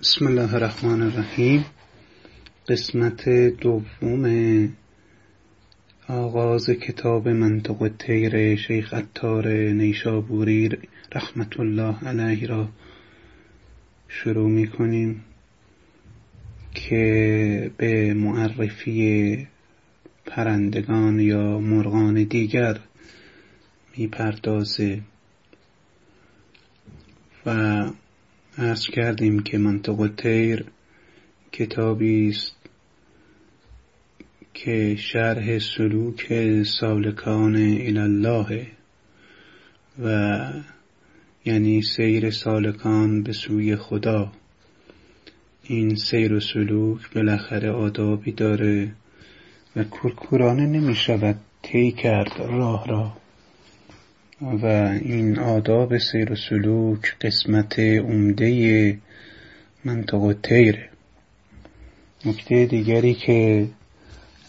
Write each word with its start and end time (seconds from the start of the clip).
بسم 0.00 0.26
الله 0.26 0.54
الرحمن 0.54 1.02
الرحیم. 1.02 1.64
قسمت 2.68 3.28
دوم 3.28 4.24
آغاز 6.08 6.70
کتاب 6.70 7.28
منطق 7.28 7.82
الطیر 7.82 8.56
شیخ 8.56 8.94
عطار 8.94 9.48
نیشابوری 9.52 10.68
رحمت 11.12 11.60
الله 11.60 12.04
علیه 12.04 12.46
را 12.46 12.68
شروع 14.08 14.50
می 14.50 14.68
کنیم 14.68 15.24
که 16.74 17.70
به 17.76 18.14
معرفی 18.14 19.46
پرندگان 20.26 21.20
یا 21.20 21.58
مرغان 21.58 22.24
دیگر 22.24 22.80
می‌پردازه. 23.96 25.00
و 27.46 27.90
عرض 28.58 28.86
کردیم 28.86 29.42
که 29.42 29.58
منطق 29.58 30.00
الطیر 30.00 30.64
کتابی 31.52 32.28
است 32.28 32.56
که 34.54 34.96
شرح 34.98 35.58
سلوک 35.58 36.32
سالکان 36.62 37.56
الله 37.96 38.66
و 40.02 40.38
یعنی 41.44 41.82
سیر 41.82 42.30
سالکان 42.30 43.22
به 43.22 43.32
سوی 43.32 43.76
خدا. 43.76 44.32
این 45.62 45.94
سیر 45.94 46.32
و 46.34 46.40
سلوک 46.40 47.14
بالاخره 47.14 47.70
آدابی 47.70 48.32
داره 48.32 48.92
و 49.76 49.84
کورکورانه 49.84 50.66
نمی 50.66 50.94
شود 50.94 51.36
طی 51.62 51.92
کرد 51.92 52.32
راه 52.38 52.88
را. 52.88 53.23
و 54.40 54.66
این 55.02 55.38
آداب 55.38 55.98
سیر 55.98 56.32
و 56.32 56.36
سلوک 56.36 57.16
قسمت 57.20 57.78
عمده 57.78 58.98
منطق 59.84 60.36
تیره 60.42 60.90
نکته 62.26 62.66
دیگری 62.66 63.14
که 63.14 63.68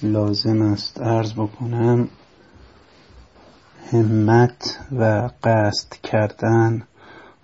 لازم 0.03 0.61
است 0.61 1.01
عرض 1.01 1.33
بکنم 1.33 2.09
همت 3.91 4.79
و 4.91 5.29
قصد 5.43 5.93
کردن 6.03 6.83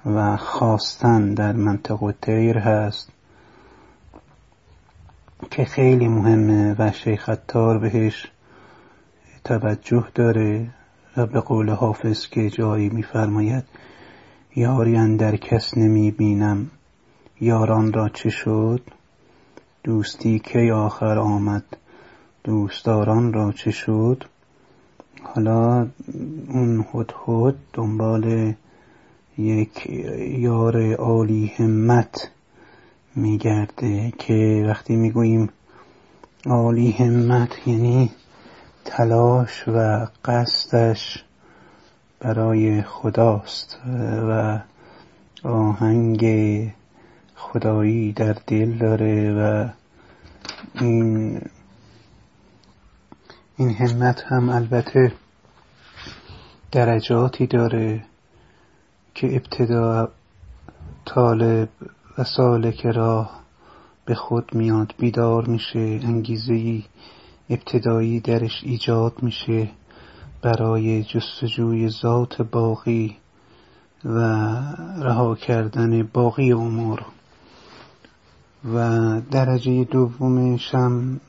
و 0.05 0.38
خواستن 0.38 1.33
در 1.33 1.53
منطق 1.53 2.13
تیر 2.21 2.57
هست 2.57 3.11
که 5.51 5.66
خیلی 5.66 6.07
مهمه 6.07 6.75
و 6.79 6.91
شیخ 6.91 7.29
بهش 7.81 8.27
توجه 9.44 10.07
داره. 10.16 10.69
و 11.17 11.25
به 11.25 11.39
قول 11.39 11.69
حافظ 11.69 12.27
که 12.27 12.49
جایی 12.49 12.89
میفرماید 12.89 13.63
یاری 14.55 14.95
اندر 14.95 15.35
کس 15.35 15.77
نمی 15.77 16.11
بینم 16.11 16.71
یاران 17.41 17.93
را 17.93 18.09
چه 18.09 18.29
شد؟ 18.29 18.81
دوستی 19.83 20.39
کی 20.39 20.71
آخر 20.71 21.17
آمد؟ 21.19 21.63
دوستداران 22.43 23.33
را 23.33 23.51
چه 23.51 23.71
شد؟ 23.71 24.23
حالا 25.23 25.87
اون 26.49 26.85
هدهد 26.93 27.55
دنبال 27.73 28.53
یک 29.37 29.89
یار 30.37 30.93
عالی 30.93 31.51
همت 31.57 32.31
میگرده 33.15 34.13
که 34.17 34.65
وقتی 34.67 34.95
می‌گوییم 34.95 35.49
عالی 36.45 36.91
همت 36.91 37.67
یعنی 37.67 38.11
تلاش 38.85 39.67
و 39.67 40.07
قصدش 40.25 41.23
برای 42.19 42.81
خداست 42.81 43.77
و 44.29 44.59
آهنگ 45.43 46.23
خدایی 47.35 48.13
در 48.13 48.35
دل 48.47 48.77
داره 48.77 49.33
و 49.33 49.69
این 50.73 51.41
این 53.57 53.69
همت 53.69 54.23
هم 54.27 54.49
البته 54.49 55.13
درجاتی 56.72 57.47
داره 57.47 58.03
که 59.16 59.27
ابتدا 59.27 60.11
طالب 61.06 61.69
و 62.17 62.23
سالک 62.23 62.85
راه 62.85 63.41
به 64.06 64.16
خود 64.16 64.56
میاد 64.56 64.94
بیدار 65.00 65.47
میشه 65.47 65.79
انگیزه 65.79 66.83
ابتدایی 67.51 68.19
درش 68.19 68.63
ایجاد 68.63 69.13
میشه 69.22 69.69
برای 70.41 71.03
جستجوی 71.03 71.89
ذات 71.89 72.41
باقی 72.41 73.17
و 74.06 74.19
رها 74.97 75.35
کردن 75.35 76.03
باقی 76.13 76.51
امور 76.51 77.06
و 78.73 79.22
درجه 79.31 79.84
دومش 79.84 80.75
هم 80.75 81.19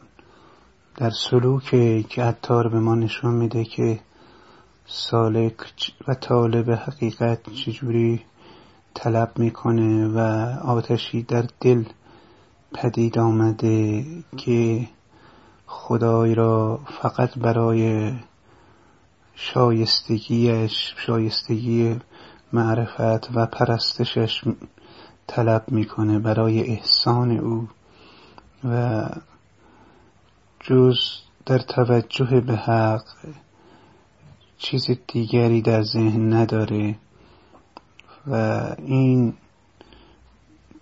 در 0.97 1.11
سلوک 1.31 1.71
که 2.09 2.23
عطار 2.23 2.69
به 2.69 2.81
ما 2.81 2.95
نشون 2.95 3.35
میده 3.35 3.65
که 3.65 4.01
سالک 4.87 5.55
و 6.09 6.15
طالب 6.15 6.71
حقیقت 6.71 7.53
چجوری 7.53 8.21
طلب 8.95 9.33
می‌کنه 9.39 10.09
و 10.09 10.19
آتشی 10.65 11.23
در 11.23 11.45
دل 11.61 11.85
پدید 12.75 13.19
آمده 13.19 14.05
که 14.37 14.89
خدای 15.75 16.35
را 16.35 16.81
فقط 17.01 17.39
برای 17.39 18.13
شایستگیش 19.35 20.95
شایستگی 20.97 21.97
معرفت 22.53 23.31
و 23.35 23.47
پرستشش 23.47 24.45
طلب 25.27 25.65
می‌کنه 25.69 26.19
برای 26.19 26.61
احسان 26.61 27.31
او 27.31 27.69
و 28.65 29.09
جز 30.61 30.99
در 31.47 31.59
توجه 31.59 32.41
به 32.41 32.57
حق 32.57 33.05
چیز 34.59 34.91
دیگری 35.09 35.63
در 35.63 35.83
ذهن 35.83 36.33
نداره 36.33 36.97
و 38.27 38.35
این 38.79 39.35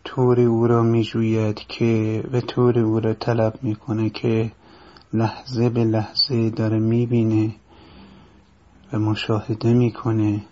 طور 0.04 0.40
او 0.40 0.66
را 0.66 0.82
میجوید 0.82 1.58
که 1.58 2.22
به 2.32 2.40
طور 2.40 2.78
او 2.78 3.00
را 3.00 3.14
طلب 3.14 3.58
می‌کنه 3.62 4.10
که 4.10 4.52
لحظه 5.12 5.68
به 5.68 5.84
لحظه 5.84 6.50
داره 6.50 6.78
می‌بینه 6.78 7.54
و 8.92 8.98
مشاهده 8.98 9.72
می‌کنه 9.72 10.42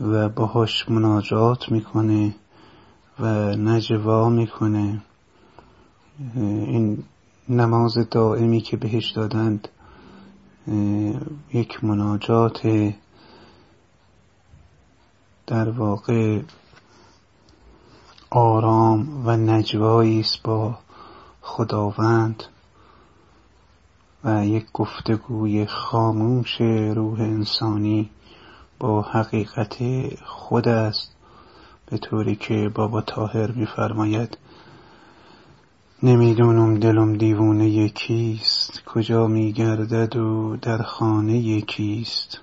و 0.00 0.28
باهاش 0.28 0.88
مناجات 0.88 1.72
می‌کنه 1.72 2.34
و 3.20 3.26
نجوا 3.56 4.28
می‌کنه. 4.28 5.02
این 6.36 7.04
نماز 7.48 7.94
دائمی 8.10 8.60
که 8.60 8.76
بهش 8.76 9.10
دادند 9.10 9.68
یک 11.52 11.84
مناجات 11.84 12.60
در 15.46 15.70
واقع 15.70 16.40
آرام 18.30 19.26
و 19.26 19.36
نجوایی 19.36 20.20
است 20.20 20.42
با 20.42 20.78
خداوند. 21.40 22.42
و 24.26 24.46
یک 24.46 24.66
گفتگوی 24.72 25.66
خاموش 25.66 26.60
روح 26.94 27.20
انسانی 27.20 28.10
با 28.78 29.02
حقیقت 29.02 29.76
خود 30.24 30.68
است 30.68 31.16
به 31.90 31.98
طوری 31.98 32.36
که 32.36 32.70
بابا 32.74 33.00
تاهر 33.00 33.50
میفرماید 33.50 34.38
نمی‌دونم 36.02 36.78
دلم 36.78 37.16
دیوونه 37.16 37.68
یکیست 37.68 38.84
کجا 38.84 39.26
میگردد 39.26 40.16
و 40.16 40.56
در 40.56 40.82
خانه 40.82 41.38
یکیست 41.38 42.40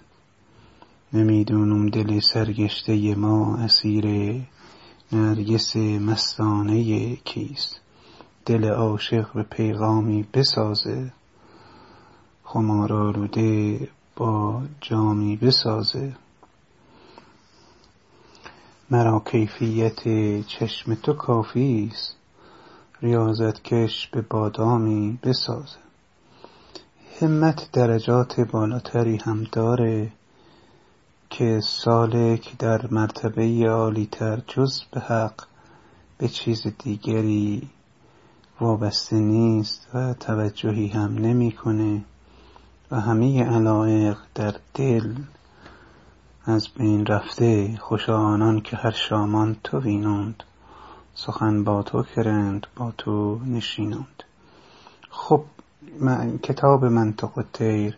نمی‌دونم 1.14 1.90
دل 1.90 2.20
سرگشته 2.20 3.16
ما 3.16 3.58
اسیر 3.58 4.06
نرگس 5.12 5.76
مستانه 5.76 7.16
کیست. 7.16 7.82
دل 8.46 8.66
عاشق 8.66 9.34
به 9.34 9.44
پیغامی 9.44 10.26
بسازه. 10.34 11.12
خمارآلوده 12.54 13.80
با 14.16 14.62
جامی 14.82 15.38
بسازه. 15.38 16.14
مرا 18.90 19.24
کیفیت 19.32 20.04
چشم 20.48 20.96
تو 20.96 21.14
کافی 21.14 21.90
است. 21.94 22.16
ریاضت 23.02 23.64
کش 23.64 24.08
به 24.08 24.22
بادامی 24.22 25.20
بسازه. 25.24 25.78
همت 27.22 27.70
درجات 27.72 28.40
بالاتری 28.40 29.18
هم 29.18 29.44
داره 29.52 30.12
که 31.30 31.60
سالک 31.64 32.58
در 32.58 32.88
مرتبه 32.92 33.70
عالیتر 33.70 34.42
جز 34.48 34.84
به 34.92 35.00
حق 35.00 35.44
به 36.18 36.28
چیز 36.28 36.68
دیگری 36.84 37.70
وابسته 38.62 39.16
نیست 39.16 39.88
و 39.94 40.14
توجهی 40.14 40.88
هم 40.88 41.18
نمی‌کنه. 41.18 42.06
و 42.94 42.96
همه 42.96 43.44
علایق 43.44 44.18
در 44.36 44.56
دل 44.74 45.14
از 46.46 46.68
بین 46.78 47.06
رفته 47.06 47.78
خوشا 47.82 48.18
آنان 48.18 48.62
که 48.62 48.78
هر 48.78 48.92
شامان 48.92 49.56
تو 49.64 49.80
وینند 49.80 50.44
سخن 51.16 51.64
با 51.64 51.84
تو 51.84 52.04
کرند 52.04 52.68
با 52.76 52.94
تو 52.98 53.40
نشینند. 53.46 54.24
خب 55.10 55.44
من 56.00 56.38
کتاب 56.38 56.86
منطق 56.86 57.38
الطیر 57.38 57.98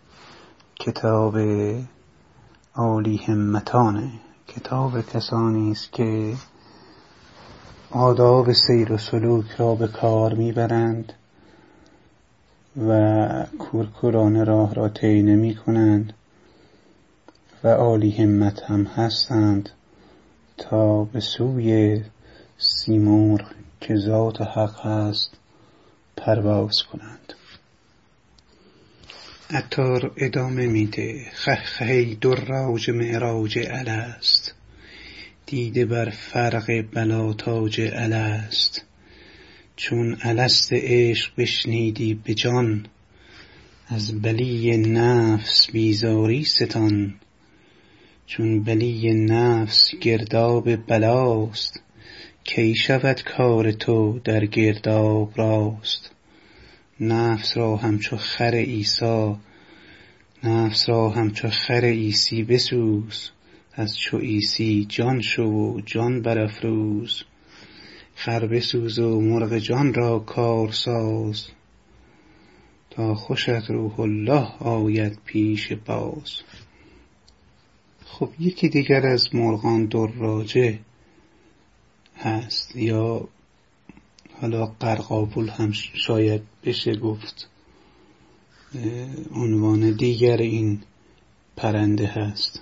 کتاب 0.75 1.37
عالی 2.75 3.17
همتانه. 3.17 4.11
کتاب 4.47 5.01
کسانی 5.01 5.71
است 5.71 5.91
که 5.91 6.35
آداب 7.91 8.51
سیر 8.51 8.93
و 8.93 8.97
سلوک 8.97 9.51
را 9.57 9.75
به 9.75 9.87
کار 9.87 10.33
می‌برند. 10.33 11.13
و 12.77 13.45
کورکورانه 13.59 14.43
راه 14.43 14.73
را 14.73 14.89
طی 14.89 15.21
نمی 15.21 15.55
کنند 15.55 16.13
و 17.63 17.67
عالی 17.67 18.11
همت 18.11 18.63
هم 18.63 18.83
هستند 18.83 19.69
تا 20.57 21.03
به 21.03 21.19
سوی 21.19 22.01
سیمور 22.57 23.45
که 23.81 23.95
ذات 23.95 24.41
حق 24.41 24.85
هست 24.85 25.37
پرواز 26.17 26.75
کنند. 26.91 27.33
اتار 29.53 30.11
ادامه 30.17 30.67
میده. 30.67 31.25
خهی 31.65 32.15
دراج 32.15 32.89
معراج 32.89 33.59
است 33.87 34.55
دیده 35.45 35.85
بر 35.85 36.09
فرق 36.09 36.85
بلاتاج 36.93 37.81
است 37.81 38.85
چون 39.77 40.17
الست 40.21 40.73
عشق 40.73 41.31
بشنیدی 41.37 42.13
به 42.13 42.33
جان 42.33 42.85
از 43.87 44.21
بلی 44.21 44.77
نفس 44.77 45.71
بیزاری 45.71 46.43
ستان. 46.43 47.15
چون 48.25 48.63
بلی 48.63 49.13
نفس 49.13 49.95
گرداب 50.01 50.75
بلاست 50.75 51.81
کی 52.43 52.75
شود 52.75 53.23
کار 53.23 53.71
تو 53.71 54.19
در 54.23 54.45
گرداب 54.45 55.31
راست؟ 55.35 56.11
نفس 56.99 57.57
را 57.57 57.75
همچو 57.75 58.17
خر 58.17 58.55
عیسی 58.55 59.35
نفس 60.43 60.89
را 60.89 61.09
همچو 61.09 61.47
خر 61.49 61.85
عیسی 61.85 62.43
بسوز 62.43 63.29
از 63.73 63.97
چو 63.97 64.17
عیسی 64.17 64.85
جان 64.89 65.21
شو 65.21 65.43
و 65.43 65.81
جان 65.85 66.21
برافروز. 66.21 67.23
خر 68.15 68.47
بسوز 68.47 68.99
و 68.99 69.21
مرغ 69.21 69.57
جان 69.57 69.93
را 69.93 70.19
کار 70.19 70.71
ساز. 70.71 71.47
تا 72.89 73.15
خوشت 73.15 73.69
روح 73.69 73.99
الله 73.99 74.47
آید 74.59 75.19
پیش 75.25 75.73
باز. 75.73 76.41
خب 78.05 78.29
یکی 78.39 78.69
دیگر 78.69 79.07
از 79.07 79.35
مرغان 79.35 79.85
دراجه 79.85 80.79
هست 82.17 82.75
یا 82.75 83.27
حالا 84.41 84.65
قرقابول 84.65 85.49
هم 85.49 85.71
شاید 85.71 86.41
بشه 86.63 86.95
گفت. 86.95 87.49
عنوان 89.35 89.91
دیگر 89.91 90.37
این 90.37 90.81
پرنده 91.55 92.07
هست. 92.07 92.61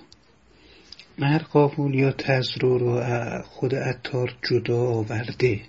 قرقابول 1.18 1.96
یا 1.96 2.12
تزرو 2.12 2.78
رو 2.78 3.02
خود 3.42 3.76
اتار 3.76 4.36
جدا 4.50 4.82
آورده 4.88 5.62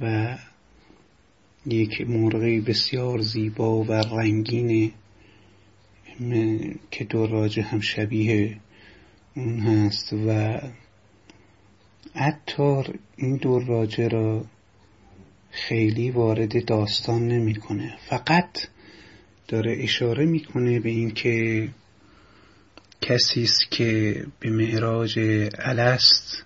و 0.00 0.36
یک 1.66 2.00
مرغی 2.00 2.60
بسیار 2.60 3.20
زیبا 3.20 3.82
و 3.82 3.92
رنگینه 3.92 4.90
که 6.90 7.04
دراجه 7.04 7.62
هم 7.62 7.80
شبیه 7.80 8.56
اون 9.36 9.60
هست 9.60 10.12
و 10.12 10.60
اتار 12.14 12.98
این 13.16 13.36
دراجه 13.36 14.08
را 14.08 14.44
خیلی 15.50 16.10
وارد 16.10 16.64
داستان 16.64 17.28
نمی‌کنه. 17.28 17.96
فقط 18.08 18.68
داره 19.48 19.76
اشاره 19.80 20.24
می‌کنه 20.24 20.80
به 20.80 20.90
اینکه 20.90 21.68
کسی 23.00 23.42
است 23.42 23.70
که 23.70 24.24
به 24.40 24.50
معراج 24.50 25.18
الست 25.58 26.44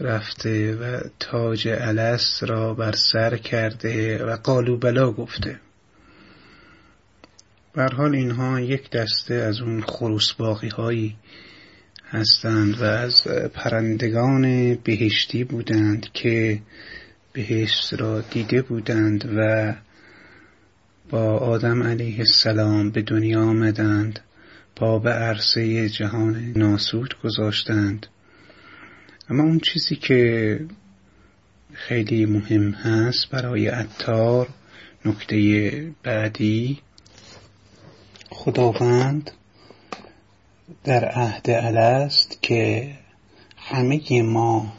رفته 0.00 0.76
و 0.76 1.00
تاج 1.18 1.68
الست 1.68 2.44
را 2.44 2.74
بر 2.74 2.92
سر 2.92 3.36
کرده 3.36 4.24
و 4.24 4.36
قالو 4.36 4.76
بلا 4.76 5.12
گفته. 5.12 5.60
بر 7.74 7.92
حال 7.94 8.14
اینها 8.14 8.60
یک 8.60 8.90
دسته 8.90 9.34
از 9.34 9.60
اون 9.60 9.82
خروس 9.82 10.32
باقی 10.32 10.68
هایی 10.68 11.16
هستند 12.10 12.80
و 12.80 12.84
از 12.84 13.22
پرندگان 13.54 14.74
بهشتی 14.74 15.44
بودند 15.44 16.06
که 16.12 16.60
بهشت 17.32 17.94
را 17.94 18.20
دیده 18.20 18.62
بودند 18.62 19.34
و 19.36 19.74
با 21.10 21.38
آدم 21.38 21.82
علیه 21.82 22.18
السلام 22.18 22.90
به 22.90 23.02
دنیا 23.02 23.42
آمدند. 23.42 24.20
پا 24.78 24.98
به 24.98 25.10
عرصه 25.10 25.88
جهان 25.88 26.52
ناسود 26.56 27.14
گذاشتند. 27.24 28.06
اما 29.30 29.42
اون 29.42 29.60
چیزی 29.60 29.96
که 29.96 30.60
خیلی 31.72 32.26
مهم 32.26 32.70
هست 32.70 33.30
برای 33.30 33.68
اتار 33.68 34.48
نکته 35.04 35.90
بعدی 36.02 36.78
خداوند 38.30 39.30
در 40.84 41.04
عهد 41.04 41.50
است 41.50 42.38
که 42.42 42.94
همه 43.56 44.22
ما 44.22 44.72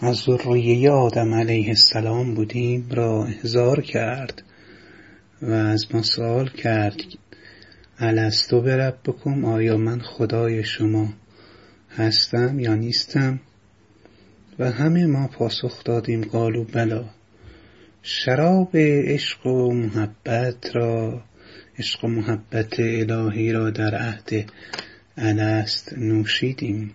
از 0.00 0.16
ذریه 0.16 0.90
آدم 0.90 1.34
علیه 1.34 1.68
السلام 1.68 2.34
بودیم 2.34 2.88
را 2.90 3.24
احضار 3.24 3.80
کرد 3.80 4.42
و 5.42 5.50
از 5.50 5.94
ما 5.94 6.02
سوال 6.02 6.48
کرد 6.48 6.96
الستو 7.98 8.60
برب 8.60 8.98
بکن 9.04 9.44
آیا 9.44 9.76
من 9.76 10.00
خدای 10.00 10.64
شما 10.64 11.12
هستم 11.90 12.58
یا 12.58 12.74
نیستم؟ 12.74 13.40
و 14.58 14.70
همه 14.70 15.06
ما 15.06 15.28
پاسخ 15.28 15.84
دادیم 15.84 16.24
قالو 16.24 16.64
بلا. 16.64 17.04
شراب 18.02 18.70
عشق 18.76 19.46
و 19.46 19.72
محبت 19.72 20.76
را 20.76 21.22
عشق 21.78 22.04
و 22.04 22.08
محبت 22.08 22.80
الهی 22.80 23.52
را 23.52 23.70
در 23.70 23.94
عهد 23.94 24.50
الست 25.16 25.92
نوشیدیم. 25.98 26.94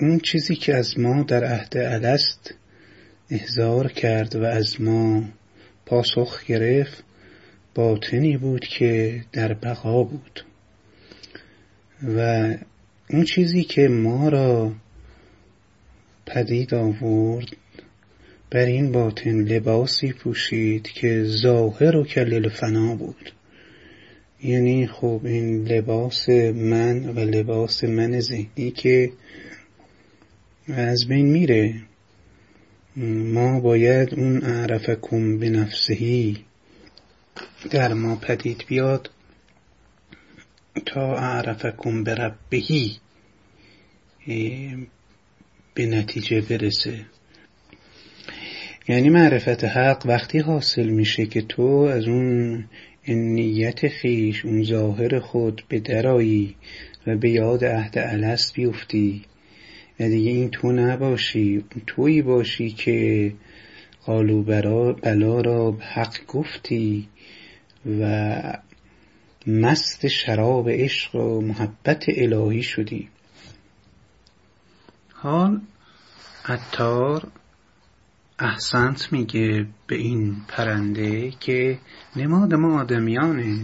اون 0.00 0.18
چیزی 0.18 0.56
که 0.56 0.74
از 0.74 0.98
ما 0.98 1.22
در 1.22 1.44
عهد 1.44 1.76
الست 1.76 2.54
احضار 3.30 3.92
کرد 3.92 4.36
و 4.36 4.44
از 4.44 4.80
ما 4.80 5.24
پاسخ 5.86 6.44
گرفت 6.44 7.04
باطنی 7.78 8.36
بود 8.36 8.64
که 8.64 9.20
در 9.32 9.54
بقا 9.54 10.02
بود. 10.02 10.44
و 12.16 12.54
اون 13.10 13.24
چیزی 13.24 13.64
که 13.64 13.88
ما 13.88 14.28
را 14.28 14.72
پدید 16.26 16.74
آورد 16.74 17.46
بر 18.50 18.64
این 18.66 18.92
باطن 18.92 19.40
لباسی 19.40 20.12
پوشید 20.12 20.88
که 20.88 21.24
ظاهر 21.24 21.96
و 21.96 22.04
کلل 22.04 22.48
فنا 22.48 22.94
بود. 22.94 23.32
یعنی 24.42 24.86
خب 24.86 25.20
این 25.24 25.68
لباس 25.68 26.28
من 26.54 27.08
و 27.08 27.18
لباس 27.18 27.84
من 27.84 28.20
ذهنی 28.20 28.70
که 28.70 29.12
از 30.68 31.06
بین 31.08 31.26
میره 31.26 31.74
ما 33.32 33.60
باید 33.60 34.14
اون 34.14 34.44
اعرفکم 34.44 35.38
به 35.38 35.50
نفسهی 35.50 36.47
در 37.70 37.92
ما 37.94 38.16
پدید 38.16 38.64
بیاد 38.68 39.10
تا 40.86 41.16
اعرفکم 41.16 42.04
به 42.04 42.14
ربهی 42.14 42.96
به 45.74 45.86
نتیجه 45.86 46.40
برسه. 46.40 47.06
یعنی 48.88 49.08
معرفت 49.08 49.64
حق 49.64 50.02
وقتی 50.06 50.38
حاصل 50.38 50.88
میشه 50.88 51.26
که 51.26 51.42
تو 51.42 51.62
از 51.62 52.08
اون 52.08 52.64
نیت 53.08 53.88
خیش 53.88 54.44
اون 54.44 54.62
ظاهر 54.62 55.18
خود 55.18 55.64
به 55.68 55.80
درایی 55.80 56.56
و 57.06 57.16
به 57.16 57.30
یاد 57.30 57.64
عهد 57.64 57.98
الست 57.98 58.54
بیفتی. 58.54 59.24
و 60.00 60.08
دیگه 60.08 60.30
این 60.30 60.50
تو 60.50 60.72
نباشی 60.72 61.64
تویی 61.86 62.22
باشی 62.22 62.70
که 62.70 63.32
قالو 64.06 64.42
بلا 64.42 65.40
را 65.40 65.72
حق 65.72 66.26
گفتی. 66.26 67.08
و 67.88 68.52
مست 69.46 70.08
شراب 70.08 70.68
عشق 70.70 71.14
و 71.14 71.40
محبت 71.40 72.04
الهی 72.08 72.62
شدی. 72.62 73.08
حال 75.12 75.60
عطار 76.44 77.28
احسنت 78.38 79.12
میگه 79.12 79.66
به 79.86 79.96
این 79.96 80.36
پرنده 80.48 81.30
که 81.30 81.78
نماد 82.16 82.54
ما 82.54 82.80
آدمیانه. 82.80 83.60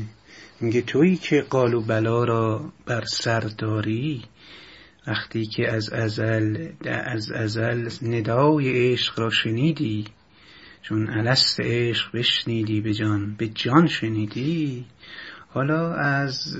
میگه 0.60 0.82
تویی 0.82 1.16
که 1.16 1.40
قالو 1.40 1.80
بلا 1.80 2.24
را 2.24 2.72
بر 2.86 3.04
سر 3.04 3.40
داری 3.40 4.24
وقتی 5.06 5.46
که 5.46 5.72
از 5.72 5.90
ازل 5.90 6.68
از 6.84 7.30
ازل 7.30 7.90
ندای 8.02 8.92
عشق 8.92 9.20
را 9.20 9.30
شنیدی. 9.30 10.04
چون 10.88 11.10
الست 11.10 11.60
عشق 11.60 12.16
بشنیدی 12.16 12.80
به 12.80 12.94
جان 12.94 13.34
به 13.38 13.48
جان 13.48 13.86
شنیدی 13.86 14.84
حالا 15.48 15.94
از 15.94 16.56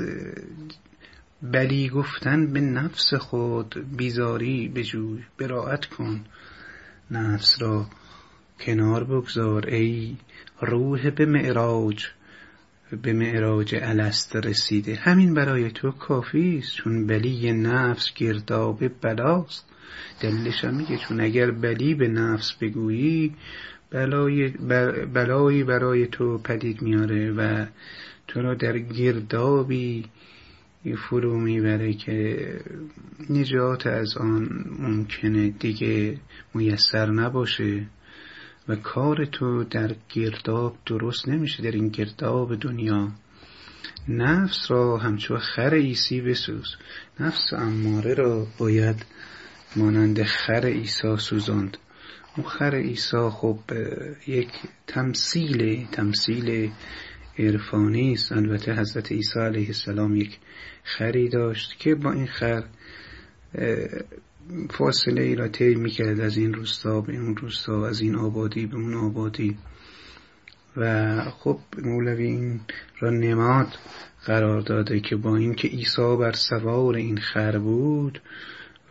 بلی 1.43 1.89
گفتن 1.89 2.53
به 2.53 2.61
نفس 2.61 3.15
خود 3.15 3.97
بیزاری 3.97 4.69
بجوی 4.69 5.25
براعت 5.39 5.87
کن 5.87 6.25
نفس 7.11 7.63
را 7.63 7.87
کنار 8.61 9.05
بگذار 9.05 9.67
ای 9.67 10.17
روح 10.61 11.11
به 11.11 11.27
معراج 11.27 12.07
به 13.03 13.13
معراج 13.13 13.75
الست 13.83 14.37
رسیده. 14.37 14.95
همین 14.95 15.35
برای 15.35 15.71
تو 15.71 15.91
کافی 15.91 16.59
است 16.59 16.75
چون 16.77 17.07
بلی 17.07 17.53
نفس 17.53 18.15
گرداب 18.15 19.01
بلاست. 19.01 19.69
دلش 20.21 20.65
میگه 20.65 20.97
چون 20.97 21.21
اگر 21.21 21.51
بلی 21.51 21.95
به 21.95 22.09
نفس 22.09 22.53
بگویی 22.53 23.35
بلای 23.91 24.49
بلایی 25.15 25.65
برای 25.65 26.07
تو 26.07 26.39
پدید 26.39 26.83
میاره 26.83 27.33
و 27.33 27.67
تو 28.29 28.43
را 28.43 28.55
در 28.55 28.79
گردابی 28.79 30.05
فرو 30.93 31.41
می‌بره 31.41 31.93
که 31.93 32.47
نجات 33.31 33.87
از 33.87 34.17
آن 34.17 34.65
ممکنه 34.79 35.51
دیگه 35.51 36.19
میسر 36.55 37.11
نباشه 37.11 37.87
و 38.69 38.77
کار 38.77 39.25
تو 39.25 39.65
در 39.65 39.95
گرداب 40.09 40.77
درست 40.87 41.29
نمیشه 41.29 41.63
در 41.63 41.71
این 41.71 41.89
گرداب 41.89 42.55
دنیا. 42.57 43.09
نفس 44.09 44.71
را 44.71 44.99
همچون 44.99 45.39
خر 45.39 45.75
ایسی 45.75 46.21
بسوز. 46.21 46.77
نفس 47.21 47.53
اماره 47.53 48.15
را 48.15 48.47
باید 48.59 49.07
مانند 49.77 50.23
خر 50.23 50.67
ایسا 50.67 51.17
سوزاند. 51.17 51.77
خر 52.43 52.75
ایسا 52.75 53.31
خب 53.31 53.59
یک 54.27 54.51
تمثیل 54.87 55.87
تمثیل 55.93 56.71
عرفانی 57.39 58.13
است. 58.13 58.33
البته 58.33 58.73
حضرت 58.73 59.13
عیسی 59.13 59.41
علیه 59.41 59.67
السلام 59.67 60.17
یک 60.17 60.39
خری 60.83 61.29
داشت 61.29 61.79
که 61.79 61.95
با 61.95 62.13
این 62.13 62.27
خر 62.27 62.65
فاصله 64.71 65.23
ای 65.23 65.35
را 65.35 65.49
طی 65.49 65.75
می‌کرد 65.75 66.21
از 66.21 66.37
این 66.37 66.55
روستا 66.55 67.01
به 67.01 67.13
اون 67.17 67.37
روستا 67.37 67.87
از 67.87 68.01
این 68.01 68.15
آبادی 68.15 68.67
به 68.67 68.77
اون 68.77 68.95
آبادی. 68.95 69.57
و 70.77 71.21
خب 71.31 71.59
مولوی 71.83 72.27
این 72.27 72.61
را 72.99 73.11
نماد 73.11 73.69
قرار 74.25 74.61
داده 74.61 75.01
که 75.01 75.17
با 75.17 75.37
اینکه 75.37 75.69
عیسی 75.69 76.17
بر 76.21 76.33
سوار 76.33 76.95
این 76.95 77.19
خر 77.19 77.59
بود 77.59 78.23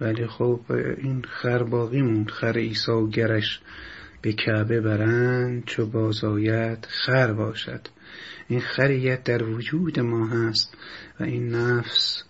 ولی 0.03 0.27
خب 0.27 0.59
این 0.97 1.21
خر 1.29 1.63
باقی 1.63 2.01
موند. 2.01 2.29
خر 2.29 2.57
عیسی 2.57 3.09
گرش 3.11 3.61
به 4.21 4.33
کعبه 4.33 4.81
برند 4.81 5.65
چو 5.65 5.85
بازاید 5.85 6.87
خر 6.89 7.33
باشد. 7.33 7.87
این 8.47 8.59
خریت 8.59 9.23
در 9.23 9.43
وجود 9.43 9.99
ما 9.99 10.27
هست 10.27 10.77
و 11.19 11.23
این 11.23 11.49
نفس 11.55 12.23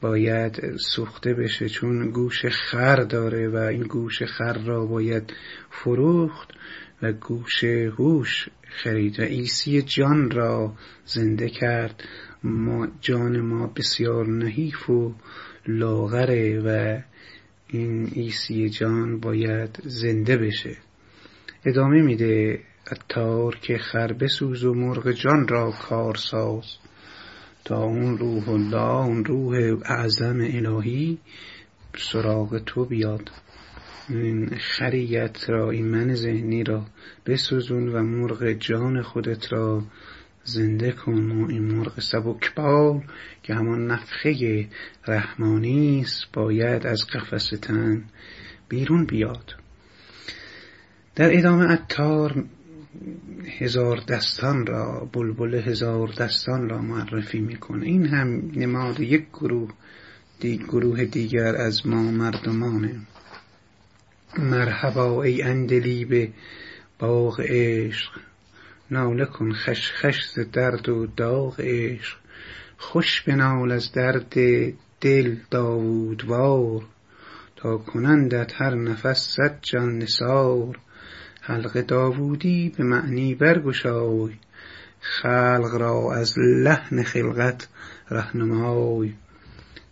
باید 0.00 0.76
سوخته 0.76 1.34
بشه 1.34 1.68
چون 1.68 2.10
گوش 2.10 2.46
خر 2.46 2.96
داره 2.96 3.48
و 3.48 3.56
این 3.56 3.82
گوش 3.82 4.22
خر 4.22 4.58
را 4.58 4.86
باید 4.86 5.32
فروخت 5.70 6.50
و 7.02 7.12
گوش 7.12 7.64
هوش 7.64 8.48
خرید. 8.82 9.20
و 9.20 9.22
عیسی 9.22 9.82
جان 9.82 10.30
را 10.30 10.74
زنده 11.04 11.48
کرد. 11.48 12.02
ما 12.42 12.88
جان 13.00 13.40
ما 13.40 13.66
بسیار 13.66 14.26
نحیف 14.26 14.90
و 14.90 15.14
لاغره 15.68 16.60
و 16.60 17.00
این 17.68 18.06
عیسی 18.06 18.68
جان 18.68 19.20
باید 19.20 19.78
زنده 19.84 20.36
بشه. 20.36 20.76
ادامه 21.64 22.02
میده 22.02 22.60
اتار 22.92 23.56
که 23.56 23.78
خر 23.78 24.12
بسوز 24.12 24.64
و 24.64 24.74
مرغ 24.74 25.12
جان 25.12 25.48
را 25.48 25.70
کار 25.70 26.14
ساز. 26.14 26.64
تا 27.64 27.82
اون 27.82 28.18
روح 28.18 28.48
الله 28.48 29.06
اون 29.06 29.24
روح 29.24 29.78
اعظم 29.84 30.40
الهی 30.40 31.18
سراغ 31.98 32.58
تو 32.58 32.84
بیاد. 32.84 33.30
این 34.08 34.56
خریت 34.58 35.50
را 35.50 35.70
این 35.70 35.86
من 35.88 36.14
ذهنی 36.14 36.64
را 36.64 36.84
بسوزون 37.26 37.88
و 37.88 38.02
مرغ 38.02 38.52
جان 38.52 39.02
خودت 39.02 39.52
را 39.52 39.82
زنده 40.46 40.92
کن 40.92 41.30
و 41.30 41.48
این 41.48 41.62
مرغ 41.62 42.00
سبکبال 42.00 43.00
که 43.42 43.54
همان 43.54 43.86
نفخه 43.86 44.66
رحمانی 45.06 46.00
است 46.00 46.32
باید 46.32 46.86
از 46.86 47.06
قفس 47.06 47.50
تن 47.62 48.04
بیرون 48.68 49.04
بیاد. 49.04 49.54
در 51.14 51.38
ادامه 51.38 51.70
اتار 51.70 52.44
هزار 53.58 54.00
دستان 54.08 54.66
را 54.66 55.10
بلبل 55.12 55.54
هزار 55.54 56.08
دستان 56.18 56.68
را 56.68 56.82
معرفی 56.82 57.40
می‌کنه. 57.40 57.86
این 57.86 58.06
هم 58.06 58.50
نماد 58.56 59.00
یک 59.00 59.26
گروه 59.32 59.70
دی 60.40 60.58
گروه 60.58 61.04
دیگر 61.04 61.56
از 61.56 61.86
ما 61.86 62.02
مردمانه. 62.02 63.00
مرحبا 64.38 65.22
ای 65.22 65.42
اندلی 65.42 66.04
به 66.04 66.32
باغ 66.98 67.40
عشق. 67.40 68.10
ناله 68.90 69.24
کن 69.24 69.52
خش 69.52 69.92
خش 69.92 70.24
ز 70.24 70.38
درد 70.52 70.88
و 70.88 71.06
داغ 71.06 71.60
عشق. 71.60 72.18
خوش 72.78 73.22
بنال 73.22 73.72
از 73.72 73.92
درد 73.92 74.34
دل 75.00 75.36
داوودوار 75.50 76.82
تا 77.56 77.78
کنندت 77.78 78.52
هر 78.56 78.74
نفس 78.74 79.36
صد 79.36 79.58
جان 79.62 79.98
نثار. 79.98 80.78
حلق 81.40 81.80
داوودی 81.80 82.72
به 82.78 82.84
معنی 82.84 83.34
برگشای. 83.34 84.32
خلق 85.00 85.74
را 85.74 86.14
از 86.14 86.34
لحن 86.38 87.02
خلقت 87.02 87.68
رهنمای. 88.10 89.14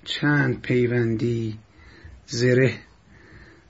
چند 0.05 0.63
پیوندی 0.63 1.59
زره 2.27 2.75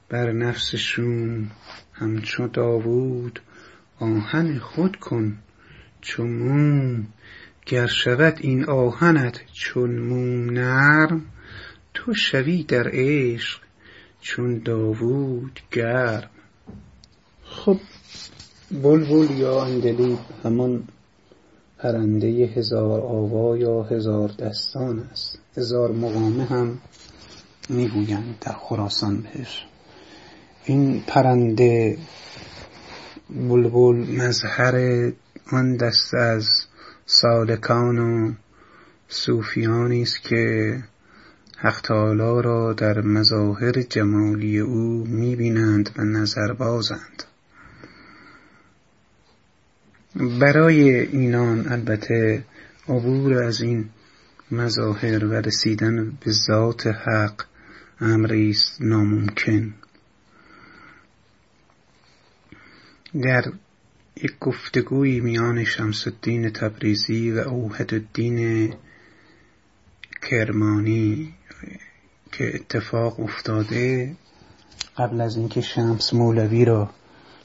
بر 0.08 0.32
نفسشون 0.32 1.50
همچو 1.92 2.48
داوود. 2.48 3.40
آهن 4.04 4.58
خود 4.58 4.96
کن 4.96 5.38
چو 6.00 6.24
موم. 6.24 7.06
گر 7.66 7.86
شود 7.86 8.38
این 8.40 8.64
آهنت 8.64 9.40
چون 9.52 9.98
موم 9.98 10.50
نرم 10.50 11.22
تو 11.94 12.14
شوی 12.14 12.62
در 12.62 12.90
عشق 12.92 13.60
چون 14.20 14.58
داوود 14.58 15.60
گرم. 15.72 16.30
خب 17.44 17.80
بلبل 18.70 19.38
یا 19.38 19.64
اندلیب 19.64 20.18
همان 20.44 20.84
پرنده 21.78 22.26
هزار 22.28 23.00
آوا 23.00 23.56
یا 23.56 23.82
هزار 23.82 24.28
دستان 24.28 24.98
است. 24.98 25.38
هزار 25.56 25.92
مقامه 25.92 26.44
هم 26.44 26.78
می‌گویند 27.68 28.38
در 28.40 28.52
خراسان 28.52 29.20
بهش. 29.20 29.66
این 30.64 31.02
پرنده 31.06 31.98
بلبل 33.30 34.22
مظهر 34.22 35.12
آن 35.52 35.76
دست 35.76 36.14
از 36.14 36.48
سالکان 37.06 37.98
و 37.98 38.32
صوفیانی 39.08 40.02
است 40.02 40.22
که 40.22 40.76
حق 41.56 41.80
تعالی 41.80 42.42
را 42.42 42.72
در 42.72 43.00
مظاهر 43.00 43.72
جمالی 43.72 44.58
او 44.58 45.04
می‌بینند 45.06 45.90
و 45.96 46.02
نظربازند 46.02 47.24
برای 50.40 51.00
اینان 51.00 51.68
البته 51.68 52.44
عبور 52.88 53.42
از 53.42 53.60
این 53.60 53.88
مظاهر 54.50 55.24
و 55.24 55.32
رسیدن 55.32 56.18
به 56.24 56.32
ذات 56.32 56.86
حق 56.86 57.44
امری 58.00 58.50
است 58.50 58.82
ناممکن. 58.82 59.74
در 63.22 63.44
یک 64.16 64.38
گفتگوی 64.40 65.20
میان 65.20 65.64
شمس 65.64 66.06
الدین 66.06 66.50
تبریزی 66.50 67.30
و 67.30 67.38
اوحد 67.38 67.94
الدین 67.94 68.74
کرمانی 70.30 71.34
که 72.32 72.54
اتفاق 72.54 73.20
افتاده 73.20 74.14
قبل 74.96 75.20
از 75.20 75.36
اینکه 75.36 75.60
شمس 75.60 76.14
مولوی 76.14 76.64
را 76.64 76.90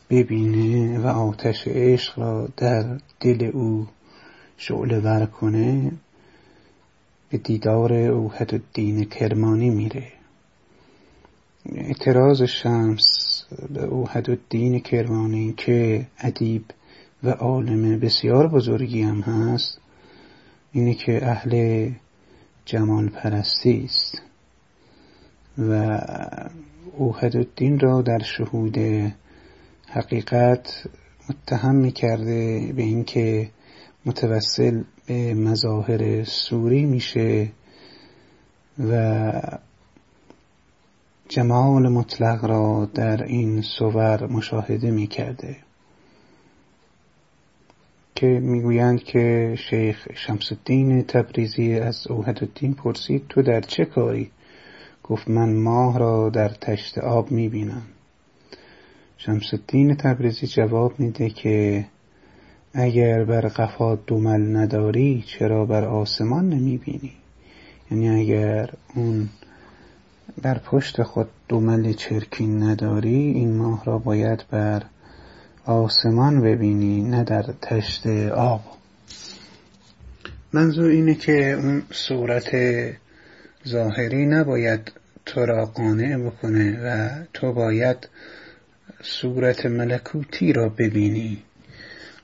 ببینه 0.09 0.99
و 0.99 1.07
آتش 1.07 1.67
عشق 1.67 2.19
را 2.19 2.49
در 2.57 2.99
دل 3.19 3.49
او 3.53 3.87
شعله 4.57 4.99
ور 4.99 5.25
کنه 5.25 5.91
به 7.29 7.37
دیدار 7.37 7.93
اوحد 7.93 8.53
الدین 8.53 9.05
کرمانی 9.05 9.69
میره. 9.69 10.18
اعتراض 11.75 12.41
شمس 12.41 13.45
به 13.69 13.83
اوحد 13.83 14.29
الدین 14.29 14.79
کرمانی 14.79 15.53
که 15.57 16.07
ادیب 16.19 16.65
و 17.23 17.29
عالم 17.29 17.99
بسیار 17.99 18.47
بزرگی 18.47 19.01
هم 19.01 19.21
هست 19.21 19.79
اینه 20.71 20.93
که 20.93 21.25
اهل 21.27 21.89
جمال 22.65 23.09
پرستی 23.09 23.83
است. 23.85 24.21
و 25.57 26.01
اوهد 26.97 27.37
الدین 27.37 27.79
را 27.79 28.01
در 28.01 28.19
شهود 28.19 28.77
حقیقت 29.87 30.87
متهم 31.29 31.75
می 31.75 31.91
کرده 31.91 32.73
به 32.75 32.81
اینکه 32.81 33.49
متوسل 34.05 34.83
به 35.07 35.33
مظاهر 35.33 36.23
سوری 36.23 36.85
میشه 36.85 37.51
و 38.79 39.31
جمال 41.29 41.89
مطلق 41.89 42.45
را 42.45 42.89
در 42.93 43.23
این 43.23 43.61
صور 43.61 44.27
مشاهده 44.27 44.91
می 44.91 45.07
کرده 45.07 45.57
که 48.15 48.27
می‌گویند 48.27 49.03
که 49.03 49.55
شیخ 49.69 50.07
شمس 50.15 50.51
الدین 50.51 51.03
تبریزی 51.03 51.73
از 51.73 52.07
اوهد 52.07 52.37
الدین 52.41 52.73
پرسید 52.73 53.25
تو 53.29 53.41
در 53.41 53.61
چه 53.61 53.85
کاری؟ 53.85 54.31
گفت 55.03 55.27
من 55.27 55.53
ماه 55.53 55.99
را 55.99 56.29
در 56.29 56.49
تشت 56.49 56.97
آب 56.97 57.31
می‌بینم. 57.31 57.83
شمس 59.17 59.53
الدین 59.53 59.95
تبریزی 59.95 60.47
جواب 60.47 60.99
میده 60.99 61.29
که 61.29 61.85
اگر 62.73 63.23
بر 63.23 63.41
قفا 63.41 63.95
دومل 63.95 64.57
نداری 64.57 65.23
چرا 65.27 65.65
بر 65.65 65.85
آسمان 65.85 66.49
نمی‌بینی؟ 66.49 67.13
یعنی 67.91 68.09
اگر 68.09 68.69
اون 68.95 69.29
بر 70.41 70.57
پشت 70.57 71.03
خود 71.03 71.29
دومل 71.47 71.93
چرکین 71.93 72.63
نداری 72.63 73.15
این 73.15 73.57
ماه 73.57 73.85
را 73.85 73.97
باید 73.97 74.45
بر 74.51 74.83
آسمان 75.65 76.41
ببینی 76.41 77.01
نه 77.01 77.23
در 77.23 77.45
تشت 77.61 78.07
آب. 78.35 78.61
منظور 80.53 80.89
اینه 80.89 81.15
که 81.15 81.51
اون 81.51 81.83
صورت 81.91 82.49
ظاهری 83.67 84.25
نباید 84.25 84.91
تو 85.25 85.45
را 85.45 85.65
قانع 85.65 86.17
بکنه 86.17 86.79
و 86.83 87.09
تو 87.33 87.53
باید 87.53 88.09
صورت 89.03 89.65
ملکوتی 89.65 90.53
را 90.53 90.69
ببینی. 90.69 91.43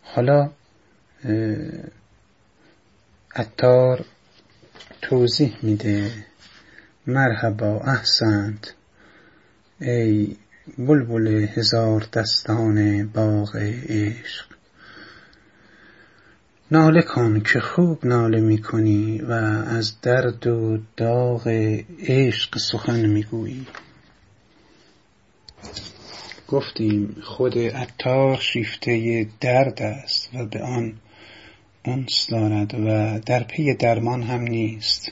حالا 0.04 0.50
اتار 3.36 4.06
توضیح 5.02 5.58
میده. 5.62 6.12
مرحبا 7.08 7.80
احسنت. 7.80 8.74
ای 9.82 10.38
بلبل 10.78 11.28
هزار 11.28 12.08
دستان 12.14 13.08
باغ 13.08 13.56
عشق. 13.90 14.46
ناله 16.72 17.02
کن 17.02 17.40
که 17.40 17.60
خوب 17.60 18.06
ناله 18.06 18.42
می‌کنی 18.42 19.22
و 19.22 19.32
از 19.32 20.02
درد 20.02 20.48
و 20.48 20.78
داغ 20.98 21.48
عشق 22.00 22.58
سخن 22.58 23.06
می‌گویی 23.06 23.68
گفتیم 26.48 27.16
خود 27.24 27.58
عطار 27.58 28.38
شیفته 28.38 29.28
درد 29.42 29.82
است 29.82 30.30
و 30.34 30.46
به 30.46 30.64
آن 30.64 30.94
انس 31.86 32.28
دارد 32.30 32.74
و 32.74 33.20
در 33.26 33.44
پی 33.44 33.74
درمان 33.74 34.24
هم 34.24 34.42
نیست. 34.42 35.12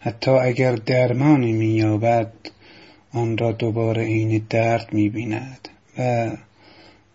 حتی 0.00 0.30
اگر 0.30 0.72
درمانی 0.72 1.52
مییابد 1.52 2.32
آن 3.12 3.38
را 3.38 3.52
دوباره 3.52 4.04
عین 4.04 4.46
درد 4.50 4.92
می‌بیند 4.92 5.68
و 5.98 6.30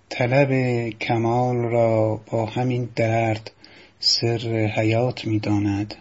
طلب 0.10 0.90
کمال 0.90 1.56
را 1.56 2.22
با 2.32 2.46
همین 2.46 2.90
درد 2.96 3.52
سر 4.00 4.72
حیات 4.76 5.26
می‌داند 5.26 5.96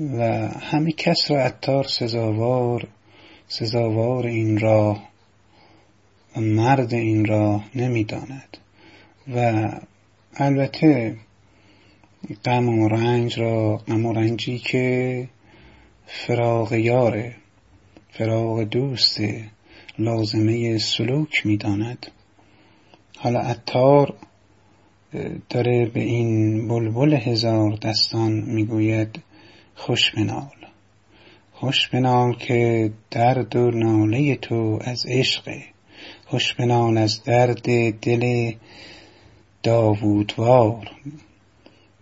و 0.00 0.48
همه 0.48 0.92
کس 0.92 1.30
را 1.30 1.40
عطار 1.40 1.84
سزاوار 1.84 2.88
سزاوار 3.48 4.26
این 4.26 4.58
راه 4.58 5.08
و 6.36 6.40
مرد 6.40 6.94
این 6.94 7.24
راه 7.24 7.64
نمی‌داند 7.74 8.56
و 9.34 9.68
البته 10.36 11.16
غم 12.44 12.68
و 12.68 12.88
رنج 12.88 13.40
را 13.40 13.76
غم 13.76 14.06
و 14.06 14.12
رنجی 14.12 14.58
که 14.58 15.28
فراغ 16.06 16.72
یاره 16.72 17.34
فراغ 18.10 18.62
دوست 18.62 19.20
لازمه 19.98 20.78
سلوک 20.78 21.46
می‌داند. 21.46 22.06
حالا 23.18 23.40
اتار 23.40 24.14
داره 25.50 25.86
به 25.94 26.00
این 26.00 26.68
بلبل 26.68 27.14
هزار 27.14 27.72
دستان 27.72 28.32
می‌گوید 28.32 29.22
خوش 29.74 30.10
بنال 30.10 30.50
خوش 31.52 31.88
بنال 31.88 32.34
که 32.36 32.90
درد 33.10 33.56
و 33.56 33.70
ناله 33.70 34.36
تو 34.36 34.78
از 34.84 35.06
عشق 35.08 35.50
خوش 36.26 36.54
بنال 36.54 36.98
از 36.98 37.22
درد 37.22 37.62
دل 38.00 38.52
داوودوار. 39.62 40.90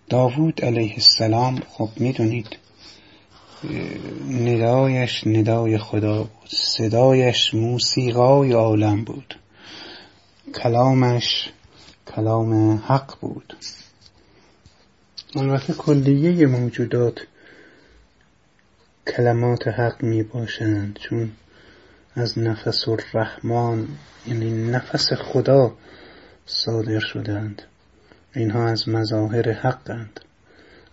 داوود 0.09 0.65
علیه 0.65 0.93
السلام 0.93 1.63
خب 1.69 1.89
می‌دونید 1.97 2.62
ندایش 4.31 5.27
ندای 5.27 5.79
خدا 5.79 6.23
بود. 6.23 6.49
صدایش 6.49 7.55
موسیقای 7.55 8.53
عالم 8.53 9.05
بود. 9.05 9.39
کلامش 10.55 11.51
کلام 12.07 12.77
حق 12.77 13.21
بود. 13.21 13.57
البته 15.37 15.73
کلیه 15.73 16.47
موجودات 16.47 17.21
کلمات 19.07 19.69
حق 19.69 20.03
می 20.03 20.23
باشند 20.23 20.99
چون 21.03 21.33
از 22.15 22.39
نفس 22.39 22.89
الرحمن 22.89 23.89
یعنی 24.27 24.71
نفس 24.71 25.13
خدا 25.13 25.73
صادر 26.47 27.01
شدند. 27.01 27.63
اینها 28.35 28.67
از 28.69 28.89
مظاهر 28.89 29.53
حقند. 29.53 30.21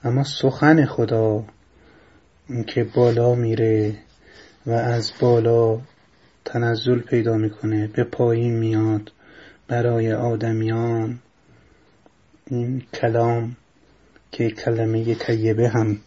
اما 0.04 0.24
سخن 0.24 0.86
خدا 0.86 1.46
که 2.68 2.84
بالا 2.84 3.36
میره 3.36 3.96
و 4.66 4.72
از 4.72 5.12
بالا 5.20 5.82
تنزل 6.46 7.00
پیدا 7.00 7.38
می‌کنه 7.38 7.88
به 7.88 8.04
پایین 8.04 8.60
میاد 8.60 9.12
برای 9.68 10.14
آدمیان. 10.14 11.20
این 12.48 12.84
کلام 12.94 13.56
که 14.32 14.50
کلمه 14.50 15.16
طیبه 15.16 15.70
هم 15.70 15.98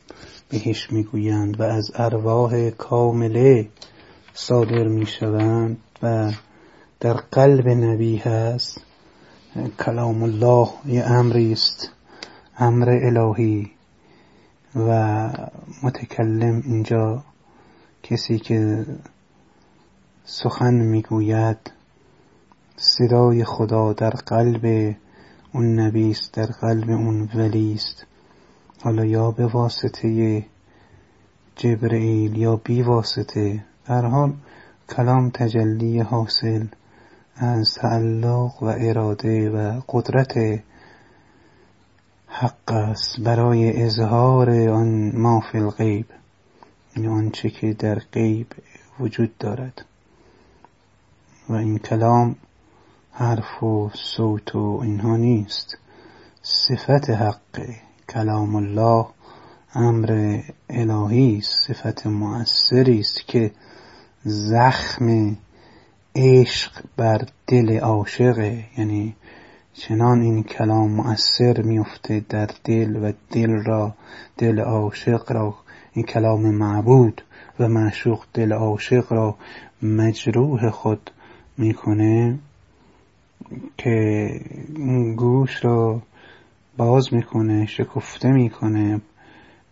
بهش 0.49 0.93
می‌گویند 0.93 1.61
و 1.61 1.63
از 1.63 1.91
ارواح 1.95 2.71
کامله 2.71 3.69
صادر 4.35 4.89
می‌شوند 4.89 5.77
و 6.03 6.33
در 7.01 7.13
قلب 7.13 7.69
نبی 7.69 8.17
هست. 8.17 8.81
کلام 9.79 10.23
الله 10.23 10.69
یه 10.87 11.05
امری 11.05 11.53
است. 11.53 11.91
امر 12.59 12.89
الهی. 12.91 13.71
و 14.77 15.29
متکلم 15.83 16.63
اینجا 16.65 17.25
کسی 18.03 18.39
که 18.39 18.87
سخن 20.25 20.75
می‌گوید 20.75 21.73
صدای 22.77 23.45
خدا 23.45 23.93
در 23.93 24.11
قلب 24.11 24.95
اون 25.55 25.81
نبی 25.81 26.11
است 26.11 26.35
در 26.35 26.47
قلب 26.47 26.91
اون 26.91 27.29
ولی 27.35 27.75
است 27.75 28.07
حالا 28.83 29.05
یا 29.05 29.31
به 29.31 29.47
واسطه 29.47 30.45
جبرئیل 31.57 32.37
یا 32.37 32.57
بی 32.57 32.83
واسطه. 32.83 33.65
در 33.87 34.07
حال 34.07 34.33
کلام 34.89 35.31
تجلی 35.31 36.01
حاصل 36.01 36.67
از 37.37 37.75
تعلق 37.75 38.63
و 38.63 38.75
اراده 38.79 39.51
و 39.51 39.81
قدرت 39.89 40.63
حق 42.35 42.73
است 42.73 43.21
برای 43.21 43.83
اظهار 43.83 44.51
آن 44.69 45.13
ما 45.17 45.41
فی 45.53 45.59
الغیب 45.59 46.07
یعنی 46.97 47.09
آنچه 47.09 47.51
که 47.51 47.73
در 47.73 47.99
غیب 47.99 48.47
وجود 49.01 49.39
دارد. 49.39 49.85
و 51.49 51.53
این 51.53 51.79
کلام 51.79 52.37
حرف 53.13 53.63
و 53.63 53.91
صوت 53.95 54.55
و 54.55 54.81
اینها 54.83 55.17
نیست. 55.17 55.79
صفت 56.43 57.11
حق 57.11 57.71
کلام 58.09 58.55
الله 58.55 59.07
امر 59.75 60.41
الهی 60.71 61.39
است 61.39 61.67
صفت 61.67 62.07
مؤثری 62.07 63.01
است 63.01 63.27
که 63.27 63.51
زخم 64.25 65.37
عشق 66.17 66.85
بر 66.97 67.27
دل 67.47 67.79
عاشقه 67.79 68.65
یعنی 68.79 69.17
چنان 69.75 70.21
این 70.21 70.43
کلام 70.43 70.91
مؤثر 70.91 71.63
میفته 71.63 72.25
در 72.29 72.51
دل 72.65 72.97
و 72.97 73.13
دل 73.31 73.51
را 73.65 73.95
دل 74.39 74.61
عاشق 74.61 75.33
را. 75.33 75.55
این 75.93 76.05
کلام 76.05 76.55
معبود 76.55 77.23
و 77.61 77.69
معشوق 77.69 78.25
دل 78.35 78.53
عاشق 78.53 79.13
را 79.13 79.37
مجروح 79.83 80.71
خود 80.71 81.11
می‌کنه 81.59 82.39
که 83.79 84.29
گوش 85.17 85.65
را 85.65 86.03
باز 86.77 87.15
می‌کنه 87.15 87.67
شکفته 87.67 88.29
می‌کنه 88.29 89.01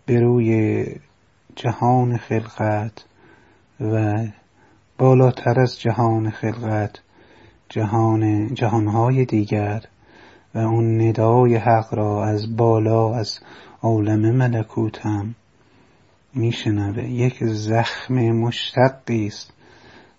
به 0.06 0.20
روی 0.20 0.84
جهان 1.56 2.16
خلقت 2.16 3.04
و 3.80 4.24
بالاتر 4.98 5.60
از 5.60 5.80
جهان 5.80 6.30
خلقت. 6.30 7.00
جهان 7.70 8.54
جهانهای 8.54 9.24
دیگر 9.24 9.82
و 10.54 10.58
اون 10.58 11.00
ندای 11.00 11.56
حق 11.56 11.94
را 11.94 12.24
از 12.24 12.56
بالا 12.56 13.14
از 13.14 13.40
عالم 13.82 14.36
ملکوت 14.36 15.06
هم 15.06 15.34
میشنوه. 16.34 17.04
یک 17.04 17.44
زخم 17.44 18.14
مشتقی 18.14 19.26
است 19.26 19.52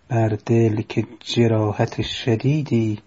بر 0.09 0.37
دل 0.45 0.81
که 0.81 1.03
جراحت 1.19 2.01
شدیدی 2.01 2.99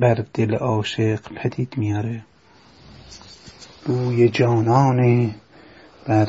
بر 0.00 0.24
دل 0.34 0.54
عاشق 0.54 1.20
پدید 1.32 1.74
میاره 1.76 2.24
بوی 3.84 4.28
جانان 4.28 5.34
بر 6.06 6.28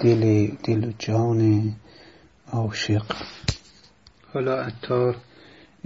دل 0.00 0.46
دل 0.64 0.84
و 0.84 0.92
جان 0.98 1.72
عاشق. 2.52 3.04
حالا 4.32 4.60
عطار 4.60 5.16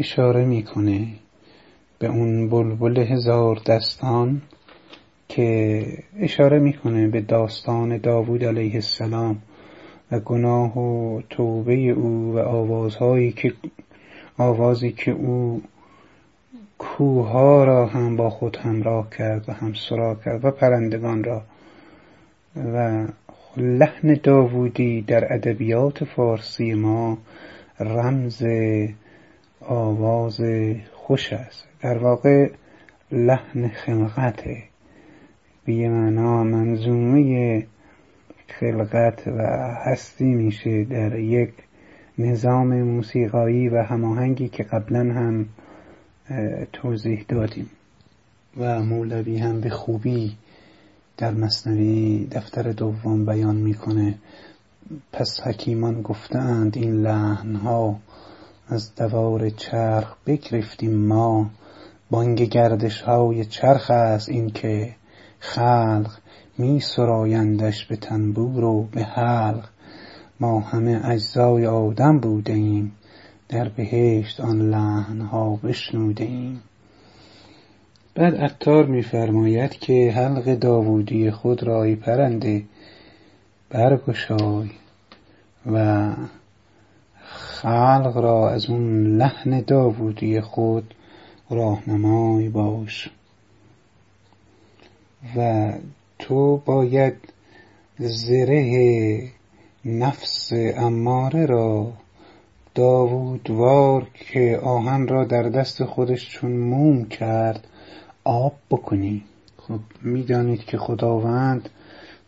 اشاره 0.01 0.45
می‌کنه 0.45 1.07
به 1.99 2.07
اون 2.07 2.49
بلبل 2.49 2.99
هزار 2.99 3.61
دستان 3.67 4.43
که 5.29 5.85
اشاره 6.19 6.59
می‌کنه 6.59 7.09
به 7.09 7.21
داستان 7.21 7.99
داوود 7.99 8.45
علیه 8.45 8.75
السلام 8.75 9.43
و 10.13 10.21
گناه 10.21 10.79
و 10.79 11.21
توبه 11.31 11.91
او 11.91 12.33
و 12.35 12.39
آوازهایی 12.39 13.33
که 13.33 13.53
آوازی 14.39 14.93
که 14.93 15.11
او 15.11 15.63
کوها 16.79 17.65
را 17.65 17.87
هم 17.87 18.17
با 18.17 18.31
خود 18.31 18.57
همراه 18.57 19.11
کرد 19.11 19.49
و 19.49 19.53
هم 19.53 19.73
سرا 19.89 20.15
کرد 20.15 20.45
و 20.45 20.51
پرندگان 20.51 21.25
را. 21.25 21.43
و 22.57 23.07
لحن 23.57 24.21
داوودی 24.23 25.03
در 25.03 25.35
ادبیات 25.35 26.05
فارسی 26.05 26.75
ما 26.75 27.19
رمز 27.81 28.43
آواز 29.71 30.41
خوش 30.93 31.33
است. 31.33 31.65
در 31.83 31.99
واقع 31.99 32.51
لحن 33.13 33.69
خلقته 33.69 34.63
به 35.65 35.89
معنا 35.89 36.45
منظومه 36.45 37.67
خلقت 38.49 39.29
و 39.29 39.43
هستی 39.87 40.25
میشه 40.25 40.85
در 40.85 41.19
یک 41.19 41.51
نظام 42.19 42.83
موسیقایی 42.83 43.69
و 43.69 43.83
هماهنگی 43.83 44.49
که 44.49 44.63
قبلا 44.63 45.01
هم 45.01 45.47
توضیح 46.73 47.25
دادیم. 47.29 47.71
و 48.57 48.83
مولوی 48.83 49.39
هم 49.39 49.61
به 49.61 49.71
خوبی 49.71 50.37
در 51.19 51.35
مصنوی 51.35 52.29
دفتر 52.33 52.73
دوم 52.73 53.27
بیان 53.27 53.57
می‌کنه. 53.57 54.15
پس 55.13 55.41
حکیمان 55.45 56.03
گفتند 56.03 56.77
این 56.77 57.03
لحنها 57.03 58.01
از 58.71 58.95
دوار 58.95 59.51
چرخ 59.51 60.15
بگرفتیم 60.27 60.95
ما. 60.95 61.51
بانگ 62.11 62.43
گردش 62.43 63.01
های 63.01 63.45
چرخ 63.45 63.91
است 63.91 64.29
این 64.29 64.51
که 64.51 64.95
خلق 65.39 66.11
می 66.59 66.81
سرایندش 66.81 67.87
به 67.87 67.97
تنبور 67.97 68.65
و 68.65 68.83
به 68.83 69.03
حلق. 69.03 69.69
ما 70.41 70.61
همه 70.61 71.01
اجزای 71.05 71.67
آدم 71.67 72.19
بوده 72.19 72.53
ایم 72.53 72.93
در 73.49 73.69
بهشت 73.69 74.41
آن 74.41 74.71
لحنها 74.71 75.57
بشنوده 75.57 76.25
ایم 76.25 76.61
بعد 78.15 78.35
عطار 78.35 78.87
میفرماید 78.87 79.71
که 79.71 80.13
حلق 80.17 80.55
داوودی 80.55 81.31
خود 81.31 81.63
را 81.63 81.97
پرنده 82.03 82.65
برگشای 83.71 84.71
و 85.67 86.07
خلق 87.33 88.17
را 88.17 88.51
از 88.51 88.71
اون 88.71 89.17
لحن 89.17 89.61
داوودی 89.61 90.41
خود 90.41 90.95
راهنمای 91.51 92.49
باش. 92.49 93.11
و 95.37 95.73
تو 96.19 96.57
باید 96.57 97.15
زره 97.99 99.31
نفس 99.85 100.53
اماره 100.77 101.47
را 101.47 101.93
داوودوار 102.75 104.07
که 104.15 104.61
آهن 104.63 105.09
را 105.09 105.25
در 105.25 105.43
دست 105.43 105.85
خودش 105.85 106.31
چون 106.31 106.53
موم 106.53 107.05
کرد 107.05 107.67
آب 108.25 108.55
بکنی. 108.71 109.25
خب 109.57 109.81
می‌دانید 110.03 110.65
که 110.65 110.79
خداوند 110.79 111.69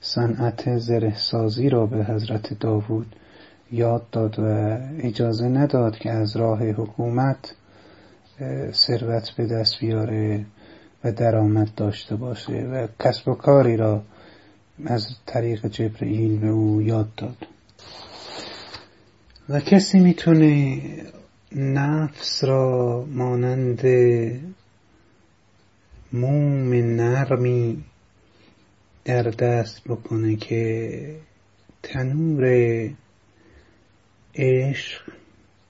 صنعت 0.00 0.78
زره 0.78 1.16
سازی 1.16 1.68
را 1.68 1.86
به 1.86 2.04
حضرت 2.04 2.58
داوود 2.60 3.16
یاد 3.72 4.10
داد 4.10 4.38
و 4.38 4.42
اجازه 5.00 5.48
نداد 5.48 5.98
که 5.98 6.10
از 6.10 6.36
راه 6.36 6.62
حکومت 6.62 7.54
ثروت 8.72 9.30
به 9.36 9.46
دست 9.46 9.80
بیاره 9.80 10.44
و 11.04 11.12
درآمد 11.12 11.74
داشته 11.76 12.16
باشه 12.16 12.52
و 12.52 12.88
کسب 13.00 13.28
و 13.28 13.34
کاری 13.34 13.76
را 13.76 14.02
از 14.86 15.06
طریق 15.26 15.66
جبرئیل 15.66 16.38
به 16.38 16.48
او 16.48 16.82
یاد 16.82 17.14
داد. 17.16 17.46
و 19.48 19.60
کسی 19.60 20.00
می‌تونه 20.00 20.80
نفس 21.56 22.44
را 22.44 23.04
مانند 23.08 23.86
موم 26.12 26.72
نرمی 26.72 27.84
در 29.04 29.22
دست 29.22 29.84
بکنه 29.88 30.36
که 30.36 31.16
تنور 31.82 32.44
عشق 34.34 35.00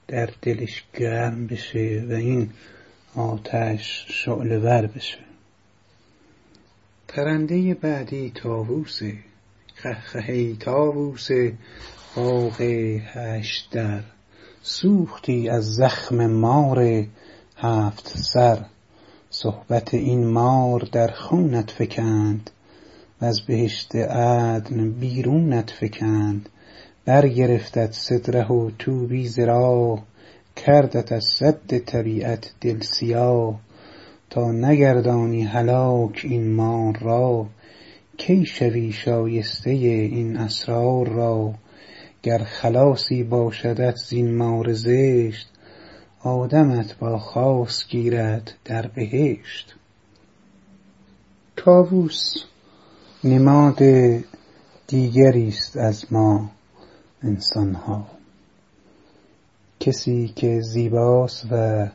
در 0.07 0.29
دلش 0.41 0.83
گرم 0.93 1.47
بشه 1.47 2.05
و 2.09 2.13
این 2.13 2.49
آتش 3.15 4.05
شعله 4.09 4.59
ور 4.59 4.87
بشه. 4.87 5.17
پرنده 7.07 7.73
بعدی 7.73 8.31
تاووسه 8.35 9.13
خهخهی 9.75 10.57
تاووسه 10.59 11.53
باغ 12.15 12.61
هشت 12.61 13.69
در. 13.71 14.03
سوختی 14.61 15.49
از 15.49 15.75
زخم 15.75 16.27
مار 16.27 17.05
هفت 17.57 18.07
سر. 18.07 18.65
صحبت 19.29 19.93
این 19.93 20.27
مار 20.27 20.87
در 20.91 21.07
خونت 21.07 21.71
فکند 21.71 22.49
از 23.19 23.41
بهشت 23.47 23.95
عدن 23.95 24.91
بیرونت 24.91 25.69
فکند. 25.69 26.49
برگرفتت 27.05 27.91
صدره 27.91 28.47
و 28.47 28.71
طوبی 28.79 29.27
ز 29.27 29.39
راه 29.39 30.03
کردت 30.55 31.11
از 31.11 31.25
سد 31.39 31.77
طبیعت 31.77 32.53
دل 32.61 32.79
سیاه 32.79 33.59
تا 34.29 34.51
نگردانی 34.51 35.43
هلاک 35.43 36.21
این 36.23 36.53
مار 36.53 36.97
را 37.01 37.47
کی 38.17 38.45
شوی 38.45 38.91
شایسته 38.91 39.69
این 39.69 40.37
اسرار 40.37 41.09
را؟ 41.09 41.53
گر 42.23 42.43
خلاصی 42.43 43.23
باشدت 43.23 43.95
زین 43.95 44.35
مار 44.35 44.73
زشت 44.73 45.49
آدمت 46.23 46.97
با 46.99 47.19
خاص 47.19 47.87
گیرد 47.87 48.53
در 48.65 48.87
بهشت. 48.87 49.75
طاووس 51.55 52.33
نماد 53.23 53.79
دیگری 54.87 55.47
است 55.47 55.77
از 55.77 56.05
ما. 56.13 56.49
انسانها. 57.23 58.07
کسی 59.79 60.33
که 60.35 60.61
زیباست 60.61 61.47
و 61.51 61.87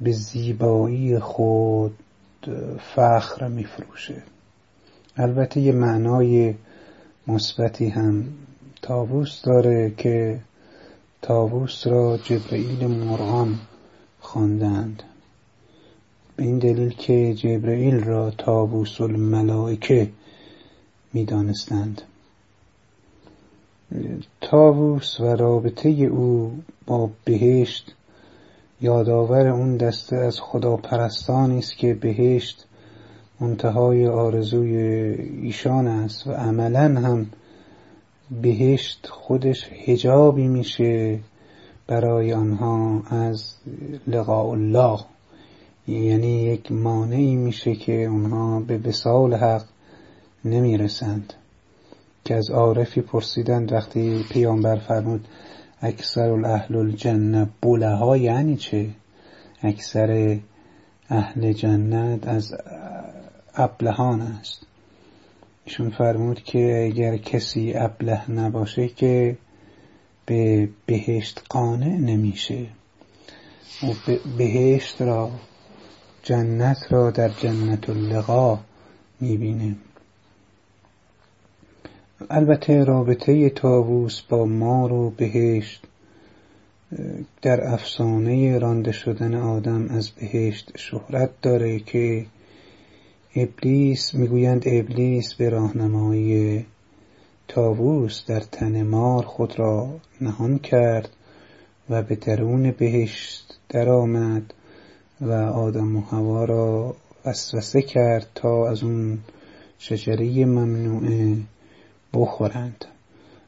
به 0.00 0.12
زیبایی 0.12 1.18
خود 1.18 1.96
فخر 2.94 3.48
میفروشه. 3.48 4.22
البته 5.16 5.60
یه 5.60 5.72
معنای 5.72 6.54
مثبتی 7.26 7.88
هم 7.88 8.24
طاووس 8.82 9.42
داره 9.42 9.94
که 9.96 10.40
طاووس 11.22 11.86
را 11.86 12.16
جبرئیل 12.16 12.86
مرغان 12.86 13.58
خواندند. 14.20 15.02
به 16.36 16.44
این 16.44 16.58
دلیل 16.58 16.90
که 16.90 17.34
جبرئیل 17.34 18.04
را 18.04 18.30
طاووس 18.30 19.00
الملائکه 19.00 20.10
می‌دانستند. 21.12 22.02
طاووس 24.40 25.20
و 25.20 25.24
رابطه 25.24 25.88
او 25.88 26.58
با 26.86 27.10
بهشت 27.24 27.94
یادآور 28.80 29.48
اون 29.48 29.76
دسته 29.76 30.16
از 30.16 30.40
خداپرستانی 30.40 31.58
است 31.58 31.76
که 31.76 31.94
بهشت 31.94 32.66
منتهای 33.40 34.06
آرزوی 34.06 34.76
ایشان 35.42 35.86
است 35.86 36.26
و 36.26 36.32
عملا 36.32 37.00
هم 37.00 37.26
بهشت 38.42 39.06
خودش 39.10 39.64
حجابی 39.64 40.48
میشه 40.48 41.18
برای 41.86 42.32
آنها 42.32 43.02
از 43.10 43.54
لقاء 44.06 44.50
الله. 44.50 44.98
یعنی 45.88 46.42
یک 46.42 46.72
مانعی 46.72 47.36
میشه 47.36 47.74
که 47.74 48.04
اونها 48.04 48.60
به 48.60 48.78
وصال 48.78 49.34
حق 49.34 49.64
نمی‌رسند. 50.44 51.34
که 52.24 52.34
از 52.34 52.50
عارفی 52.50 53.00
پرسیدند 53.00 53.72
وقتی 53.72 54.24
پیامبر 54.30 54.76
فرمود 54.76 55.28
اکثر 55.82 56.30
الاهل 56.30 56.76
الجنه 56.76 57.48
بوله 57.62 58.18
یعنی 58.20 58.56
چه؟ 58.56 58.90
اکثر 59.62 60.38
اهل 61.08 61.52
جنت 61.52 62.28
از 62.28 62.54
ابلهان 63.54 64.20
است. 64.20 64.66
ایشون 65.64 65.90
فرمود 65.90 66.42
که 66.42 66.84
اگر 66.86 67.16
کسی 67.16 67.72
ابله 67.74 68.30
نباشه 68.30 68.88
که 68.88 69.36
به 70.26 70.68
بهشت 70.86 71.42
قانع 71.48 71.96
نمیشه. 71.96 72.66
و 73.82 73.86
بهشت 74.38 75.02
را 75.02 75.30
جنت 76.22 76.78
را 76.90 77.10
در 77.10 77.28
جنت 77.28 77.90
اللقا 77.90 78.58
می‌بینه. 79.20 79.76
البته 82.28 82.84
رابطه 82.84 83.50
تاووس 83.50 84.20
با 84.20 84.44
مار 84.44 84.92
و 84.92 85.10
بهشت 85.10 85.82
در 87.42 87.72
افسانه 87.72 88.58
رانده 88.58 88.92
شدن 88.92 89.34
آدم 89.34 89.88
از 89.88 90.10
بهشت 90.10 90.72
شهرت 90.76 91.30
داره 91.42 91.78
که 91.78 92.26
ابلیس 93.36 94.14
می‌گویند 94.14 94.62
ابلیس 94.66 95.34
به 95.34 95.48
راهنمایی 95.48 96.66
تاووس 97.48 98.24
در 98.26 98.40
تن 98.40 98.82
مار 98.82 99.24
خود 99.24 99.58
را 99.58 99.88
نهان 100.20 100.58
کرد 100.58 101.08
و 101.90 102.02
به 102.02 102.14
درون 102.14 102.70
بهشت 102.70 103.58
درآمد 103.68 104.54
و 105.20 105.32
آدم 105.32 105.96
و 105.96 106.00
هوا 106.00 106.44
را 106.44 106.96
وسوسه 107.24 107.82
کرد 107.82 108.26
تا 108.34 108.68
از 108.68 108.82
اون 108.82 109.18
شجره 109.78 110.44
ممنوعه. 110.44 111.36
بخورند. 112.14 112.84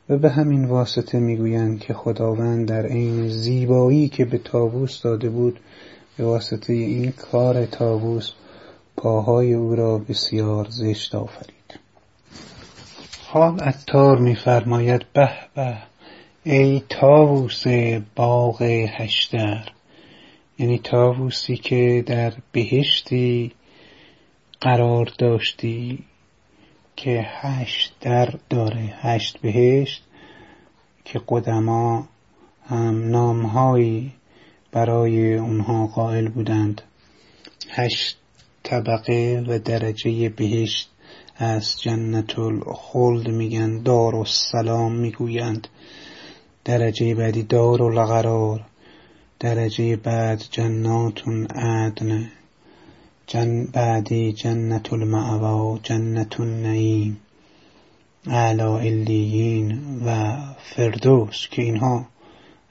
و 0.08 0.18
به 0.18 0.30
همین 0.30 0.64
واسطه 0.64 1.18
می‌گویند 1.18 1.80
که 1.80 1.94
خداوند 1.94 2.68
در 2.68 2.86
عین 2.86 3.28
زیبایی 3.28 4.08
که 4.08 4.24
به 4.24 4.38
تاووس 4.38 5.02
داده 5.02 5.30
بود 5.30 5.60
به 6.16 6.24
واسطه 6.24 6.72
این 6.72 7.12
کار 7.12 7.66
تاووس 7.66 8.32
پاهای 8.96 9.54
او 9.54 9.74
را 9.74 9.98
بسیار 9.98 10.66
زشت 10.70 11.14
آفرید. 11.14 11.78
حال 13.26 13.62
اتار 13.62 14.18
میفرماید 14.18 15.06
به 15.12 15.30
به 15.54 15.76
ای 16.44 16.82
تاووس 16.88 17.64
باغ 18.16 18.62
هشتر 18.62 19.72
یعنی 20.58 20.78
تاووسی 20.78 21.56
که 21.56 22.04
در 22.06 22.32
بهشتی 22.52 23.52
قرار 24.60 25.12
داشتی. 25.18 26.04
که 27.02 27.26
هشت 27.26 27.96
در 28.00 28.34
داره 28.50 28.94
هشت 29.00 29.38
بهشت 29.38 30.02
که 31.04 31.20
قدما 31.28 32.08
هم 32.66 33.10
نامهایی 33.10 34.12
برای 34.72 35.34
اونها 35.34 35.86
قائل 35.86 36.28
بودند. 36.28 36.82
هشت 37.70 38.18
طبقه 38.62 39.44
و 39.48 39.58
درجه 39.58 40.28
بهشت 40.28 40.90
از 41.36 41.80
جنت 41.80 42.38
الخلد 42.38 43.28
میگن 43.28 43.82
دار 43.82 44.14
و 44.14 44.24
سلام 44.24 44.92
می‌گویند. 44.92 45.68
درجه 46.64 47.14
بعدی 47.14 47.42
دار 47.42 47.82
و 47.82 47.90
لغرار 47.90 48.64
درجه 49.40 49.96
بعد 49.96 50.42
جنات 50.50 51.22
عدن. 51.54 52.30
جن 53.32 53.64
بعدی 53.64 54.32
جنت 54.32 54.92
المعوا 54.92 55.78
جنت 55.82 56.40
النعیم. 56.40 57.20
اعلا 58.26 58.78
الیین 58.78 59.78
و 60.06 60.36
فردوس 60.58 61.48
که 61.50 61.62
اینها 61.62 62.06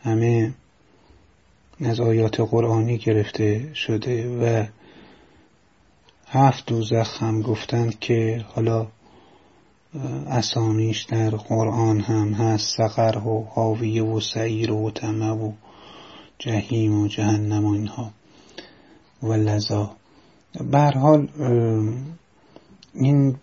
همه 0.04 0.54
از 1.80 2.00
آیات 2.00 2.40
قرآنی 2.40 2.98
گرفته 2.98 3.74
شده 3.74 4.30
و 4.30 4.66
هفت 6.28 6.66
دوزخ 6.66 7.24
هم 7.24 7.42
گفتند 7.42 8.00
که 8.00 8.46
حالا 8.56 8.88
اسامیش 10.28 11.04
در 11.04 11.30
قرآن 11.30 12.00
هم 12.00 12.34
هست 12.34 12.78
سقر 12.78 13.18
و 13.18 13.48
حاویه 13.50 14.04
و 14.04 14.20
سعیر 14.20 14.72
و 14.72 14.92
تمه 14.92 15.32
و 15.32 15.52
جهیم 16.40 17.02
و 17.02 17.08
جهنم 17.08 17.66
و 17.66 17.72
اینها. 17.72 18.12
و 19.24 19.34
لذا 19.34 20.01
حال 20.96 21.28
این 22.94 23.36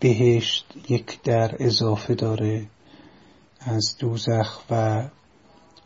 بهشت 0.00 0.66
یک 0.88 1.22
در 1.22 1.56
اضافه 1.60 2.14
داره 2.14 2.66
از 3.60 3.96
دوزخ 3.98 4.62
و 4.70 5.02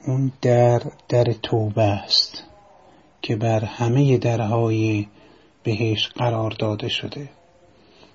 اون 0.06 0.32
در 0.42 0.82
در 1.08 1.24
توبه 1.24 1.82
است 1.82 2.42
که 3.22 3.36
بر 3.36 3.64
همه 3.64 4.18
درهای 4.18 5.06
بهش 5.62 6.08
قرار 6.08 6.50
داده 6.50 6.88
شده. 6.88 7.28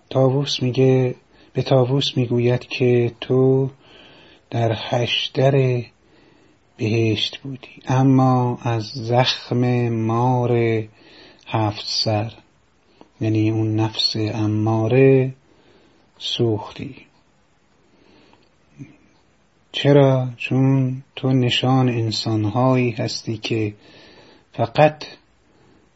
تاووس 0.09 0.63
میگه 0.63 1.15
به 1.53 1.61
تاووس 1.61 2.17
می‌گوید 2.17 2.59
که 2.59 3.11
تو 3.21 3.69
در 4.49 4.75
هشتر 4.77 5.83
بهشت 6.77 7.37
بودی 7.37 7.81
اما 7.87 8.57
از 8.61 8.83
زخم 8.83 9.89
مار 9.89 10.51
هفت 11.47 11.85
سر. 11.85 12.33
یعنی 13.21 13.49
اون 13.49 13.75
نفس 13.75 14.15
اماره 14.15 15.33
سوختی. 16.17 16.95
چرا؟ 19.71 20.29
چون 20.37 20.97
تو 21.15 21.29
نشان 21.29 21.89
انسانهایی 21.89 22.91
هستی 22.91 23.37
که 23.37 23.73
فقط 24.53 25.03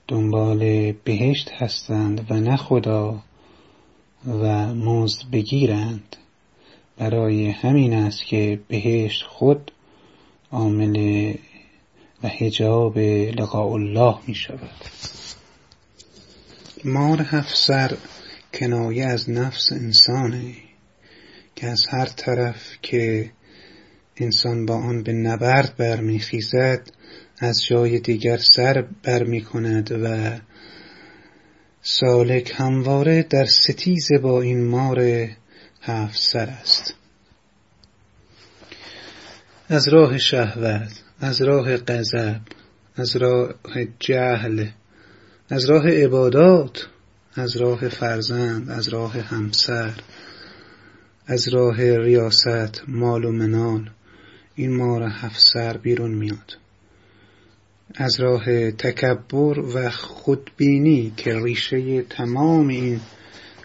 دنبال 0.08 0.92
بهشت 0.92 1.52
هستند 1.52 2.28
و 2.30 2.34
نه 2.34 2.56
خدا 2.58 3.24
و 4.28 4.74
مزد 4.76 5.22
بگیرند. 5.32 6.16
برای 6.98 7.50
همین 7.50 7.94
است 7.94 8.26
که 8.26 8.60
بهشت 8.68 9.24
خود 9.24 9.72
عامل 10.52 11.34
و 12.24 12.28
حجاب 12.28 12.98
لقاء 12.98 13.74
الله 13.74 14.16
می 14.28 14.36
شود 14.36 14.86
مار 16.86 17.22
هفت 17.22 17.56
سر 17.56 17.98
کنایه 18.54 19.06
از 19.06 19.30
نفس 19.30 19.72
انسانه 19.72 20.54
که 21.56 21.68
از 21.68 21.82
هر 21.90 22.06
طرف 22.06 22.62
که 22.82 23.32
انسان 24.18 24.66
با 24.66 24.76
آن 24.76 25.04
به 25.04 25.14
نبرد 25.14 25.76
برمیخیزد 25.78 26.92
از 27.40 27.66
جای 27.70 28.00
دیگر 28.00 28.38
سر 28.38 28.88
برمی 29.04 29.42
کند 29.42 29.92
و 29.92 30.38
سالک 31.82 32.54
همواره 32.56 33.24
در 33.24 33.46
ستیز 33.46 34.08
با 34.22 34.42
این 34.42 34.68
مار 34.68 35.28
هفت 35.82 36.20
سر 36.34 36.50
است. 36.62 36.94
از 39.70 39.88
راه 39.88 40.18
شهوت 40.18 40.92
از 41.20 41.42
راه 41.42 41.78
غضب 41.78 42.42
از 42.96 43.16
راه 43.16 43.54
جهل 44.00 44.68
از 45.50 45.70
راه 45.70 45.90
عبادات 45.90 46.88
از 47.36 47.58
راه 47.58 47.90
فرزند 47.90 48.70
از 48.70 48.88
راه 48.88 49.20
همسر 49.20 49.94
از 51.28 51.48
راه 51.48 51.98
ریاست 51.98 52.82
مال 52.88 53.26
و 53.26 53.32
منال 53.32 53.90
این 54.56 54.76
مار 54.76 55.04
هفت 55.04 55.40
سر 55.54 55.78
بیرون 55.78 56.12
میاد. 56.12 56.58
از 57.96 58.20
راه 58.20 58.72
تکبر 58.72 59.60
و 59.60 59.90
خودبینی 59.90 61.14
که 61.18 61.40
ریشه 61.40 62.02
تمام 62.02 62.68
این 62.68 63.00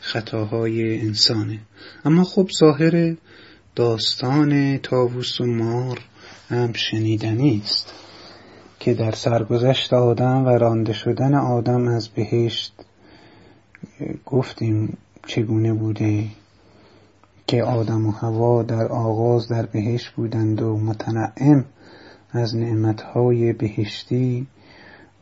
خطاهای 0.01 1.01
انسانه. 1.01 1.59
اما 2.05 2.25
خب 2.25 2.51
ظاهر 2.61 3.17
داستان 3.77 4.79
تاووس 4.79 5.41
و 5.41 5.47
مار 5.47 6.01
هم 6.49 6.73
شنیدنی 6.73 7.63
است. 7.65 7.93
که 8.81 8.95
در 8.95 9.11
سرگذشت 9.11 9.93
آدم 9.93 10.47
و 10.47 10.49
رانده 10.49 10.93
شدن 10.93 11.35
آدم 11.35 11.89
از 11.89 12.09
بهشت 12.09 12.75
گفتیم 14.27 14.99
چگونه 15.27 15.73
بوده 15.73 16.25
که 17.47 17.63
آدم 17.63 18.07
و 18.07 18.11
هوا 18.11 18.63
در 18.63 18.87
آغاز 18.87 19.49
در 19.49 19.67
بهشت 19.67 20.11
بودند 20.11 20.63
و 20.63 20.77
متنعم 20.77 21.65
از 22.33 22.57
نعمتهای 22.57 23.53
بهشتی 23.53 24.47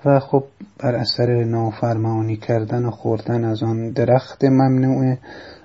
و 0.04 0.20
خب 0.20 0.44
بر 0.78 0.94
اثر 0.94 1.44
نافرمانی 1.44 2.36
کردن 2.36 2.84
و 2.84 2.90
خوردن 2.90 3.44
از 3.44 3.62
آن 3.62 3.90
درخت 3.90 4.44
ممنوع 4.44 5.16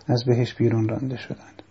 از 0.07 0.25
بهش 0.25 0.53
بیرون 0.53 0.89
رانده 0.89 1.17
شدند. 1.17 1.61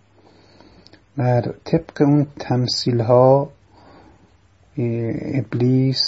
بر 1.17 1.53
طبق 1.63 2.01
اون 2.01 2.27
تمثیل 2.39 2.99
ها 3.01 3.49
ابلیس 4.77 6.01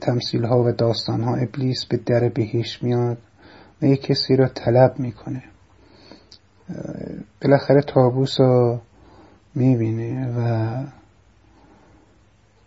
تمثیل 0.00 0.44
ها 0.44 0.62
و 0.62 0.72
داستان 0.72 1.20
ها 1.20 1.36
ابلیس 1.36 1.84
به 1.84 1.96
در 1.96 2.28
بهش 2.28 2.82
میاد 2.82 3.18
و 3.82 3.86
یک 3.86 4.02
کسی 4.02 4.36
را 4.36 4.48
طلب 4.48 4.94
می‌کنه. 4.98 5.42
بالاخره 7.42 7.82
تابوس 7.82 8.40
رو 8.40 8.80
می‌بینه 9.54 10.34
و 10.38 10.76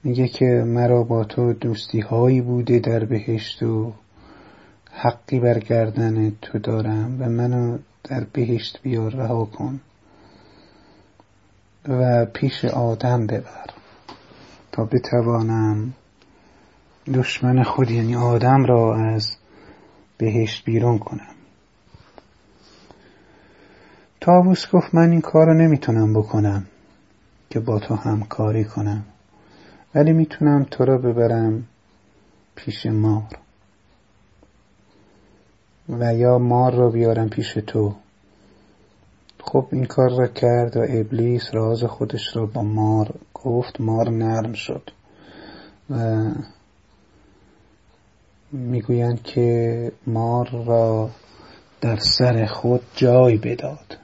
میگه 0.04 0.28
که 0.28 0.46
مرا 0.46 1.04
با 1.04 1.24
تو 1.24 1.54
دوستی 1.54 2.00
هایی 2.00 2.42
بوده 2.42 2.80
در 2.80 3.06
بهشت 3.06 3.64
و 3.64 3.94
حقی 4.92 5.40
بر 5.40 5.60
گردن 5.60 6.32
تو 6.42 6.60
دارم 6.60 7.18
و 7.22 7.30
منو 7.30 7.78
در 8.04 8.24
بهشت 8.34 8.80
بیار 8.82 9.12
رها 9.12 9.46
کن 9.46 9.80
و 11.88 12.26
پیش 12.26 12.66
آدم 12.66 13.28
ببر. 13.28 13.75
تا 14.76 14.86
بتوانم 14.86 15.94
دشمن 17.14 17.64
خود 17.64 17.92
یعنی 17.92 18.16
آدم 18.16 18.66
را 18.66 18.96
از 18.96 19.38
بهشت 20.18 20.66
بیرون 20.66 20.98
کنم. 21.00 21.36
تابوس 24.22 24.72
گفت 24.72 24.96
من 24.96 25.10
این 25.10 25.22
کار 25.22 25.46
رو 25.46 25.54
نمی‌تونم 25.54 26.14
بکنم 26.14 26.66
که 27.50 27.60
با 27.60 27.80
تو 27.80 27.96
همکاری 27.96 28.66
کنم 28.66 29.06
ولی 29.96 30.14
می‌تونم 30.14 30.64
تو 30.64 30.86
را 30.86 30.98
ببرم 30.98 31.64
پیش 32.56 32.86
مار. 32.86 33.40
و 35.90 36.16
یا 36.16 36.38
مار 36.38 36.74
را 36.76 36.90
بیارم 36.90 37.30
پیش 37.30 37.54
تو. 37.54 37.96
خب 39.44 39.68
این 39.72 39.86
کار 39.86 40.10
را 40.18 40.28
کرد 40.28 40.78
و 40.78 40.80
ابلیس 40.90 41.44
راز 41.54 41.84
خودش 41.84 42.36
را 42.36 42.46
با 42.46 42.62
مار 42.62 43.16
گفت 43.46 43.82
مار 43.82 44.10
نرم 44.10 44.54
شد. 44.54 44.92
و 45.90 46.26
می‌گویند 48.52 49.24
که 49.24 49.92
مار 50.08 50.50
را 50.66 51.10
در 51.82 51.96
سر 51.96 52.46
خود 52.46 52.82
جای 52.96 53.38
بداد 53.38 53.98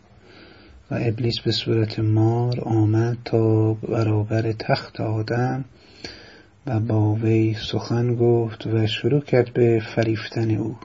و 0.92 0.96
ابلیس 1.02 1.40
به 1.46 1.52
صورت 1.52 2.00
مار 2.00 2.62
آمد 2.62 3.18
تا 3.26 3.74
برابر 3.74 4.52
تخت 4.52 5.02
آدم 5.02 5.66
و 6.66 6.80
با 6.80 7.14
وی 7.14 7.56
سخن 7.72 8.16
گفت 8.16 8.68
و 8.68 8.88
شروع 8.88 9.22
کرد 9.22 9.54
به 9.54 9.82
فریفتن 9.96 10.52
او. 10.52 10.76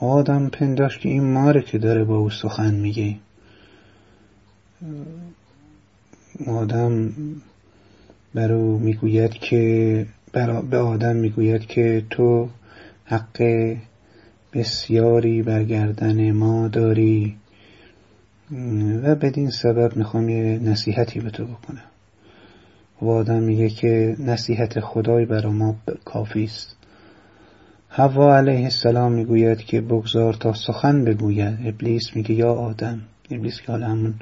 آدم 0.00 0.48
پنداشت 0.48 1.00
که 1.00 1.08
این 1.08 1.32
ماره 1.32 1.62
که 1.62 1.78
داره 1.78 2.04
با 2.04 2.16
او 2.16 2.30
سخن 2.30 2.74
میگه. 2.74 3.16
آدم 6.46 7.12
بر 8.34 8.52
او 8.52 8.78
می‌گوید 8.78 9.32
که 9.32 10.06
به 10.70 10.78
آدم 10.78 11.16
می‌گوید 11.16 11.66
که 11.66 12.02
تو 12.10 12.48
حق 13.04 13.76
بسیاری 14.52 15.42
برگردن 15.42 16.32
ما 16.32 16.68
داری. 16.68 17.36
و 19.02 19.14
بدین 19.14 19.50
سبب 19.50 19.96
می‌خوام 19.96 20.28
یه 20.28 20.58
نصیحتی 20.62 21.20
به 21.20 21.30
تو 21.30 21.44
بکنم. 21.44 21.84
و 23.02 23.08
آدم 23.08 23.42
میگه 23.42 23.68
که 23.68 24.16
نصیحت 24.18 24.80
خدای 24.80 25.24
برای 25.24 25.52
ما 25.52 25.76
کافی 26.04 26.44
است. 26.44 26.76
حوا 27.88 28.36
علیه 28.36 28.64
السلام 28.64 29.12
می‌گوید 29.12 29.58
که 29.58 29.80
بگذار 29.80 30.34
تا 30.34 30.52
سخن 30.52 31.04
بگوید. 31.04 31.58
ابلیس 31.64 32.16
میگه 32.16 32.34
یا 32.34 32.52
آدم 32.52 33.00
ابلیس 33.30 33.60
که 33.60 33.72
حالا 33.72 33.86
همون 33.86 34.14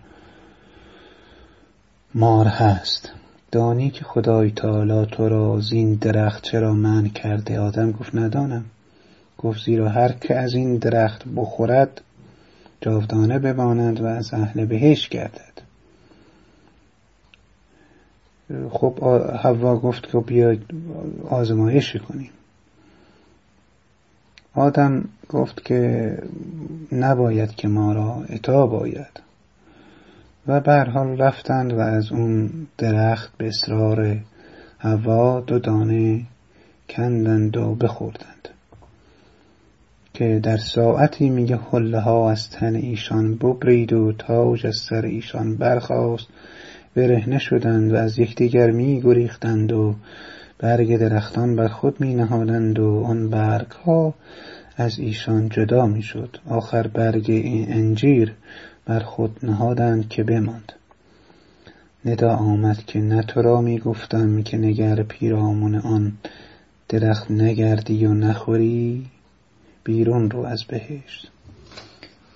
مار 2.14 2.46
هست. 2.46 3.12
دانی 3.52 3.90
که 3.90 4.04
خدای 4.04 4.50
تعالی 4.50 5.06
تو 5.06 5.28
را 5.28 5.60
زین 5.60 5.94
درخت 5.94 6.42
چرا 6.42 6.72
من 6.72 7.08
کرده؟ 7.08 7.60
آدم 7.60 7.92
گفت 7.92 8.14
ندانم. 8.14 8.64
گفت 9.38 9.64
زیرا 9.64 9.88
هر 9.88 10.12
که 10.12 10.36
از 10.36 10.54
این 10.54 10.76
درخت 10.76 11.24
بخورد 11.36 12.00
جاودانه 12.80 13.38
بماند 13.38 14.00
و 14.00 14.06
از 14.06 14.34
اهل 14.34 14.64
بهش 14.64 15.08
گردد. 15.08 15.60
خب 18.70 19.04
حوا 19.42 19.76
گفت 19.76 20.10
که 20.12 20.18
بیاید 20.18 20.62
آزمایش 21.28 21.96
کنیم. 21.96 22.30
آدم 24.54 25.04
گفت 25.28 25.64
که 25.64 26.18
نباید 26.92 27.54
که 27.54 27.68
ما 27.68 27.92
را 27.92 28.24
اطاع 28.28 28.66
باید 28.66 29.29
و 30.50 30.60
به 30.60 30.90
حال 30.94 31.18
رفتند 31.18 31.72
و 31.72 31.78
از 31.78 32.12
اون 32.12 32.50
درخت 32.78 33.32
به 33.38 33.46
اصرار 33.46 34.16
هوا 34.78 35.40
دو 35.40 35.58
دانه 35.58 36.22
کندند 36.88 37.56
و 37.56 37.74
بخوردند. 37.74 38.48
که 40.14 40.40
در 40.42 40.56
ساعتی 40.56 41.30
میگه 41.30 41.56
حله 41.72 42.00
ها 42.00 42.30
از 42.30 42.50
تن 42.50 42.74
ایشان 42.74 43.34
ببرید 43.34 43.92
و 43.92 44.12
تاج 44.12 44.66
از 44.66 44.76
سر 44.76 45.04
ایشان 45.04 45.56
برخاست. 45.56 46.26
برهنه 46.94 47.38
شدند 47.38 47.92
و 47.92 47.96
از 47.96 48.18
یکدیگر 48.18 48.70
می 48.70 49.00
گریختند 49.00 49.72
و 49.72 49.94
برگ 50.58 50.96
درختان 50.96 51.56
بر 51.56 51.68
خود 51.68 52.00
می 52.00 52.14
نهادند 52.14 52.78
و 52.78 53.02
آن 53.06 53.30
برگ 53.30 53.70
ها 53.70 54.14
از 54.76 54.98
ایشان 54.98 55.48
جدا 55.48 55.86
می 55.86 56.02
شد 56.02 56.36
آخر 56.48 56.86
برگ 56.86 57.30
این 57.30 57.72
انجیر 57.72 58.34
بر 58.86 59.00
خود 59.00 59.38
نهادند 59.42 60.08
که 60.08 60.22
بماند. 60.22 60.72
ندا 62.04 62.36
آمد 62.36 62.84
که 62.84 62.98
نه 62.98 63.22
تو 63.22 63.42
را 63.42 63.60
می 63.60 63.78
گفتم 63.78 64.42
که 64.42 64.56
نگر 64.56 65.02
پیرامون 65.02 65.74
آن 65.74 66.12
درخت 66.88 67.30
نگردی 67.30 68.06
و 68.06 68.14
نخوری 68.14 69.06
بیرون 69.84 70.30
رو 70.30 70.40
از 70.40 70.64
بهشت. 70.68 71.30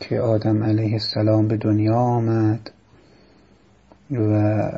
که 0.01 0.21
آدم 0.21 0.65
علیه 0.65 0.93
السلام 0.93 1.49
به 1.49 1.57
دنیا 1.57 1.97
آمد 1.97 2.71
و 4.11 4.71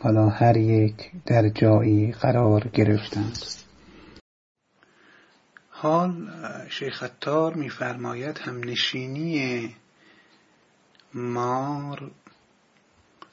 حالا 0.00 0.28
هر 0.28 0.56
یک 0.56 1.10
در 1.26 1.48
جایی 1.48 2.12
قرار 2.12 2.68
گرفتند. 2.72 3.38
حال 5.68 6.28
شیخ 6.68 7.02
اتار 7.02 7.54
میفرماید 7.54 8.38
هم 8.38 8.60
نشینی 8.64 9.70
مار 11.14 12.10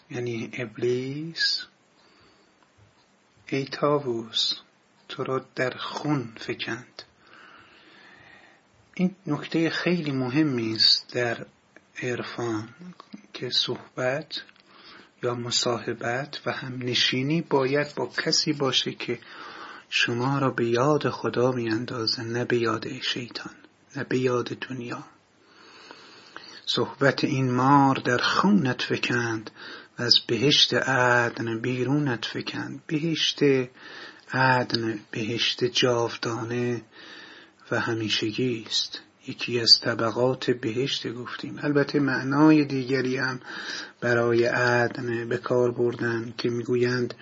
یعنی 0.09 0.49
ابلیس. 0.53 1.63
ای 3.47 3.65
تاووس 3.65 4.53
تو 5.09 5.23
را 5.23 5.45
در 5.55 5.69
خون 5.69 6.33
فکند. 6.37 7.03
این 8.93 9.15
نکته 9.27 9.69
خیلی 9.69 10.11
مهمی 10.11 10.73
است 10.73 11.13
در 11.13 11.45
عرفان 12.03 12.69
که 13.33 13.49
صحبت 13.49 14.41
یا 15.23 15.35
مصاحبت 15.35 16.41
و 16.45 16.51
هم 16.51 16.77
نشینی 16.81 17.41
باید 17.41 17.95
با 17.95 18.05
کسی 18.05 18.53
باشه 18.53 18.91
که 18.91 19.19
شما 19.89 20.39
را 20.39 20.49
به 20.51 20.65
یاد 20.65 21.09
خدا 21.09 21.51
میاندازه 21.51 22.23
نه 22.23 22.45
به 22.45 22.57
یاد 22.57 22.99
شیطان 23.01 23.55
نه 23.95 24.03
به 24.03 24.17
یاد 24.17 24.47
دنیا. 24.47 25.03
صحبت 26.69 27.23
این 27.23 27.51
مار 27.51 27.95
در 27.95 28.17
خونت 28.17 28.81
فکند 28.81 29.51
و 29.99 30.03
از 30.03 30.13
بهشت 30.27 30.73
عدن 30.73 31.59
بیرونت 31.59 32.25
فکند. 32.25 32.81
بهشت 32.87 33.39
عدن 34.33 34.99
بهشت 35.11 35.63
جاودانه 35.63 36.81
و 37.71 37.79
همیشگی 37.79 38.65
است. 38.67 39.01
یکی 39.27 39.59
از 39.59 39.79
طبقات 39.83 40.51
بهشت 40.51 41.13
گفتیم. 41.13 41.59
البته 41.63 41.99
معنای 41.99 42.65
دیگری 42.65 43.17
هم 43.17 43.39
برای 44.01 44.45
عدن 44.45 45.29
به 45.29 45.37
کار 45.37 45.71
بردن 45.71 46.33
که 46.37 46.49
می‌گویند 46.49 47.13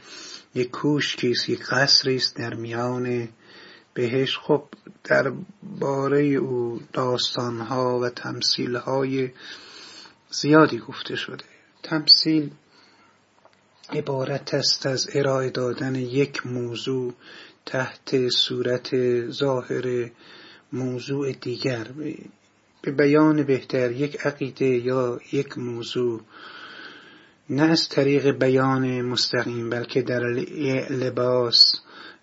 یک 0.56 0.72
کوشکی 0.72 1.32
است 1.32 1.50
یک 1.50 1.66
قصری 1.66 2.16
است 2.16 2.36
در 2.36 2.54
میان 2.54 3.30
بهش 3.96 4.38
خب 4.38 4.64
در 5.04 5.34
باره 5.80 6.24
او 6.24 6.82
داستانها 6.94 8.00
و 8.00 8.10
تمثیلهای 8.10 9.30
زیادی 10.30 10.78
گفته 10.78 11.16
شده. 11.16 11.44
تمثیل 11.84 12.52
عبارت 13.90 14.54
است 14.54 14.86
از 14.86 15.08
ارائه 15.14 15.50
دادن 15.50 15.96
یک 15.96 16.46
موضوع 16.48 17.14
تحت 17.66 18.30
صورت 18.30 18.90
ظاهر 19.30 20.12
موضوع 20.74 21.32
دیگر. 21.32 21.88
به 22.82 22.92
بیان 22.92 23.44
بهتر 23.44 23.92
یک 23.92 24.18
عقیده 24.26 24.66
یا 24.66 25.20
یک 25.32 25.58
موضوع 25.58 26.22
نه 27.50 27.64
از 27.64 27.90
طریق 27.90 28.32
بیان 28.32 29.02
مستقیم 29.02 29.70
بلکه 29.70 30.02
در 30.02 30.24
لباس 30.90 31.72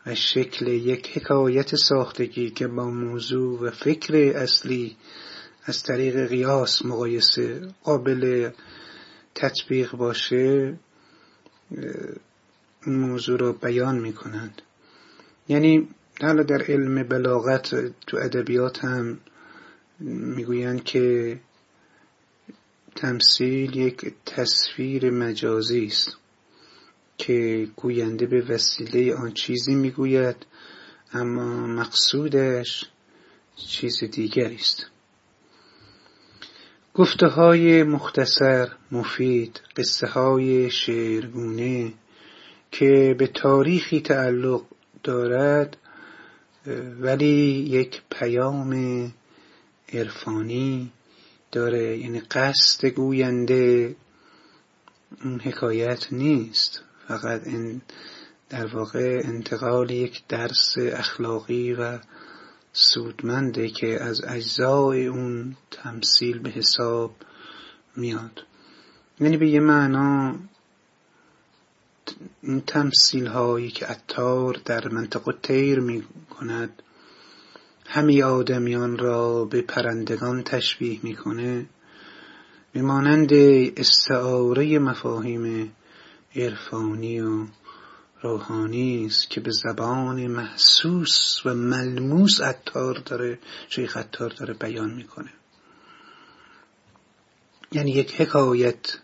و 0.06 0.14
شکل 0.14 0.68
یک 0.68 1.18
حکایت 1.18 1.76
ساختگی 1.76 2.50
که 2.50 2.66
با 2.66 2.90
موضوع 2.90 3.60
و 3.60 3.70
فکر 3.70 4.14
اصلی 4.36 4.96
از 5.64 5.82
طریق 5.82 6.28
قیاس 6.28 6.84
مقایسه 6.84 7.68
قابل 7.82 8.50
تطبیق 9.34 9.96
باشه 9.96 10.78
اون 12.86 12.96
موضوع 12.96 13.38
رو 13.38 13.52
بیان 13.52 13.98
می 13.98 14.12
کنند 14.12 14.62
یعنی 15.48 15.88
حالا 16.20 16.42
در 16.42 16.62
علم 16.68 17.02
بلاغت 17.02 17.74
تو 18.06 18.16
ادبیات 18.16 18.84
هم 18.84 19.18
می‌گویند 20.00 20.84
که 20.84 21.38
تمثیل 22.96 23.76
یک 23.76 24.14
تصویر 24.26 25.10
مجازی 25.10 25.84
است. 25.86 26.16
که 27.18 27.68
گوینده 27.76 28.26
به 28.26 28.40
وسیله 28.40 29.14
آن 29.14 29.32
چیزی 29.32 29.74
می‌گوید 29.74 30.36
اما 31.12 31.66
مقصودش 31.66 32.84
چیز 33.56 34.04
دیگری 34.04 34.54
است. 34.54 34.86
گفته 36.94 37.26
های 37.26 37.82
مختصر 37.82 38.68
مفید 38.92 39.60
قصه 39.76 40.06
های 40.06 40.70
شعرگونه 40.70 41.92
که 42.70 43.14
به 43.18 43.26
تاریخی 43.26 44.00
تعلق 44.00 44.62
دارد 45.02 45.76
ولی 47.00 47.66
یک 47.70 48.02
پیام 48.10 49.12
عرفانی 49.92 50.92
داره 51.52 51.98
یعنی 51.98 52.20
قصد 52.20 52.86
گوینده 52.86 53.96
اون 55.24 55.40
حکایت 55.40 56.12
نیست. 56.12 56.82
فقط 57.08 57.46
این 57.46 57.82
در 58.50 58.66
واقع 58.66 59.20
انتقال 59.24 59.90
یک 59.90 60.22
درس 60.28 60.74
اخلاقی 60.78 61.72
و 61.72 61.98
سودمنده 62.72 63.68
که 63.68 64.02
از 64.02 64.24
اجزای 64.24 65.06
اون 65.06 65.56
تمثیل 65.70 66.38
به 66.38 66.50
حساب 66.50 67.14
میاد. 67.96 68.40
یعنی 69.20 69.36
به 69.36 69.48
یه 69.48 69.60
معنا 69.60 70.34
این 72.42 72.60
تمثیل 72.60 73.26
هایی 73.26 73.70
که 73.70 73.90
اتار 73.90 74.60
در 74.64 74.88
منطقه 74.88 75.32
تیر 75.42 75.80
می 75.80 76.04
کند 76.30 76.82
همی 77.86 78.22
آدمیان 78.22 78.98
را 78.98 79.44
به 79.44 79.62
پرندگان 79.62 80.42
تشبیه 80.42 81.00
می‌کنه 81.02 81.66
به 82.72 82.82
مانند 82.82 83.32
استعاره 83.76 84.78
مفاهیم 84.78 85.72
عرفانی 86.36 87.20
و 87.20 87.46
روحانی 88.22 89.06
است 89.06 89.30
که 89.30 89.40
به 89.40 89.50
زبان 89.50 90.26
محسوس 90.26 91.46
و 91.46 91.54
ملموس 91.54 92.40
عطار 92.40 92.94
داره 92.94 93.38
شیخ 93.68 93.96
عطار 93.96 94.30
داره 94.30 94.54
بیان 94.54 94.94
می‌کنه. 94.94 95.32
یعنی 97.72 97.90
یک 97.90 98.20
حکایت 98.20 98.98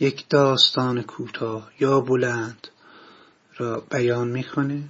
یک 0.00 0.28
داستان 0.28 1.02
کوتاه 1.02 1.70
یا 1.80 2.00
بلند 2.00 2.68
را 3.56 3.80
بیان 3.90 4.28
می‌کنه 4.28 4.82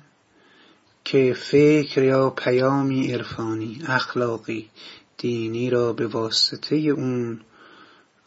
که 1.05 1.35
فکر 1.35 2.03
یا 2.03 2.31
پیامی 2.31 3.13
عرفانی 3.13 3.83
اخلاقی 3.87 4.71
دینی 5.19 5.71
را 5.71 5.93
به 5.93 6.07
واسطه 6.07 6.77
اون 6.77 7.41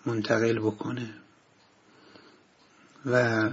منتقل 0.06 0.60
بکنه. 0.60 1.14
و 3.14 3.50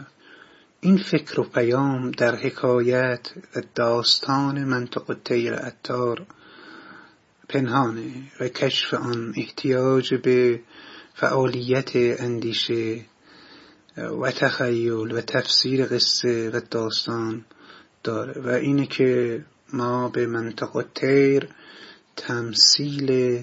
این 0.81 0.99
فکر 0.99 1.41
و 1.41 1.45
پیام 1.45 2.11
در 2.11 2.37
حکایت 2.37 3.29
و 3.57 3.63
داستان 3.75 4.65
منطق 4.65 5.17
تیر 5.25 5.55
اتار 5.55 6.27
پنهانه 7.49 8.11
و 8.41 8.49
کشف 8.49 8.95
آن 8.95 9.35
احتیاج 9.37 10.15
به 10.15 10.61
فعالیت 11.15 11.91
اندیشه 11.95 13.05
و 13.97 14.31
تخیل 14.31 15.13
و 15.13 15.21
تفسیر 15.21 15.87
قصه 15.87 16.51
و 16.51 16.61
داستان 16.71 17.45
داره. 18.05 18.41
و 18.43 18.49
اینه 18.49 18.87
که 18.87 19.45
ما 19.73 20.09
به 20.09 20.27
منطق 20.27 20.85
تیر 20.95 21.49
تمثیل 22.17 23.43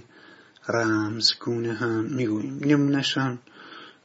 رمزگونه 0.70 1.74
هم 1.74 2.04
می‌گوییم. 2.04 2.60
نمونشان 2.62 3.40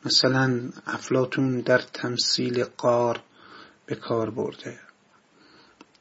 مثلا 0.09 0.71
افلاتون 0.87 1.61
در 1.61 1.79
تمثیل 1.79 2.65
قار 2.65 3.23
به 3.87 3.95
کار 3.95 4.31
برده. 4.31 4.81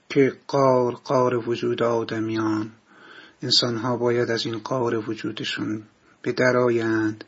که 0.09 0.33
قار 0.47 0.93
قار 0.93 1.49
وجود 1.49 1.83
آدمیان. 1.83 2.71
انسانها 3.43 3.97
باید 3.97 4.31
از 4.31 4.45
این 4.45 4.59
قار 4.59 5.09
وجودشون 5.09 5.83
به 6.21 6.31
درآیند 6.31 7.23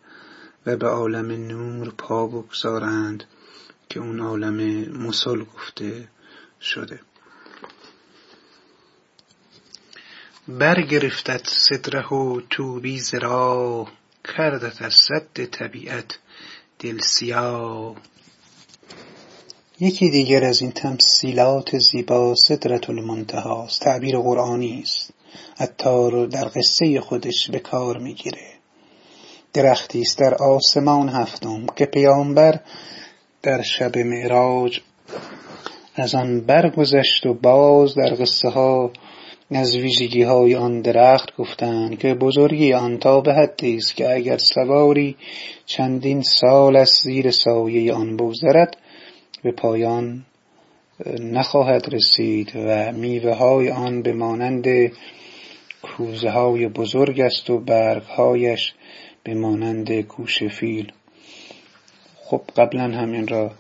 و 0.66 0.78
به 0.78 0.88
عالم 0.88 1.32
نور 1.48 1.90
پا 1.98 2.28
بگذارند 2.28 3.24
که 3.90 4.00
اون 4.00 4.20
عالم 4.20 4.90
مسل 4.98 5.44
گفته 5.44 6.08
شده. 6.62 7.00
برگرفتت 10.48 11.48
صدره 11.48 12.08
و 12.08 12.42
توبی 12.50 13.00
زرا 13.00 13.88
کردت 14.24 14.82
از 14.82 14.94
صد 14.94 15.46
طبیعت 15.46 16.20
دل 16.80 17.00
سیاه 17.00 17.96
یکی 19.80 20.10
دیگر 20.10 20.44
از 20.44 20.62
این 20.62 20.72
تمثیلات 20.72 21.78
زیبا 21.78 22.36
صدرت 22.36 22.90
المنتها 22.90 23.64
است. 23.64 23.82
تعبیر 23.82 24.18
قرآنی 24.18 24.82
است. 24.82 25.12
عطار 25.60 26.26
در 26.26 26.48
قصه 26.56 27.02
خودش 27.02 27.50
به 27.52 27.60
کار 27.60 27.98
می‌گیره. 27.98 28.48
درختی 29.54 30.02
است 30.02 30.20
در 30.20 30.34
آسمان 30.34 31.10
هفتم 31.10 31.66
که 31.76 31.86
پیامبر 31.86 32.60
در 33.44 33.62
شب 33.62 33.98
معراج 33.98 34.80
از 35.96 36.16
آن 36.16 36.42
برگذشت 36.42 37.26
و 37.26 37.34
باز 37.34 37.96
در 37.96 38.16
قصه 38.20 38.50
ها 38.50 38.92
از 39.52 39.76
ویژگی 39.76 40.24
های 40.24 40.56
آن 40.56 40.82
درخت 40.82 41.36
گفتند 41.38 42.00
که 42.00 42.14
بزرگی 42.14 42.74
آن 42.74 42.98
تا 42.98 43.22
به 43.22 43.34
حدی 43.34 43.76
است 43.76 43.96
که 43.96 44.14
اگر 44.14 44.38
سواری 44.38 45.16
چندین 45.66 46.22
سال 46.22 46.76
از 46.76 46.92
زیر 47.04 47.32
سایه 47.32 47.94
آن 47.94 48.18
بگذرد 48.18 48.78
به 49.44 49.52
پایان 49.52 50.26
نخواهد 51.20 51.94
رسید 51.94 52.52
و 52.56 52.92
میوه 52.92 53.34
های 53.34 53.72
آن 53.72 54.02
به 54.02 54.14
مانند 54.14 54.68
کوزه 55.82 56.30
های 56.30 56.68
بزرگ 56.68 57.22
است 57.22 57.50
و 57.50 57.60
برگ 57.60 58.04
هایش 58.04 58.74
به 59.24 59.34
مانند 59.34 59.92
گوش 59.92 60.44
فیل. 60.44 60.92
خب 62.24 62.42
قبلا 62.58 62.84
همین 62.84 63.28
را 63.28 63.52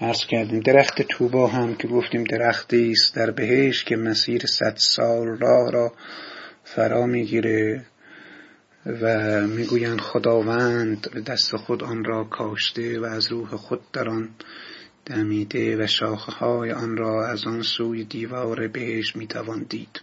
عرض 0.00 0.26
کردیم 0.26 0.60
درخت 0.60 1.02
توبا 1.02 1.46
هم 1.46 1.74
که 1.74 1.88
گفتیم 1.88 2.24
درختی 2.24 2.90
است 2.90 3.14
در 3.14 3.30
بهش 3.30 3.84
که 3.84 3.96
مسیر 3.96 4.46
صد 4.46 4.76
سال 4.76 5.26
راه 5.26 5.70
را 5.70 5.92
فرا 6.64 7.06
می‌گیره 7.06 7.84
و 8.86 9.40
می‌گویند 9.46 10.00
خداوند 10.00 11.24
دست 11.26 11.56
خود 11.56 11.84
آن 11.84 12.04
را 12.04 12.24
کاشته 12.24 13.00
و 13.00 13.04
از 13.04 13.32
روح 13.32 13.48
خود 13.48 13.80
در 13.92 14.08
آن 14.08 14.28
دمیده 15.06 15.84
و 15.84 15.86
شاخه 15.86 16.32
های 16.32 16.72
آن 16.72 16.96
را 16.96 17.26
از 17.26 17.46
آن 17.46 17.62
سوی 17.62 18.04
دیوار 18.04 18.68
بهش 18.68 19.16
می‌توان 19.16 19.66
دید. 19.68 20.00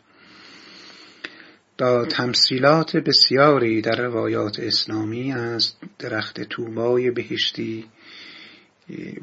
دا 1.78 2.06
تمثیلات 2.06 2.98
بسیاری 2.98 3.82
در 3.82 4.02
روایات 4.02 4.60
اسلامی 4.60 5.34
از 5.34 5.74
درخت 6.00 6.42
توبای 6.42 7.12
بهشتی 7.12 7.86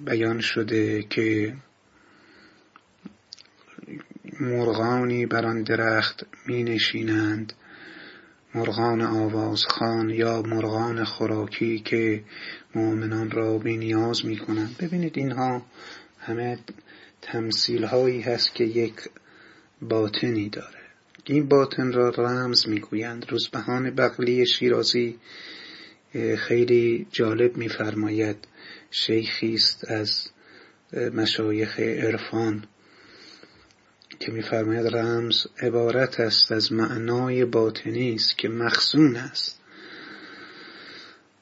بیان 0.06 0.40
شده 0.40 1.02
که 1.02 1.54
مرغانی 4.40 5.26
بر 5.26 5.46
آن 5.46 5.62
درخت 5.62 6.26
می 6.46 6.64
نشینند 6.64 7.52
مرغان 8.54 9.02
آوازخان 9.02 10.10
یا 10.10 10.42
مرغان 10.42 11.04
خوراکی 11.04 11.78
که 11.78 12.24
مؤمنان 12.74 13.30
را 13.30 13.58
بی 13.58 13.76
نیاز 13.76 14.26
می 14.26 14.38
کنند 14.38 14.76
ببینید 14.80 15.18
اینها 15.18 15.62
همه 16.18 16.58
تمثیل 17.22 17.84
هایی 17.84 18.20
هست 18.20 18.54
که 18.54 18.64
یک 18.64 18.94
باطنی 19.82 20.48
داره. 20.48 20.78
این 21.24 21.48
باطن 21.48 21.92
را 21.92 22.08
رمز 22.08 22.68
می‌گویند. 22.68 23.26
روزبهان 23.30 23.90
بغلی 23.90 24.46
شیرازی 24.46 25.18
خیلی 26.38 27.06
جالب 27.10 27.56
میفرماید. 27.56 28.36
شیخی 28.94 29.54
است 29.54 29.90
از 29.90 30.28
مشایخ 30.92 31.80
عرفان 31.80 32.64
که 34.20 34.32
میفرماید 34.32 34.96
رمز 34.96 35.46
عبارت 35.62 36.20
است 36.20 36.52
از 36.52 36.72
معنای 36.72 37.44
باطنی 37.44 38.14
است 38.14 38.38
که 38.38 38.48
مخزون 38.48 39.16
است. 39.16 39.60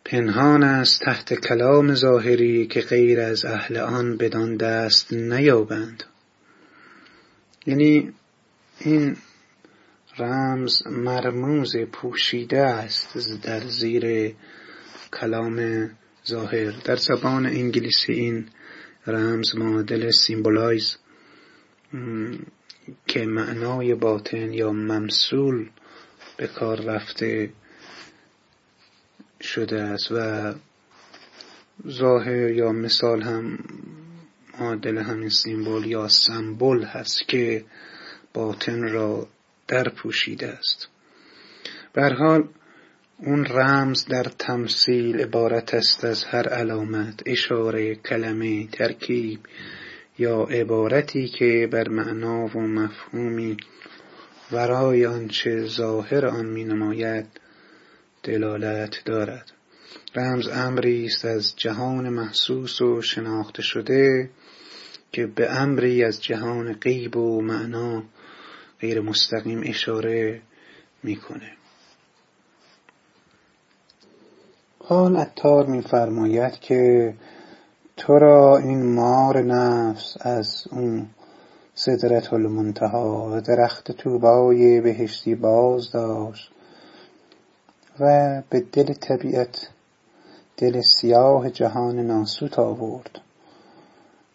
پنهان 0.05 0.63
است 0.63 1.03
تحت 1.03 1.35
کلام 1.35 1.95
ظاهری 1.95 2.67
که 2.67 2.81
غیر 2.81 3.21
از 3.21 3.45
اهل 3.45 3.77
آن 3.77 4.17
بدان 4.17 4.57
دست 4.57 5.13
نیابند. 5.13 6.05
یعنی 7.67 8.13
این 8.79 9.17
رمز 10.19 10.87
مرموز 10.87 11.77
پوشیده 11.77 12.61
است 12.61 13.43
در 13.43 13.61
زیر 13.61 14.35
کلام 15.13 15.91
ظاهر. 16.29 16.71
در 16.85 16.97
زبان 16.97 17.47
انگلیسی 17.47 18.13
این 18.13 18.47
رمز 19.07 19.57
معادل 19.57 20.11
symbolize 20.11 20.97
که 23.07 23.27
معنای 23.27 23.95
باطن 23.95 24.53
یا 24.53 24.73
ممثول 24.73 25.71
به 26.37 26.47
کار 26.47 26.81
رفته 26.81 27.53
شده 29.41 29.83
است 29.83 30.13
و 30.13 30.55
ظاهر 31.89 32.51
یا 32.51 32.73
مثال 32.73 33.23
هم 33.23 33.59
معادل 34.59 34.99
همین 34.99 35.29
symbol 35.29 35.87
یا 35.87 36.09
سمبل 36.09 36.85
هست 36.85 37.29
که 37.29 37.65
باطن 38.35 38.83
را 38.83 39.29
در 39.69 39.89
پوشیده 39.89 40.49
است. 40.49 40.89
بر 41.95 42.13
حال 42.13 42.49
اون 43.19 43.45
رمز 43.45 44.05
در 44.05 44.23
تمثیل 44.23 45.21
عبارت 45.21 45.75
است 45.75 46.05
از 46.05 46.25
هر 46.25 46.49
علامت 46.49 47.23
اشاره 47.27 47.95
کلمه 47.95 48.67
ترکیب 48.67 49.41
یا 50.19 50.43
عبارتی 50.43 51.29
که 51.29 51.69
بر 51.73 51.89
معنا 51.89 52.45
و 52.45 52.61
مفهومی 52.61 53.57
ورای 54.53 55.07
آنچه 55.07 55.65
ظاهر 55.67 56.27
آن 56.27 56.47
می 56.47 56.65
نماید 56.65 57.27
دلالت 58.23 59.03
دارد. 59.05 59.53
رمز 60.17 60.49
امری 60.49 61.07
است 61.07 61.25
از 61.25 61.55
جهان 61.57 62.09
محسوس 62.09 62.83
و 62.83 63.03
شناخته 63.03 63.63
شده 63.63 64.31
که 65.13 65.27
به 65.27 65.51
امری 65.51 66.05
از 66.05 66.23
جهان 66.23 66.73
غیب 66.73 67.17
و 67.17 67.43
معنا 67.43 68.05
غیر 68.81 69.01
مستقیم 69.01 69.61
اشاره 69.65 70.43
می‌کنه 71.03 71.62
حال 74.85 75.17
اتار 75.17 75.67
میفرماید 75.67 76.53
که 76.61 77.15
تو 77.97 78.19
را 78.19 78.57
این 78.57 78.95
مار 78.95 79.43
نفس 79.43 80.17
از 80.21 80.65
اون 80.71 81.07
صدرت 81.75 82.33
المنتها 82.33 83.31
و 83.33 83.41
درخت 83.41 83.93
توبای 83.93 84.81
بهشتی 84.81 85.35
باز 85.35 85.91
داشت 85.91 86.51
و 88.01 88.43
به 88.51 88.61
دل 88.73 88.93
طبیعت 88.93 89.69
دل 90.57 90.81
سیاه 90.81 91.51
جهان 91.51 91.99
ناسوت 91.99 92.59
آورد. 92.59 93.21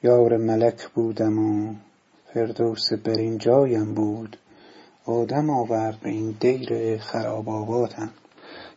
یار 0.04 0.38
ملک 0.38 0.88
بودم 0.88 1.39
و 1.39 1.74
فردوس 2.34 2.93
برین 2.93 3.38
جایم 3.38 3.93
بود. 3.93 4.38
آدم 5.06 5.50
آورد 5.50 6.00
به 6.04 6.10
این 6.10 6.36
دیر 6.39 6.98
خراب 6.98 7.50
آبادم 7.50 8.10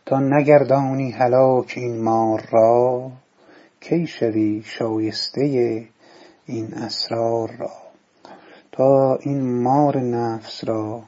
تا 0.05 0.19
نگردانی 0.19 1.11
هلاک 1.11 1.73
این 1.77 2.03
مار 2.03 2.47
را؟ 2.51 3.11
کی 3.81 4.07
شوی 4.07 4.63
شایسته 4.65 5.87
این 6.45 6.73
اسرار 6.73 7.51
را؟ 7.59 7.71
تا 8.71 9.15
این 9.15 9.61
مار 9.61 9.97
نفس 9.97 10.63
را 10.63 11.03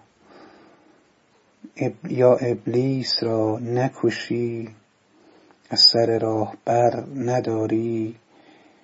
یا 2.09 2.35
ابلیس 2.35 3.23
را 3.23 3.59
نکشی 3.59 4.69
از 5.69 5.79
سر 5.79 6.19
راه 6.19 6.55
بر 6.65 7.03
نداری 7.15 8.15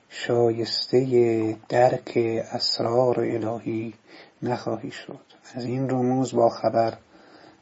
شایسته 0.10 1.58
درک 1.70 2.12
اسرار 2.52 3.20
الهی 3.20 3.94
نخواهی 4.42 4.92
شد. 4.92 5.20
از 5.56 5.66
این 5.66 5.90
رموز 5.90 6.36
با 6.36 6.50
خبر 6.50 6.98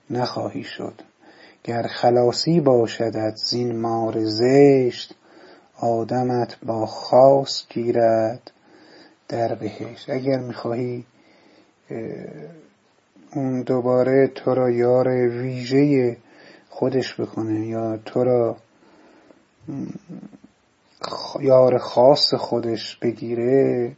نخواهی 0.10 0.64
شد. 0.64 1.02
گر 1.68 1.88
خلاصی 1.88 2.60
باشدت 2.60 3.36
زین 3.36 3.80
مار 3.80 4.24
زشت 4.24 5.16
آدمت 5.82 6.58
با 6.66 6.86
خاص 6.86 7.68
گیرد 7.70 8.52
در 9.28 9.56
بهشت. 9.56 10.10
اگر 10.10 10.40
می‌خواهی 10.40 11.06
اون 13.34 13.62
دوباره 13.62 14.28
تو 14.28 14.56
را 14.56 14.72
یار 14.72 15.08
ویژه 15.28 16.18
خودش 16.70 17.20
بکنه 17.20 17.68
یا 17.68 17.98
تو 17.98 18.24
را 18.24 18.58
یار 21.40 21.78
خاص 21.78 22.34
خودش 22.34 22.98
بگیره 22.98 23.92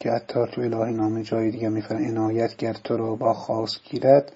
که 0.00 0.10
حتی 0.10 0.40
تو 0.54 0.60
الهی 0.60 0.94
نامه 0.94 1.22
جای 1.22 1.50
دیگه 1.50 1.68
میفرن 1.68 2.04
عنایت 2.04 2.56
گر 2.56 2.72
تو 2.72 2.96
رو 2.96 3.16
با 3.16 3.34
خاص 3.34 3.78
گیرد 3.84 4.32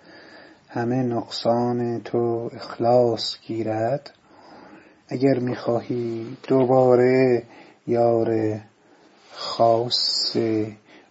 همه 0.68 0.96
نقصان 0.96 2.00
تو 2.00 2.50
اخلاص 2.52 3.40
گیرد. 3.46 4.14
اگر 5.08 5.38
می‌خواهی 5.38 6.36
دوباره 6.48 7.42
یار 7.86 8.60
خاص 9.32 10.36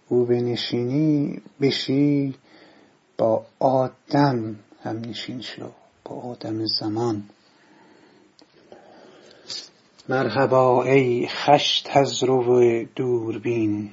او 0.08 0.24
بنشینی 0.24 1.42
بشی 1.60 2.34
با 3.18 3.46
آدم 3.58 4.56
هم 4.82 5.00
نشین 5.00 5.40
شو 5.40 5.70
با 6.04 6.16
آدم 6.16 6.66
زمان. 6.80 7.22
مرحبا 10.08 10.84
ای 10.84 11.28
خوش 11.28 11.82
تذرو 11.84 12.84
دوربین 12.96 13.90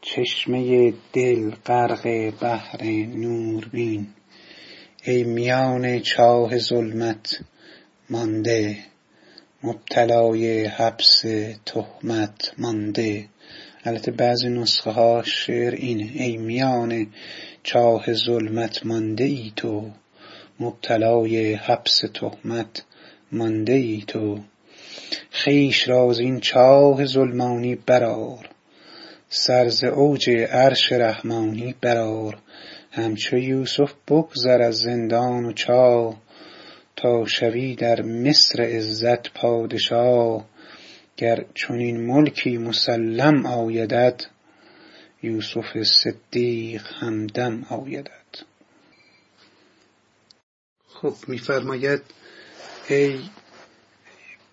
چشمه 0.00 0.92
دل 1.12 1.50
غرق 1.50 2.30
بحر 2.40 2.84
نوربین. 3.14 4.06
ای 5.04 5.24
میان 5.24 6.00
چاه 6.00 6.58
ظلمت 6.58 7.40
مانده 8.10 8.76
مبتلای 9.62 10.64
حبس 10.64 11.22
تهمت 11.66 12.52
مانده. 12.58 13.28
البته 13.84 14.10
بعضی 14.10 14.48
نسخه 14.48 14.90
ها 14.90 15.22
شعر 15.22 15.74
اینه 15.74 16.10
ای 16.14 16.36
میان 16.36 17.06
چاه 17.62 18.12
ظلمت 18.12 18.86
مانده 18.86 19.24
ای 19.24 19.52
تو 19.56 19.90
مبتلای 20.60 21.54
حبس 21.54 22.00
تهمت 22.14 22.84
مانده 23.32 23.72
ای 23.72 24.04
تو. 24.06 24.38
خویش 25.32 25.88
را 25.88 26.12
زین 26.12 26.40
چاه 26.40 27.04
ظلمانی 27.04 27.74
برآر 27.74 28.48
سر 29.28 29.68
ز 29.68 29.84
اوج 29.84 30.30
عرش 30.30 30.92
رحمانی 30.92 31.74
برآر. 31.80 32.38
همچو 32.94 33.36
یوسف 33.36 33.92
بگذر 34.08 34.62
از 34.62 34.76
زندان 34.76 35.44
و 35.44 35.52
چاه 35.52 36.22
تا 36.96 37.24
شوی 37.26 37.74
در 37.74 38.02
مصر 38.02 38.62
عزت 38.62 39.32
پادشاه. 39.32 40.46
گر 41.16 41.44
چنین 41.54 42.06
ملکی 42.06 42.58
مسلم 42.58 43.46
آیدت 43.46 44.26
یوسف 45.22 45.82
صدیق 45.82 46.86
همدم 47.00 47.64
آیدت. 47.70 48.44
خب 50.88 51.14
میفرماید 51.28 52.02
ای 52.88 53.20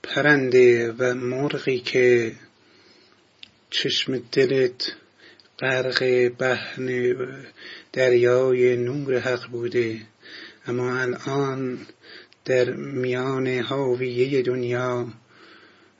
پرنده 0.03 0.91
و 0.91 1.13
مرغی 1.13 1.79
که 1.79 2.35
چشم 3.69 4.17
دلت 4.31 4.91
غرق 5.61 6.29
بحر 6.39 7.15
دریای 7.93 8.75
نور 8.75 9.19
حق 9.19 9.51
بوده. 9.51 10.01
اما 10.67 10.99
الان 10.99 11.79
در 12.45 12.69
میان 12.71 13.47
حاویه 13.47 14.41
دنیا 14.41 15.07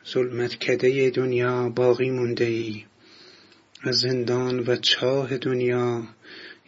ظلمت 0.07 0.55
کده 0.55 1.09
دنیا 1.09 1.69
باقی 1.69 2.09
مونده 2.09 2.45
ای 2.45 2.85
از 3.81 3.95
زندان 3.95 4.59
و 4.59 4.75
چاه 4.75 5.37
دنیا 5.37 6.03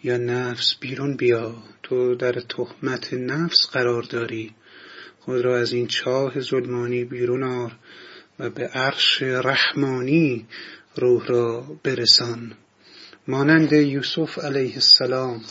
یا 0.04 0.18
نفس 0.18 0.76
بیرون 0.80 1.16
بیا. 1.16 1.56
تو 1.84 2.16
در 2.16 2.34
تهمت 2.34 3.14
نفس 3.14 3.68
قرار 3.72 4.04
داری. 4.04 4.52
خود 5.20 5.42
را 5.42 5.60
از 5.60 5.74
این 5.74 5.88
چاه 5.88 6.39
ظلمانی 6.39 7.04
بیرون 7.04 7.44
آر 7.44 7.72
و 8.39 8.50
به 8.50 8.68
عرش 8.68 9.22
رحمانی 9.22 10.46
روح 10.96 11.26
را 11.28 11.80
برسان. 11.84 12.54
مانند 13.28 13.74
یوسف 13.74 14.40
علیه 14.40 14.74
السلام 14.74 15.42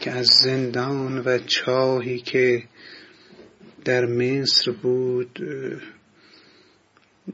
که 0.00 0.10
از 0.10 0.26
زندان 0.44 1.18
و 1.18 1.38
چاهی 1.38 2.18
که 2.18 2.62
در 3.84 4.06
مصر 4.06 4.70
بود 4.70 5.38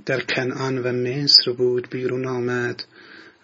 در 0.06 0.20
کنعان 0.20 0.78
و 0.78 0.92
مصر 0.92 1.52
بود 1.52 1.90
بیرون 1.90 2.26
آمد 2.26 2.82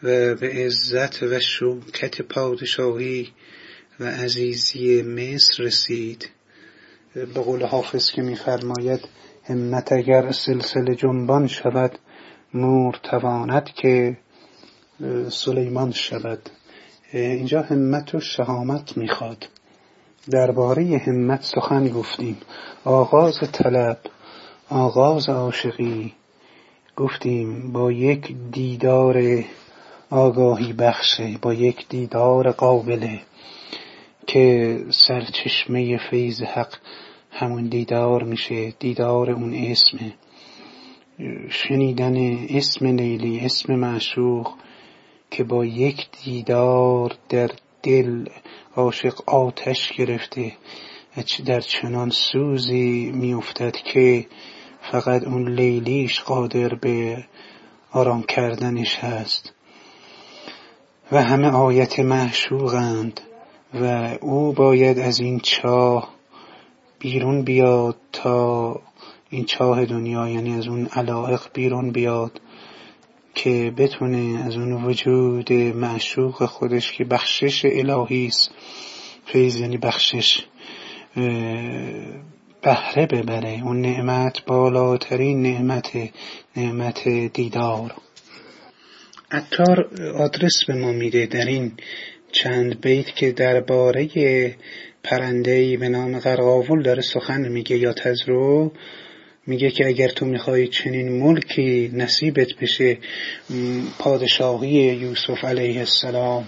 و 0.03 0.35
به 0.35 0.49
عزت 0.49 1.22
و 1.22 1.41
شوکت 1.41 2.22
پادشاهی 2.22 3.33
و 4.01 4.05
عزیزی 4.05 5.03
مصر 5.03 5.62
رسید. 5.62 6.29
به 7.14 7.25
قول 7.25 7.66
حافظ 7.66 8.11
که 8.11 8.22
میفرماید 8.22 9.01
همت 9.45 9.93
اگر 9.93 10.33
سلسله 10.33 10.95
جنبان 10.95 11.47
شود 11.47 11.99
نور 12.55 13.01
تواند 13.03 13.64
که 13.64 14.16
سلیمان 15.30 15.92
شود. 15.92 16.51
اینجا 17.12 17.62
همت 17.62 18.14
و 18.14 18.20
شهامت 18.20 18.97
می‌خواد. 18.97 19.49
درباره 20.30 21.03
همت 21.07 21.42
سخن 21.42 21.88
گفتیم. 21.88 22.36
آغاز 22.84 23.34
طلب 23.53 23.99
آغاز 24.70 25.28
عاشقی. 25.28 26.12
گفتیم 26.97 27.72
با 27.72 27.92
یک 27.92 28.34
دیدار 28.53 29.45
آگاهی 30.11 30.72
بخشه 30.72 31.38
با 31.42 31.55
یک 31.55 31.88
دیدار 31.88 32.51
قابله. 32.51 33.20
که 34.26 34.78
سرچشمه 34.90 35.99
فیض 36.11 36.42
حق 36.42 36.74
همون 37.30 37.68
دیدار 37.68 38.22
میشه 38.22 38.70
دیدار 38.70 39.30
اون 39.30 39.55
اسمه. 39.55 40.14
شنیدن 41.51 42.47
اسم 42.49 42.86
لیلی 42.86 43.40
اسم 43.40 43.74
معشوق 43.74 44.53
که 45.37 45.45
با 45.45 45.64
یک 45.64 46.07
دیدار 46.24 47.14
در 47.28 47.51
دل 47.82 48.28
عاشق 48.76 49.14
آتش 49.26 49.93
گرفته 49.93 50.53
در 51.47 51.61
چنان 51.61 52.11
سوزی 52.11 53.12
میافتد 53.14 53.76
که 53.76 54.26
فقط 54.93 55.22
اون 55.22 55.55
لیلیش 55.55 56.20
قادر 56.20 56.74
به 56.74 57.24
آرام 57.93 58.22
کردنش 58.22 58.99
هست. 58.99 59.53
و 61.12 61.22
همه 61.22 61.49
آیت 61.49 62.01
معشوقند 62.01 63.20
و 63.74 64.16
او 64.20 64.53
باید 64.53 64.99
از 64.99 65.20
این 65.20 65.41
چاه 65.41 66.14
بیرون 66.99 67.43
بیاد 67.43 67.97
تا 68.12 68.80
این 69.30 69.45
چاه 69.45 69.85
دنیا 69.85 70.28
یعنی 70.28 70.55
از 70.55 70.66
اون 70.68 70.87
علائق 70.87 71.43
بیرون 71.55 71.91
بیاد. 71.91 72.41
که 73.35 73.72
بتونه 73.76 74.45
از 74.45 74.57
اون 74.57 74.85
وجود 74.85 75.53
معشوق 75.53 76.45
خودش 76.45 76.93
که 76.93 77.05
بخشش 77.05 77.64
الهی 77.64 78.26
است. 78.26 78.51
فیض 79.26 79.57
یعنی 79.57 79.76
بخشش 79.76 80.45
بهره 82.62 83.07
ببره. 83.07 83.61
اون 83.64 83.80
نعمت 83.80 84.45
بالاترین 84.47 85.43
نعمت 85.43 85.91
نعمت 86.57 87.09
دیدار. 87.09 87.95
عطار 89.30 89.89
آدرس 90.18 90.64
به 90.68 90.74
ما 90.74 90.93
میده 90.93 91.26
در 91.26 91.47
این 91.47 91.72
چند 92.32 92.80
بیت 92.80 93.07
که 93.16 93.32
درباره 93.32 94.09
پرندهی 95.03 95.76
به 95.76 95.89
نام 95.89 96.18
قرقاول 96.18 96.82
داره 96.82 97.03
سخن 97.03 97.49
میگه. 97.49 97.76
یا 97.76 97.93
تزرو 97.93 98.72
میگه 99.47 99.70
که 99.70 99.86
اگر 99.86 100.09
تو 100.09 100.26
می‌خوای 100.26 100.68
چنین 100.68 101.22
ملکی 101.22 101.90
نصیبت 101.95 102.49
بشه 102.62 102.99
پادشاهی 103.99 104.70
یوسف 104.70 105.45
علیه 105.45 105.78
السلام 105.78 106.45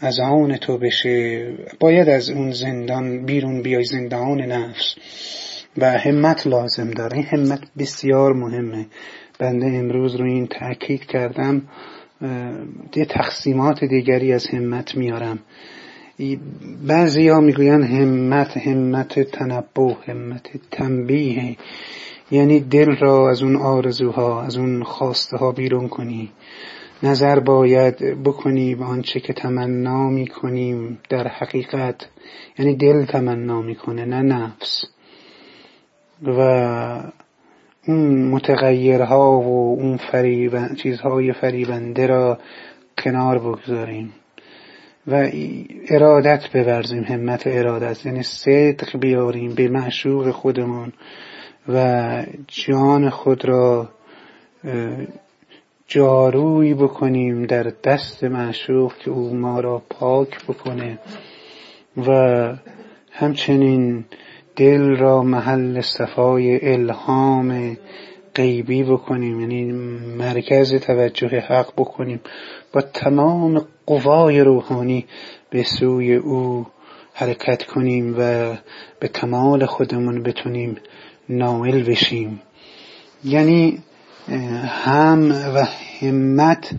از 0.00 0.20
آن 0.20 0.56
تو 0.56 0.78
بشه. 0.78 1.46
باید 1.80 2.08
از 2.08 2.30
اون 2.30 2.50
زندان 2.50 3.24
بیرون 3.24 3.62
بیای 3.62 3.84
زندان 3.84 4.40
نفس. 4.40 4.94
و 5.78 5.90
همت 5.90 6.46
لازم 6.46 6.90
داره. 6.90 7.16
این 7.16 7.26
همت 7.26 7.60
بسیار 7.78 8.32
مهمه. 8.32 8.86
بنده 9.38 9.66
امروز 9.66 10.14
رو 10.14 10.24
این 10.24 10.46
تأکید 10.46 11.04
کردم. 11.04 11.62
یه 12.96 13.04
تقسیمات 13.04 13.84
دیگری 13.84 14.32
از 14.32 14.46
همت 14.46 14.94
میارم. 14.94 15.38
بعضی 16.86 17.28
ها 17.28 17.40
می‌گوین 17.40 17.82
همت 17.82 18.56
همت 18.56 19.20
تنبه 19.20 19.96
همت 20.06 20.48
تنبیه. 20.70 21.56
یعنی 22.30 22.60
دل 22.60 22.96
را 22.96 23.30
از 23.30 23.42
اون 23.42 23.56
آرزوها 23.56 24.42
از 24.42 24.56
اون 24.56 24.82
خواسته 24.82 25.36
ها 25.36 25.52
بیرون 25.52 25.88
کنی. 25.88 26.32
نظر 27.02 27.40
باید 27.40 28.22
بکنی 28.22 28.74
به 28.74 28.84
آنچه 28.84 29.20
که 29.20 29.32
تمنا 29.32 30.08
می‌کنیم 30.08 30.98
در 31.08 31.28
حقیقت. 31.28 32.08
یعنی 32.58 32.76
دل 32.76 33.04
تمنا 33.04 33.62
می‌کنه 33.62 34.04
نه 34.04 34.22
نفس. 34.22 34.84
و 36.22 36.40
اون 37.88 38.28
متغیرها 38.28 39.40
و 39.40 39.78
اون 39.80 39.96
فریب 39.96 40.74
چیزهای 40.74 41.32
فریبنده 41.32 42.06
را 42.06 42.38
کنار 42.98 43.38
بگذاریم. 43.38 44.12
و 45.06 45.28
ارادت 45.88 46.48
بورزیم 46.52 47.02
همت 47.02 47.46
ارادت. 47.46 48.06
یعنی 48.06 48.22
صدق 48.22 48.98
بیاریم 48.98 49.54
به 49.54 49.68
معشوق 49.68 50.30
خودمون 50.30 50.92
و 51.68 52.24
جان 52.48 53.10
خود 53.10 53.44
را 53.44 53.88
جاروی 55.86 56.74
بکنیم 56.74 57.46
در 57.46 57.72
دست 57.84 58.24
معشوق 58.24 58.94
که 58.94 59.10
او 59.10 59.34
ما 59.34 59.60
را 59.60 59.82
پاک 59.90 60.44
بکنه 60.44 60.98
و 62.06 62.52
همچنین 63.10 64.04
دل 64.56 64.96
را 64.96 65.22
محل 65.22 65.80
صفای 65.80 66.72
الهام 66.72 67.76
غیبی 68.34 68.82
بکنیم 68.82 69.40
یعنی 69.40 69.72
مرکز 70.18 70.74
توجه 70.74 71.28
حق 71.28 71.72
بکنیم 71.76 72.20
با 72.72 72.80
تمام 72.80 73.66
قوای 73.86 74.40
روحانی 74.40 75.06
به 75.50 75.62
سوی 75.62 76.14
او 76.14 76.66
حرکت 77.14 77.64
کنیم 77.64 78.14
و 78.18 78.54
به 79.00 79.08
کمال 79.08 79.66
خودمون 79.66 80.22
بتونیم 80.22 80.76
نائل 81.28 81.82
بشیم. 81.82 82.42
یعنی 83.24 83.78
هم 84.66 85.30
و 85.54 85.66
همت 86.00 86.74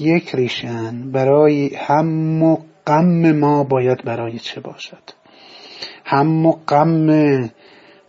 یک 0.00 0.34
ریشن 0.34 1.12
برای 1.12 1.74
هم 1.74 2.42
و 2.42 2.58
غم 2.86 3.32
ما 3.32 3.64
باید 3.64 4.04
برای 4.04 4.38
چه 4.38 4.60
باشد؟ 4.60 5.02
هم 6.04 6.46
و 6.46 6.52
غم 6.68 7.10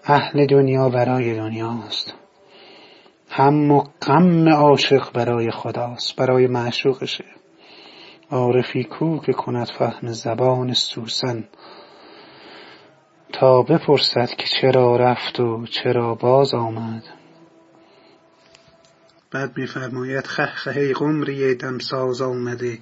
اهل 0.03 0.45
دنیا 0.45 0.89
برای 0.89 1.35
دنیاست. 1.35 2.13
هم 3.29 3.71
و 3.71 3.83
غم 4.01 4.49
عاشق 4.49 5.13
برای 5.13 5.51
خداست 5.51 6.15
برای 6.15 6.47
معشوقشه. 6.47 7.25
عارفی 8.31 8.83
کو 8.83 9.19
که 9.19 9.33
کند 9.33 9.67
فهم 9.79 10.07
زبان 10.07 10.73
سوسن. 10.73 11.43
تا 13.33 13.61
بپرسد 13.61 14.29
که 14.37 14.45
چرا 14.61 14.97
رفت 14.97 15.39
و 15.39 15.65
چرا 15.65 16.15
باز 16.15 16.53
آمد. 16.53 17.03
بعد 19.31 19.57
میفرماید 19.57 20.27
خه 20.27 20.93
قمری 20.93 21.55
دمساز 21.55 22.21
آمده. 22.21 22.77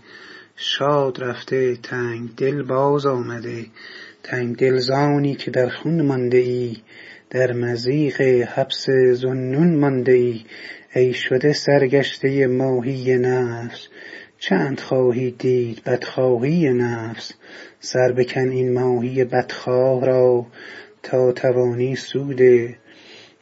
شاد 0.56 1.24
رفته 1.24 1.76
تنگ 1.76 2.36
دل 2.36 2.64
باز 2.64 3.06
آمده. 3.06 3.66
تنگ 4.24 4.56
دل 4.56 4.78
زانی 4.78 5.36
که 5.36 5.52
در 5.52 5.70
خون 5.70 6.02
مانده 6.02 6.38
ای 6.38 6.78
در 7.30 7.54
مزیق 7.54 8.22
حبس 8.22 8.86
ذوالنون 9.14 9.76
مانده 9.80 10.12
ای 10.12 10.46
ای 10.96 11.14
شده 11.14 11.54
سرگشته 11.54 12.48
ماهی 12.48 13.18
نفس. 13.18 13.88
چند 14.40 14.80
خواهی 14.80 15.32
دید 15.32 15.84
بدخواهی 15.84 16.74
نفس؟ 16.74 17.32
سر 17.80 18.12
بکن 18.12 18.50
این 18.50 18.74
ماهی 18.74 19.24
بدخواه 19.24 20.06
را 20.06 20.46
تا 21.04 21.32
توانی 21.32 21.96
سود 21.96 22.42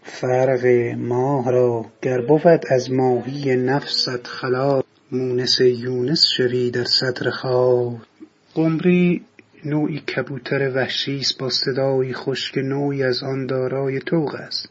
فرق 0.04 0.66
ماه 0.98 1.52
را. 1.52 1.86
گر 2.02 2.22
بود 2.22 2.66
از 2.70 2.92
ماهی 2.92 3.56
نفست 3.56 4.28
خلاص 4.28 4.84
مونس 5.12 5.62
یونس 5.62 6.24
شوی 6.38 6.72
در 6.72 6.84
صدر 6.84 7.30
خواب 7.30 7.98
قمری 8.54 9.26
نوعی 9.66 10.00
کبوتر 10.00 10.72
وحشی 10.76 11.18
است 11.18 11.38
با 11.38 11.50
صدایی 11.50 12.14
خوش 12.14 12.52
که 12.52 12.62
نوعی 12.62 13.04
از 13.04 13.24
آن 13.24 13.46
دارای 13.46 14.00
طوق 14.00 14.36
است. 14.36 14.70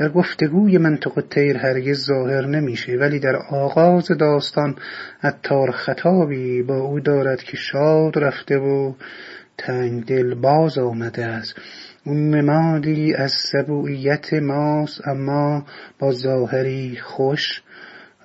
در 0.00 0.08
گفتگوی 0.08 0.78
منطق 0.78 1.18
الطیر 1.18 1.56
هرگز 1.56 2.06
ظاهر 2.06 2.46
نمیشه 2.46 2.92
ولی 2.92 3.18
در 3.18 3.36
آغاز 3.50 4.08
داستان 4.08 4.76
عطار 5.22 5.70
خطابی 5.70 6.62
با 6.62 6.76
او 6.76 7.00
دارد 7.00 7.42
که 7.42 7.56
شاد 7.56 8.18
رفته 8.18 8.58
و 8.58 8.92
تنگ 9.58 10.04
دل 10.04 10.34
باز 10.34 10.78
آمده 10.78 11.24
است 11.24 11.54
اون 12.04 12.34
نمادی 12.34 13.14
از 13.14 13.32
سبوعیت 13.52 14.32
ماست 14.32 15.08
اما 15.08 15.66
با 15.98 16.12
ظاهری 16.12 16.98
خوش 17.02 17.62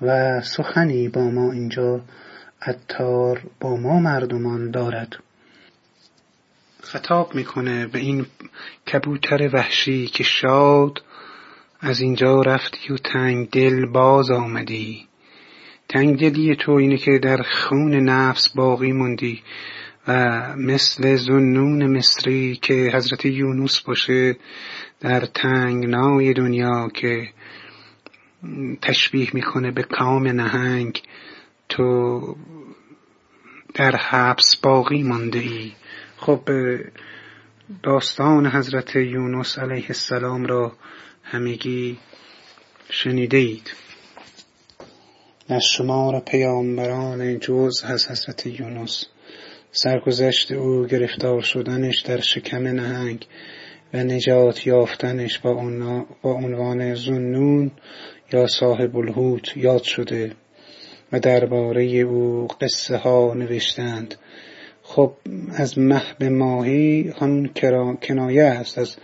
و 0.01 0.41
سخنی 0.41 1.09
با 1.09 1.21
ما 1.21 1.51
اینجا 1.51 2.01
عطار 2.61 3.41
با 3.59 3.76
ما 3.76 3.99
مردمان 3.99 4.71
دارد. 4.71 5.15
خطاب 6.82 7.36
می‌کنه 7.36 7.88
به 7.88 7.99
این 7.99 8.26
کبوتر 8.93 9.49
وحشی 9.53 10.07
که 10.07 10.23
شاد 10.23 11.01
از 11.86 12.02
اینجا 12.02 12.42
رفتی 12.42 12.94
و 12.94 12.98
تنگ 12.98 13.50
دل 13.50 13.86
باز 13.86 14.32
آمدی. 14.32 15.08
تنگ 15.90 16.20
دلی 16.20 16.56
تو 16.56 16.72
اینه 16.72 16.98
که 16.98 17.20
در 17.20 17.42
خون 17.42 17.96
نفس 18.10 18.50
باقی 18.50 18.92
موندی 18.92 19.44
و 20.08 20.54
مثل 20.58 21.16
زنون 21.16 21.98
مصری 21.98 22.56
که 22.56 22.92
حضرت 22.94 23.26
یونس 23.26 23.80
باشه 23.80 24.38
در 25.00 25.20
تنگنای 25.20 26.34
دنیا 26.34 26.90
که 26.94 27.30
تشبیه 28.82 29.30
می‌کنه 29.34 29.72
به 29.72 29.84
کام 29.84 30.28
نهنگ 30.28 31.02
تو 31.70 32.20
در 33.74 33.96
حبس 33.96 34.56
باقی 34.64 35.04
مانده 35.04 35.40
ای 35.40 35.72
خب 36.18 36.50
داستان 37.84 38.48
حضرت 38.48 38.96
یونس 38.96 39.60
علیه 39.60 39.86
السلام 39.88 40.46
را 40.46 40.72
همگی 41.28 41.97
شنیده 42.89 43.38
اید 43.38 43.71
شمار 45.59 46.19
پیامبران 46.19 47.39
جز 47.39 47.84
از 47.84 48.05
حضرت 48.11 48.45
یونس. 48.45 49.05
سرگذشت 49.71 50.51
او 50.51 50.86
گرفتار 50.86 51.41
شدنش 51.41 52.01
در 52.01 52.21
شکم 52.21 52.67
نهنگ 52.67 53.28
و 53.93 53.97
نجات 53.97 54.67
یافتنش 54.67 55.39
با 55.39 55.51
عنوان 56.23 56.95
زنون 56.95 57.71
یا 58.34 58.47
صاحب 58.47 58.97
الهوت 58.97 59.57
یاد 59.57 59.84
شده 59.84 60.32
و 61.11 61.19
درباره 61.19 61.84
او 61.84 62.47
قصه 62.61 62.97
ها 62.97 63.34
نوشتند. 63.34 64.15
خب 64.84 65.13
از 65.55 65.80
مه 65.80 66.03
به 66.19 66.30
ماهی 66.30 67.13
هم 67.19 67.49
کنایه 68.03 68.43
است. 68.43 68.78
از 68.78 68.95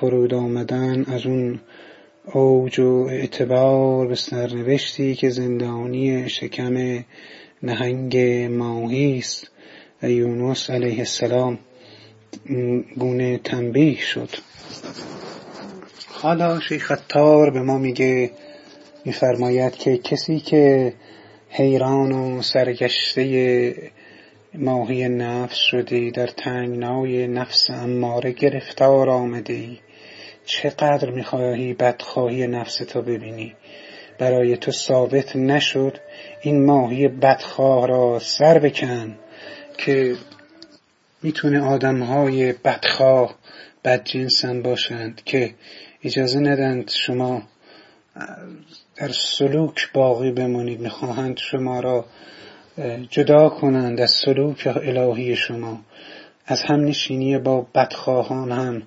فرود 0.00 0.34
آمدن 0.34 1.04
از 1.04 1.26
اون 1.26 1.60
اوج 2.32 2.80
و 2.80 3.06
اعتبار 3.10 4.06
به 4.06 4.14
سرنوشتی 4.14 5.14
که 5.14 5.30
زندانی 5.30 6.28
شکم 6.28 7.04
نهنگ 7.62 8.16
ماهی 8.50 9.18
است. 9.18 9.50
یونس 10.02 10.70
علیه 10.70 10.98
السلام 10.98 11.58
گونه 12.98 13.38
تنبیه 13.38 14.00
شد. 14.00 14.28
حالا 16.08 16.60
شیخ 16.60 16.92
اتار 16.92 17.50
به 17.50 17.62
ما 17.62 17.78
میگه 17.78 18.30
میفرماید 19.04 19.72
که 19.72 19.98
کسی 19.98 20.40
که 20.40 20.92
حیران 21.48 22.12
و 22.12 22.42
سرگشته 22.42 23.92
ماهی 24.54 25.08
نفس 25.08 25.56
شدی 25.56 26.10
در 26.10 26.26
تنگنای 26.26 27.26
نفس 27.26 27.70
اماره 27.70 28.32
گرفتار 28.32 29.10
آمده 29.10 29.68
چقدر 30.44 31.10
می‌خواهی 31.10 31.74
بدخواهی 31.74 32.46
نفس 32.46 32.76
تو 32.76 33.02
ببینی؟ 33.02 33.54
برای 34.18 34.56
تو 34.56 34.72
ثابت 34.72 35.36
نشد 35.36 35.98
این 36.42 36.64
ماهی 36.66 37.08
بدخواه 37.08 37.86
را 37.86 38.18
سر 38.18 38.58
بکن 38.58 39.18
که 39.78 40.16
می‌تونه 41.22 41.60
آدمهای 41.60 42.52
بدخواه 42.52 43.34
بدجنسن 43.84 44.62
باشند 44.62 45.22
که 45.24 45.54
اجازه 46.04 46.38
ندند 46.40 46.90
شما 46.90 47.42
در 48.96 49.08
سلوک 49.38 49.92
باقی 49.92 50.30
بمانید 50.30 50.80
می‌خواهند 50.80 51.38
شما 51.38 51.80
را 51.80 52.04
جدا 53.10 53.48
کنند 53.48 54.00
از 54.00 54.10
سلوک 54.24 54.66
الهی 54.66 55.36
شما. 55.36 55.80
از 56.46 56.62
هم 56.62 56.84
نشینی 56.84 57.38
با 57.38 57.66
بدخواهان 57.74 58.52
هم. 58.52 58.82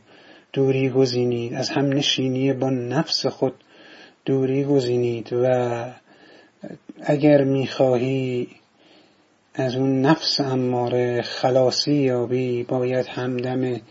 دوری 0.58 0.90
گزینید. 0.90 1.54
از 1.54 1.70
هم 1.70 1.86
نشینی 1.86 2.54
با 2.54 2.70
نفس 2.70 3.26
خود 3.26 3.54
دوری 4.26 4.64
گزینید. 4.64 5.34
و 5.34 5.46
اگر 7.02 7.44
می‌خواهی 7.44 8.48
از 9.54 9.76
اون 9.76 10.02
نفس 10.02 10.40
اماره 10.40 11.22
خلاصی 11.22 11.94
یابی 11.94 12.64
باید 12.64 13.06
همدم 13.06 13.82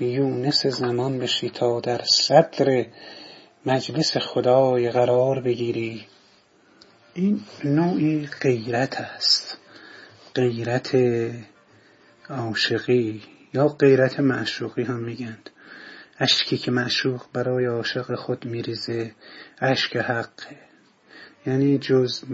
یونس 0.00 0.66
زمان 0.66 1.18
بشی 1.18 1.50
تا 1.50 1.80
در 1.80 2.00
صدر 2.04 2.86
مجلس 3.66 4.16
خدای 4.16 4.90
قرار 4.90 5.40
بگیری. 5.40 6.04
این 7.14 7.40
نوعی 7.64 8.28
غیرت 8.42 9.00
است. 9.00 9.58
غیرت 10.34 10.96
عاشقی 12.30 13.22
یا 13.54 13.68
غیرت 13.68 14.20
معشوقی 14.20 14.82
هم 14.82 14.98
میگند. 14.98 15.50
اشکی 16.20 16.58
که 16.58 16.70
معشوق 16.70 17.22
برای 17.32 17.66
عاشق 17.66 18.14
خود 18.14 18.44
میریزه 18.44 19.12
اشک 19.58 19.96
حقه 19.96 20.56
یعنی 21.46 21.78
جز 21.78 22.24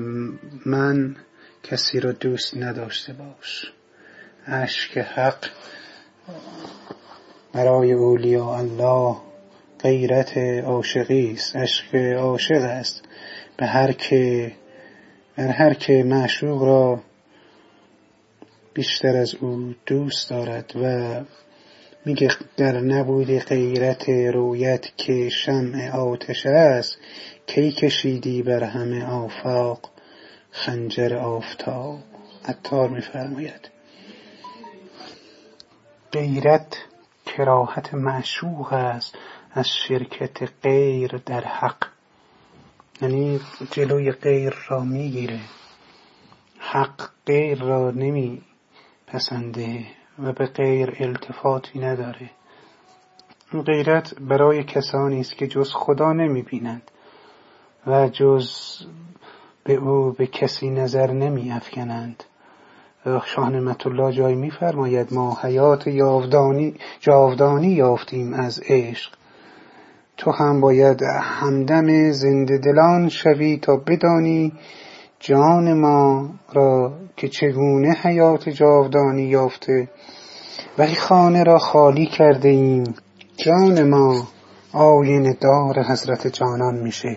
من 0.66 1.16
کسی 1.62 2.00
را 2.00 2.12
دوست 2.12 2.56
نداشته 2.56 3.12
باش. 3.12 3.72
اشک 4.46 4.98
حق 4.98 5.46
برای 7.52 7.92
اولیاء 7.92 8.58
الله 8.58 9.16
غیرت 9.80 10.38
عاشقی 10.64 11.32
است. 11.32 11.56
عشق 11.56 11.94
عاشق 11.94 12.62
است. 12.62 13.02
به 13.56 13.66
هر 13.66 13.92
که 13.92 14.52
بر 15.36 15.48
هر 15.48 15.74
که 15.74 16.04
معشوق 16.06 16.62
را 16.62 17.00
بیشتر 18.74 19.16
از 19.16 19.34
او 19.34 19.74
دوست 19.86 20.30
دارد 20.30 20.72
و 20.76 21.20
میگه 22.06 22.30
در 22.56 22.80
نبود 22.80 23.38
غیرت 23.38 24.08
رویت 24.08 24.96
که 24.96 25.28
شمع 25.28 25.90
آتش 25.90 26.46
است 26.46 26.98
کی 27.46 27.72
کشیدی 27.72 28.42
بر 28.42 28.64
همه 28.64 29.04
آفاق 29.04 29.90
خنجر 30.50 31.14
آفتاب؟ 31.16 31.98
عطار 32.44 32.88
میفرماید. 32.88 33.68
غیرت 36.12 36.76
کراهت 37.26 37.94
معشوق 37.94 38.72
است 38.72 39.14
از 39.52 39.68
شرکت 39.68 40.50
غیر 40.62 41.16
در 41.26 41.44
حق. 41.44 41.86
یعنی 43.02 43.40
جلوی 43.70 44.12
غیر 44.12 44.54
را 44.68 44.80
می‌گیره. 44.80 45.40
حق 46.58 47.10
غیر 47.26 47.58
را 47.58 47.90
نمی 47.90 48.42
پسنده 49.06 49.86
و 50.18 50.32
به 50.32 50.46
غیر 50.46 50.96
التفاتی 51.00 51.78
نداره. 51.78 52.30
غیرت 53.66 54.14
برای 54.20 54.64
کسانی 54.64 55.20
است 55.20 55.36
که 55.36 55.46
جز 55.46 55.72
خدا 55.74 56.12
نمی 56.12 56.42
بینند 56.42 56.90
و 57.86 58.08
جز 58.08 58.48
به 59.64 59.74
او 59.74 60.12
به 60.12 60.26
کسی 60.26 60.70
نظر 60.70 61.10
نمی 61.12 61.50
افکنند 61.50 62.24
شاه 63.24 63.50
نعمت 63.50 63.86
الله 63.86 64.12
جای 64.12 64.34
میفرماید 64.34 65.14
ما 65.14 65.38
حیات 65.42 65.86
یاودانی 65.86 66.74
جاودانی 67.00 67.68
یافتیم 67.68 68.34
از 68.34 68.60
عشق. 68.68 69.12
تو 70.16 70.30
هم 70.30 70.60
باید 70.60 71.02
همدم 71.22 72.10
زنده 72.10 72.58
دلان 72.58 73.08
شوی 73.08 73.56
تا 73.56 73.76
بدانی 73.76 74.52
جان 75.20 75.72
ما 75.80 76.30
را 76.52 76.92
که 77.16 77.28
چگونه 77.28 77.92
حیات 78.02 78.48
جاودانی 78.48 79.22
یافته 79.22 79.88
ولی 80.78 80.94
خانه 80.94 81.42
را 81.42 81.58
خالی 81.58 82.06
کرده 82.06 82.48
ایم. 82.48 82.94
جان 83.36 83.88
ما 83.88 84.28
آینه 84.72 85.36
دار 85.40 85.82
حضرت 85.82 86.26
جانان 86.26 86.74
میشه 86.74 87.16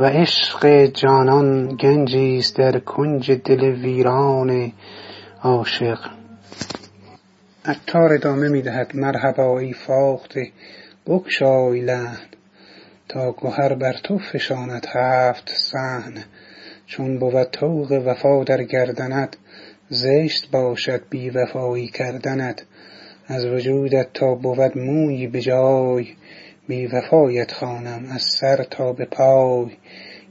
و 0.00 0.04
عشق 0.04 0.84
جانان 0.86 1.76
گنجی 1.76 2.38
است 2.38 2.56
در 2.56 2.78
کنج 2.78 3.32
دل 3.32 3.64
ویران 3.64 4.72
عاشق. 5.42 5.98
عطار 7.64 8.12
ادامه 8.12 8.48
می‌دهد. 8.48 8.96
مرحبا 8.96 9.58
ای 9.58 9.72
فاخته 9.72 10.50
بگشای 11.06 11.80
لحن 11.80 12.26
تا 13.08 13.34
گهر 13.42 13.74
بر 13.74 13.92
تو 13.92 14.18
فشاند 14.18 14.86
هفت 14.94 15.48
صحن. 15.48 16.24
چون 16.90 17.18
بود 17.18 17.44
طوق 17.44 17.92
وفا 18.06 18.44
در 18.44 18.62
گردنت 18.62 19.36
زشت 19.88 20.50
باشد 20.50 21.02
بی 21.10 21.30
وفایی 21.30 21.88
کردنت. 21.88 22.62
از 23.26 23.46
وجودت 23.46 24.12
تا 24.14 24.34
بود 24.34 24.78
مویی 24.78 25.26
به 25.26 25.40
جای 25.40 26.06
بی 26.68 26.86
وفایت 26.86 27.52
خوانم 27.52 28.06
از 28.14 28.22
سر 28.22 28.62
تا 28.70 28.92
به 28.92 29.04
پای. 29.04 29.70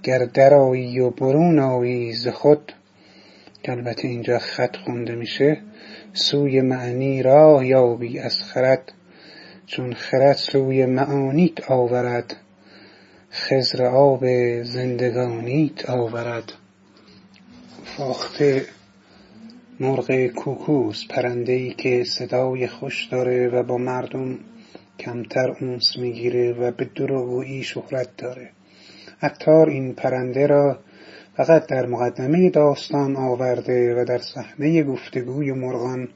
گر 0.04 0.26
درآیی 0.26 1.00
و 1.00 1.10
برون 1.10 1.60
آیی 1.60 2.14
ز 2.14 2.28
خود 2.28 2.74
البته 3.66 4.08
اینجا 4.08 4.40
خط 4.40 4.76
خونده 4.76 5.16
میشه 5.16 5.58
سوی 6.14 6.62
معنی 6.62 7.24
راه 7.24 7.66
یابی 7.66 8.20
از 8.20 8.36
خرد. 8.44 8.92
چون 9.66 9.94
خرد 9.94 10.36
سوی 10.36 10.86
معانیت 10.86 11.72
آورد 11.72 12.36
خضر 13.32 13.86
آب 13.86 14.26
زندگانیت 14.64 15.90
آورد. 15.90 16.54
فاخته 17.86 18.66
مرغ 19.80 20.28
کوکوست 20.28 21.08
پرنده 21.08 21.54
ای 21.54 21.74
که 21.74 22.04
صدای 22.04 22.68
خوش 22.68 23.08
داره 23.12 23.48
و 23.48 23.64
با 23.64 23.78
مردم 23.78 24.40
کمتر 25.00 25.56
اونس 25.62 25.98
می‌گیره 25.98 26.54
و 26.54 26.72
به 26.72 26.86
دروغگویی 26.96 27.64
شهرت 27.64 28.18
داره. 28.18 28.50
عطار 29.22 29.70
این 29.70 29.94
پرنده 29.94 30.48
را 30.48 30.80
فقط 31.38 31.68
در 31.68 31.86
مقدمه 31.86 32.50
داستان 32.50 33.16
آورده 33.16 34.02
و 34.02 34.06
در 34.06 34.18
صحنه 34.18 34.84
گفتگوی 34.84 35.52
مرغان 35.52 36.08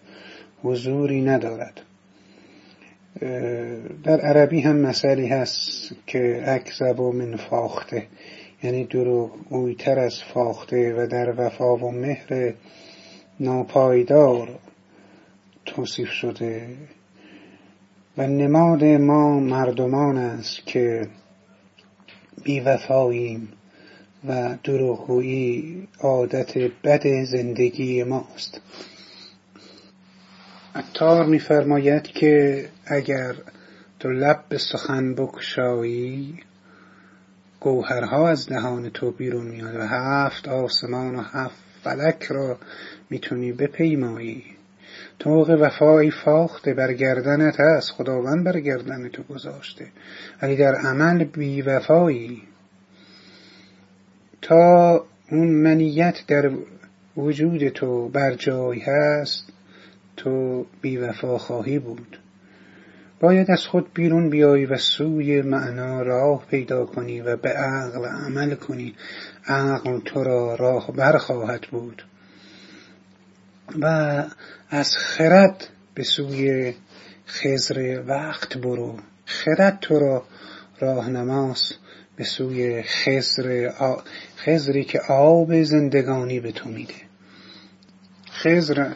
حضوری 0.64 1.22
ندارد. 1.22 1.82
در 4.04 4.22
عربی 4.22 4.62
هم 4.62 4.76
مثالی 4.76 5.28
هست 5.28 5.96
که 6.08 6.44
اکذب 6.46 7.02
من 7.02 7.36
فاخته. 7.36 8.08
یعنی 8.64 8.84
دروغگویتر 8.84 10.00
از 10.00 10.24
فاخته 10.34 10.94
و 10.98 11.08
در 11.08 11.34
وفا 11.38 11.76
و 11.76 11.92
مهر 11.92 12.54
ناپایدار 13.40 14.60
توصیف 15.66 16.10
شده. 16.10 16.68
و 18.18 18.28
نماد 18.28 18.84
ما 18.84 19.40
مردمان 19.40 20.18
است 20.18 20.66
که 20.66 21.08
بیوفاییم 22.44 23.50
و 24.28 24.58
دروغگویی 24.64 25.88
عادت 26.00 26.58
بد 26.58 27.24
زندگی 27.24 28.04
ماست. 28.04 28.62
عطار 30.76 31.26
میفرماید 31.26 32.04
که 32.04 32.66
اگر 32.86 33.36
تو 34.00 34.10
لب 34.10 34.44
به 34.50 34.58
سخن 34.58 35.16
بگشایی 35.16 36.40
گوهرها 37.60 38.30
از 38.30 38.48
دهان 38.48 38.90
تو 38.90 39.12
بیرون 39.12 39.48
میاد 39.48 39.76
و 39.76 39.88
هفت 39.88 40.48
آسمان 40.48 41.16
و 41.16 41.22
هفت 41.22 41.56
فلک 41.84 42.24
را 42.24 42.58
می‌تونی 43.10 43.52
بپیمایی. 43.52 44.44
طوق 45.20 45.58
وفایی 45.62 46.12
فاخته 46.12 46.74
بر 46.74 46.94
گردنت 46.94 47.60
هست 47.60 47.92
خداوند 47.92 48.46
بر 48.46 48.60
گردن 48.60 49.10
تو 49.10 49.24
گذاشته. 49.24 49.88
ولی 50.42 50.56
در 50.56 50.76
عمل 50.76 51.24
بی 51.24 51.62
وفایی. 51.62 52.42
تا 54.42 55.06
اون 55.32 55.48
منیت 55.48 56.16
در 56.28 56.52
وجود 57.18 57.70
تو 57.70 58.10
بر 58.10 58.34
جای 58.34 58.80
هست 58.80 59.53
تو 60.18 60.66
بی 60.82 60.98
وفا 60.98 61.38
خواهی 61.38 61.80
بود. 61.80 62.20
باید 63.20 63.52
از 63.52 63.68
خود 63.68 63.94
بیرون 63.94 64.30
بیایی 64.30 64.66
و 64.66 64.78
سوی 64.78 65.42
معنا 65.42 66.02
راه 66.02 66.46
پیدا 66.50 66.86
کنی 66.86 67.22
و 67.22 67.38
به 67.38 67.50
عقل 67.50 68.06
عمل 68.06 68.56
کنی. 68.56 68.96
عقل 69.48 70.00
تو 70.00 70.24
را 70.24 70.56
راه 70.56 70.92
بر 70.92 71.18
خواهد 71.18 71.62
بود. 71.72 72.04
و 73.82 73.86
از 74.70 74.98
خرد 74.98 75.68
به 75.94 76.04
سوی 76.04 76.74
خزر 77.28 78.04
وقت 78.08 78.58
برو. 78.58 78.96
خرد 79.26 79.78
تو 79.82 80.00
را 80.00 80.24
راهنماست 80.80 81.76
به 82.16 82.24
سوی 82.24 82.84
خزر 82.84 83.72
خزری 84.38 84.84
که 84.84 85.00
آب 85.10 85.64
زندگانی 85.64 86.40
به 86.40 86.52
تو 86.52 86.70
میده. 86.70 87.13
خزر 88.44 88.94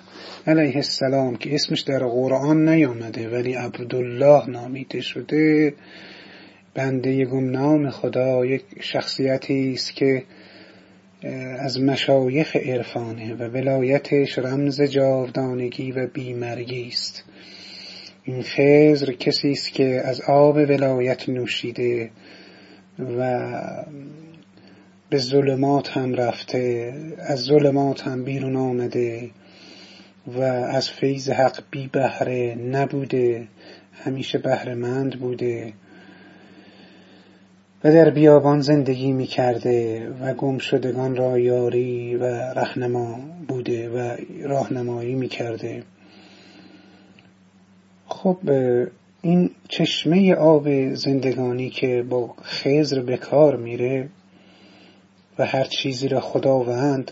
علیه 0.48 0.76
السلام 0.76 1.36
که 1.36 1.56
اسمش 1.56 1.82
در 1.82 2.00
قرآن 2.00 2.70
نیامده 2.70 3.30
ولی 3.30 3.54
عبدالله 3.54 4.50
نامیده 4.50 5.02
شده. 5.02 5.74
بنده 6.74 7.26
گمنام 7.26 7.90
خدا 7.90 8.46
یک 8.46 8.64
شخصیتی 8.80 9.74
است 9.74 9.94
که 9.94 10.24
از 11.60 11.82
مشایخ 11.82 12.56
عرفانه 12.56 13.36
و 13.36 13.44
ولایتش 13.44 14.40
رمز 14.40 14.82
جاودانگی 14.82 15.92
و 15.92 16.08
بیمرگی 16.08 16.88
است. 16.88 17.24
این 18.24 18.44
خزر 18.44 19.12
کسی 19.12 19.52
است 19.52 19.74
که 19.74 20.02
از 20.06 20.22
آب 20.22 20.56
ولایت 20.56 21.30
نوشیده 21.30 22.10
و 23.00 23.52
به 25.10 25.18
ظلمات 25.18 25.98
هم 25.98 26.14
رفته 26.14 26.94
از 27.18 27.40
ظلمات 27.40 28.08
هم 28.08 28.24
بیرون 28.24 28.56
آمده 28.56 29.30
و 30.28 30.42
از 30.42 30.90
فیض 30.90 31.30
حق 31.30 31.64
بی 31.72 31.88
بهره 31.88 32.56
نبوده 32.56 33.48
همیشه 33.94 34.38
بهرهمند 34.38 35.20
بوده 35.20 35.74
و 37.84 37.92
در 37.92 38.10
بیابان 38.10 38.62
زندگی 38.62 39.12
می 39.12 39.26
کرده 39.26 40.10
و 40.22 40.34
گم 40.34 40.58
شدگان 40.58 41.16
را 41.16 41.40
یاری 41.40 42.16
و 42.16 42.26
رهنما 42.54 43.20
بوده 43.48 43.90
و 43.90 44.16
راهنمایی 44.44 45.16
می 45.16 45.28
کرده 45.28 45.84
خب 48.08 48.38
این 49.22 49.50
چشمه 49.70 50.36
آب 50.36 50.94
زندگانی 50.94 51.70
که 51.70 52.06
با 52.10 52.36
خزر 52.44 53.02
به 53.02 53.18
کار 53.18 53.56
میره 53.56 54.10
و 55.40 55.46
هر 55.46 55.64
چیزی 55.64 56.08
را 56.08 56.20
خداوند 56.20 57.12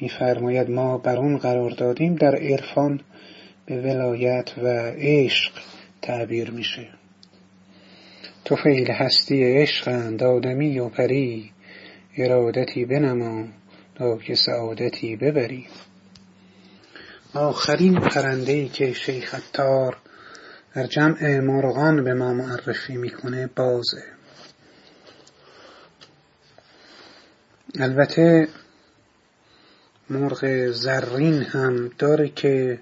میفرماید 0.00 0.70
ما 0.70 0.98
بر 0.98 1.16
اون 1.16 1.38
قرار 1.38 1.70
دادیم 1.70 2.14
در 2.14 2.36
عرفان 2.36 3.00
به 3.66 3.80
ولایت 3.80 4.52
و 4.58 4.66
عشق 4.96 5.52
تعبیر 6.02 6.50
میشه. 6.50 6.88
تو 8.44 8.56
فیل 8.56 8.90
هستی 8.90 9.62
عشقند 9.62 10.22
آدمی 10.22 10.78
و 10.78 10.88
پری 10.88 11.50
ارادتی 12.18 12.84
بنما 12.84 13.44
تا 13.94 14.18
که 14.18 14.34
سعادتی 14.34 15.16
ببری. 15.16 15.66
آخرین 17.34 18.00
پرنده 18.00 18.52
ای 18.52 18.68
که 18.68 18.92
شیخ 18.92 19.34
اتار 19.34 19.96
در 20.74 20.86
جمع 20.86 21.40
مرغان 21.40 22.04
به 22.04 22.14
ما 22.14 22.34
معرفی 22.34 22.96
می‌کنه 22.96 23.50
بازه. 23.56 24.13
البته 27.80 28.48
مرغ 30.10 30.70
زرین 30.70 31.42
هم 31.42 31.90
داره 31.98 32.28
که 32.28 32.78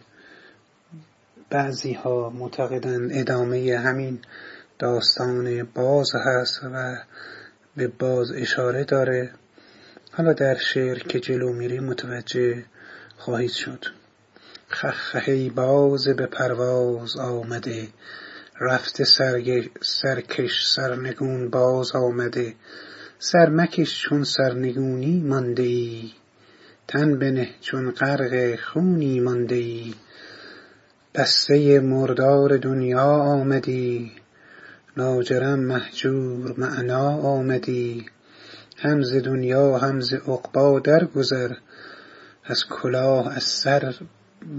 بعضی 1.50 1.92
ها 1.92 2.30
معتقدن 2.30 3.20
ادامه 3.20 3.78
همین 3.78 4.18
داستان 4.78 5.62
باز 5.62 6.10
هست 6.14 6.60
و 6.64 6.96
به 7.76 7.88
باز 7.88 8.32
اشاره 8.32 8.84
داره. 8.84 9.30
حالا 10.12 10.32
در 10.32 10.54
شعر 10.54 10.98
که 10.98 11.20
جلو 11.20 11.52
میری 11.52 11.80
متوجه 11.80 12.64
خواهید 13.16 13.50
شد. 13.50 13.84
خخهی 14.68 15.50
باز 15.50 16.08
به 16.08 16.26
پرواز 16.26 17.16
آمده. 17.16 17.88
رفته 18.60 19.04
سرکش 19.82 20.66
سرنگون 20.66 21.50
باز 21.50 21.92
آمده. 21.94 22.54
سرمکش 23.24 24.02
چون 24.02 24.24
سرنگونی 24.24 25.20
مانده 25.20 25.62
ای 25.62 26.10
تن 26.88 27.18
بنه 27.18 27.48
چون 27.60 27.90
غرق 27.90 28.60
خونی 28.60 29.20
مانده 29.20 29.54
ای 29.54 29.94
بسته 31.14 31.80
مردار 31.80 32.56
دنیا 32.56 33.10
آمدی. 33.10 34.12
لاجرم 34.96 35.60
مهجور 35.60 36.54
معنا 36.58 37.08
آمدی. 37.08 38.06
هم 38.76 39.02
ز 39.02 39.14
دنیا 39.14 39.78
هم 39.78 40.00
ز 40.00 40.12
عقبی 40.12 40.80
درگذر. 40.80 41.52
از 42.44 42.64
کلاه 42.70 43.36
از 43.36 43.42
سر 43.42 43.94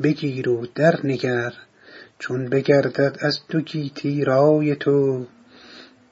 بگیر 0.03 0.49
و 0.49 0.67
درنگر 0.75 1.53
چون 2.19 2.49
بگردد 2.49 3.17
از 3.21 3.39
دو 3.49 3.61
گیتی 3.61 4.23
رای 4.23 4.75
تو. 4.75 5.25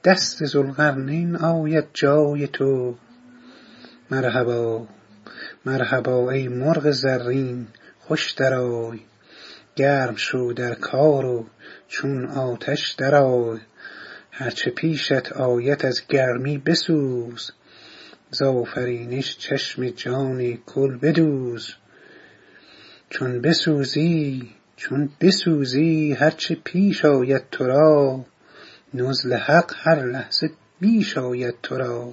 دست 0.04 0.44
ذوالقرنین 0.44 1.36
آید 1.36 1.84
جای 1.94 2.46
تو. 2.46 2.94
مرحبا 4.10 4.86
مرحبا 5.66 6.30
ای 6.30 6.48
مرغ 6.48 6.90
زرین 6.90 7.66
خوش 7.98 8.32
درآی. 8.32 9.00
گرم 9.76 10.16
شو 10.16 10.52
در 10.56 10.74
کار 10.74 11.24
و 11.26 11.46
چون 11.88 12.26
آتش 12.26 12.92
درآی. 12.92 13.60
هر 14.30 14.50
چه 14.50 14.70
پیشت 14.70 15.32
آید 15.32 15.86
از 15.86 16.06
گرمی 16.08 16.58
بسوز. 16.58 17.52
ز 18.30 18.42
آفرینش 18.42 19.38
چشم 19.38 19.88
جان 19.88 20.56
کل 20.66 20.98
بدوز. 20.98 21.74
چون 23.10 23.40
بسوزی 23.40 24.50
چون 24.76 25.10
بسوزی 25.20 26.12
هر 26.12 26.30
چه 26.30 26.54
پیش 26.54 27.04
آید 27.04 27.42
تو 27.50 27.66
را. 27.66 28.24
نزل 28.94 29.34
حق 29.34 29.72
هر 29.76 30.04
لحظه 30.04 30.50
بیش 30.80 31.18
آید 31.18 31.54
تو 31.62 31.76
را. 31.76 32.12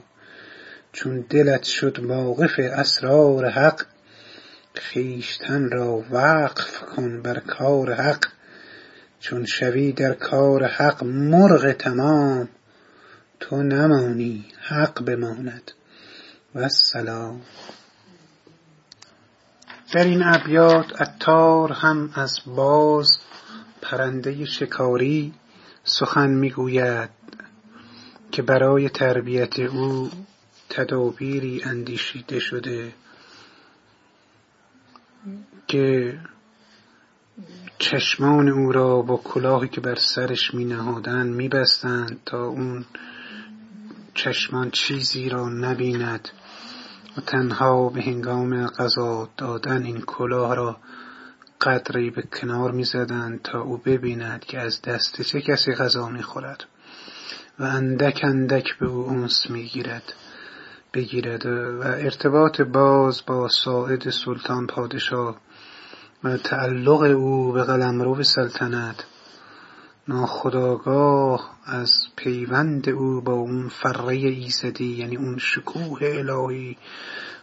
چون 0.93 1.25
دلت 1.29 1.63
شد 1.63 1.99
واقف 1.99 2.59
اسرار 2.59 3.49
حق 3.49 3.81
خویشتن 4.93 5.69
را 5.69 6.03
وقف 6.11 6.79
کن 6.79 7.21
بر 7.21 7.39
کار 7.39 7.93
حق. 7.93 8.25
چون 9.19 9.45
شوی 9.45 9.91
در 9.91 10.13
کار 10.13 10.65
حق 10.65 11.03
مرغ 11.03 11.71
تمام 11.71 12.49
تو 13.39 13.63
نمانی 13.63 14.45
حق 14.61 15.03
بماند. 15.03 15.71
والسلام. 16.55 17.41
در 19.93 20.03
این 20.03 20.23
ابیات 20.23 21.01
عطار 21.01 21.71
هم 21.71 22.09
از 22.15 22.39
باز 22.45 23.17
پرنده 23.81 24.45
شکاری 24.45 25.33
سخن 25.83 26.29
می‌گوید 26.29 27.09
که 28.31 28.41
برای 28.41 28.89
تربیت 28.89 29.59
او 29.59 30.09
تدابیری 30.69 31.63
اندیشیده 31.63 32.39
شده 32.39 32.93
که 35.67 36.17
چشمان 37.77 38.49
او 38.49 38.71
را 38.71 39.01
با 39.01 39.17
کلاهی 39.17 39.67
که 39.67 39.81
بر 39.81 39.95
سرش 39.95 40.53
می 40.53 40.65
نهادن 40.65 41.27
می 41.27 41.49
بستند 41.49 42.19
تا 42.25 42.45
اون 42.45 42.85
چشمان 44.13 44.71
چیزی 44.71 45.29
را 45.29 45.49
نبیند 45.49 46.29
و 47.17 47.21
تنها 47.21 47.89
به 47.89 48.01
هنگام 48.01 48.67
غذا 48.67 49.29
دادن 49.37 49.83
این 49.83 50.01
کلاه 50.01 50.55
را 50.55 50.77
قدری 51.61 52.09
به 52.09 52.21
کنار 52.21 52.71
می 52.71 52.83
زدند 52.83 53.41
تا 53.41 53.61
او 53.61 53.77
ببیند 53.77 54.45
که 54.45 54.59
از 54.59 54.81
دست 54.81 55.21
چه 55.21 55.41
کسی 55.41 55.71
غذا 55.71 56.09
می 56.09 56.23
خورد 56.23 56.65
و 57.59 57.63
اندک 57.63 58.19
اندک 58.23 58.77
به 58.79 58.87
او 58.87 59.09
انس 59.09 59.49
می 59.49 59.63
گیرد 59.63 60.13
بگیرد 60.93 61.45
و 61.45 61.81
ارتباط 61.81 62.61
باز 62.61 63.21
با 63.27 63.47
ساعد 63.63 64.09
سلطان 64.09 64.67
پادشاه 64.67 65.37
و 66.23 66.37
تعلق 66.37 67.01
او 67.01 67.51
به 67.51 67.63
قلمرو 67.63 68.23
سلطنت. 68.23 69.05
ناخداگاه 70.07 71.57
از 71.65 71.91
پیوند 72.15 72.89
او 72.89 73.21
با 73.21 73.33
اون 73.33 73.69
فره 73.69 74.07
ایزدی 74.07 74.95
یعنی 74.95 75.15
اون 75.15 75.37
شکوه 75.37 75.99
الهی 76.01 76.77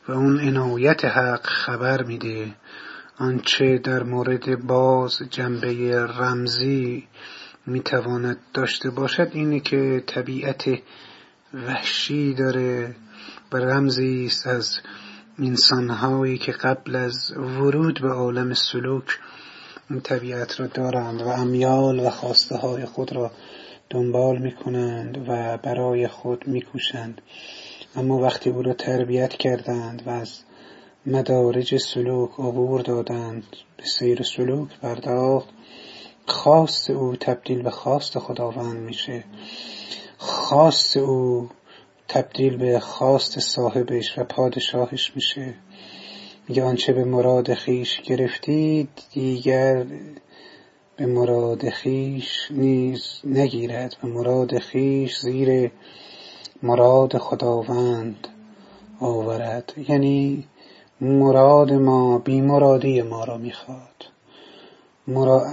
و 0.09 0.12
اون 0.12 0.41
عنایت 0.41 1.05
حق 1.05 1.47
خبر 1.47 2.03
میده. 2.03 2.55
آنچه 3.19 3.79
در 3.79 4.03
مورد 4.03 4.67
باز 4.67 5.19
جنبه 5.31 6.01
رمزی 6.01 7.09
می‌تواند 7.67 8.39
داشته 8.55 8.91
باشد 8.91 9.31
اینه 9.33 9.61
که 9.61 10.05
طبیعت 10.07 10.64
وحشی 11.55 12.35
داره 12.35 12.97
و 13.53 13.57
رمزی 13.57 14.27
است 14.27 14.47
از 14.47 14.79
انسانهایی 15.39 16.39
که 16.39 16.53
قبل 16.53 16.97
از 16.97 17.33
ورود 17.37 18.01
به 18.03 18.09
عالم 18.09 18.55
سلوک 18.55 19.19
این 19.91 20.01
طبیعت 20.01 20.61
را 20.61 20.67
دارند 20.67 21.23
و 21.23 21.29
امیال 21.29 22.01
و 22.01 22.11
خواسته 22.11 22.57
های 22.57 22.85
خود 22.85 23.12
را 23.12 23.31
دنبال 23.91 24.39
می 24.39 24.53
کنند 24.53 25.29
و 25.29 25.59
برای 25.59 26.09
خود 26.09 26.49
می 26.49 26.62
کوشند 26.62 27.23
اما 27.97 28.19
وقتی 28.19 28.51
او 28.51 28.62
را 28.62 28.73
تربیت 28.73 29.33
کردند 29.33 30.03
و 30.07 30.11
از 30.11 30.39
مدارج 31.07 31.77
سلوک 31.77 32.31
عبور 32.31 32.81
دادند. 32.81 33.45
به 33.77 33.85
سیر 33.85 34.23
سلوک 34.23 34.69
پرداخت. 34.83 35.49
خواست 36.27 36.91
او 36.91 37.17
تبدیل 37.17 37.63
به 37.63 37.71
خواست 37.71 38.19
خداوند 38.19 38.77
میشه. 38.77 39.25
خواست 40.19 40.97
او 40.97 41.49
تبدیل 42.09 42.57
به 42.57 42.81
خواست 42.81 43.39
صاحبش 43.39 44.19
و 44.19 44.25
پادشاهش 44.25 45.13
میشه. 45.15 45.55
میگه 46.49 46.65
آنچه 46.65 46.93
به 46.93 47.05
مراد 47.05 47.55
خیش 47.55 48.01
گرفتید 48.01 48.89
دیگر 49.13 49.87
به 50.97 51.07
مراد 51.07 51.69
خیش 51.69 52.49
نیز 52.51 53.21
نگیرد. 53.25 53.97
به 54.03 54.09
مراد 54.09 54.59
خیش 54.59 55.19
زیر 55.19 55.71
مراد 56.63 57.19
خداوند 57.19 58.29
آورد. 59.01 59.73
یعنی 59.89 60.45
مراد 61.01 61.72
ما 61.72 62.18
بی 62.18 62.40
مرادی 62.40 63.03
ما 63.03 63.24
را 63.24 63.36
می‌خواد. 63.38 64.05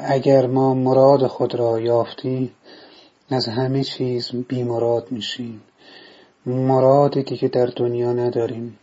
اگر 0.07 0.47
ما 0.47 0.73
مراد 0.73 1.27
خود 1.27 1.55
را 1.55 1.79
یافتیم 1.79 2.51
از 3.29 3.47
همه 3.47 3.83
چیز 3.83 4.31
بی 4.31 4.63
مراد 4.63 5.11
میشیم. 5.11 5.61
مراد 6.45 7.21
دیگه 7.21 7.47
در 7.47 7.65
دنیا 7.65 8.13
نداریم. 8.13 8.79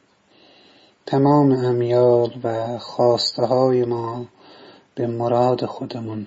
تمام 1.07 1.53
امیال 1.53 2.33
و 2.45 2.79
خواسته 2.79 3.43
های 3.43 3.85
ما 3.85 4.27
به 4.95 5.07
مراد 5.07 5.65
خودمون 5.65 6.27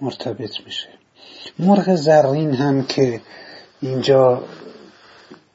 مرتبط 0.00 0.60
میشه. 0.66 0.88
مرغ 1.58 1.94
زرین 1.94 2.54
هم 2.54 2.86
که 2.86 3.20
اینجا 3.80 4.42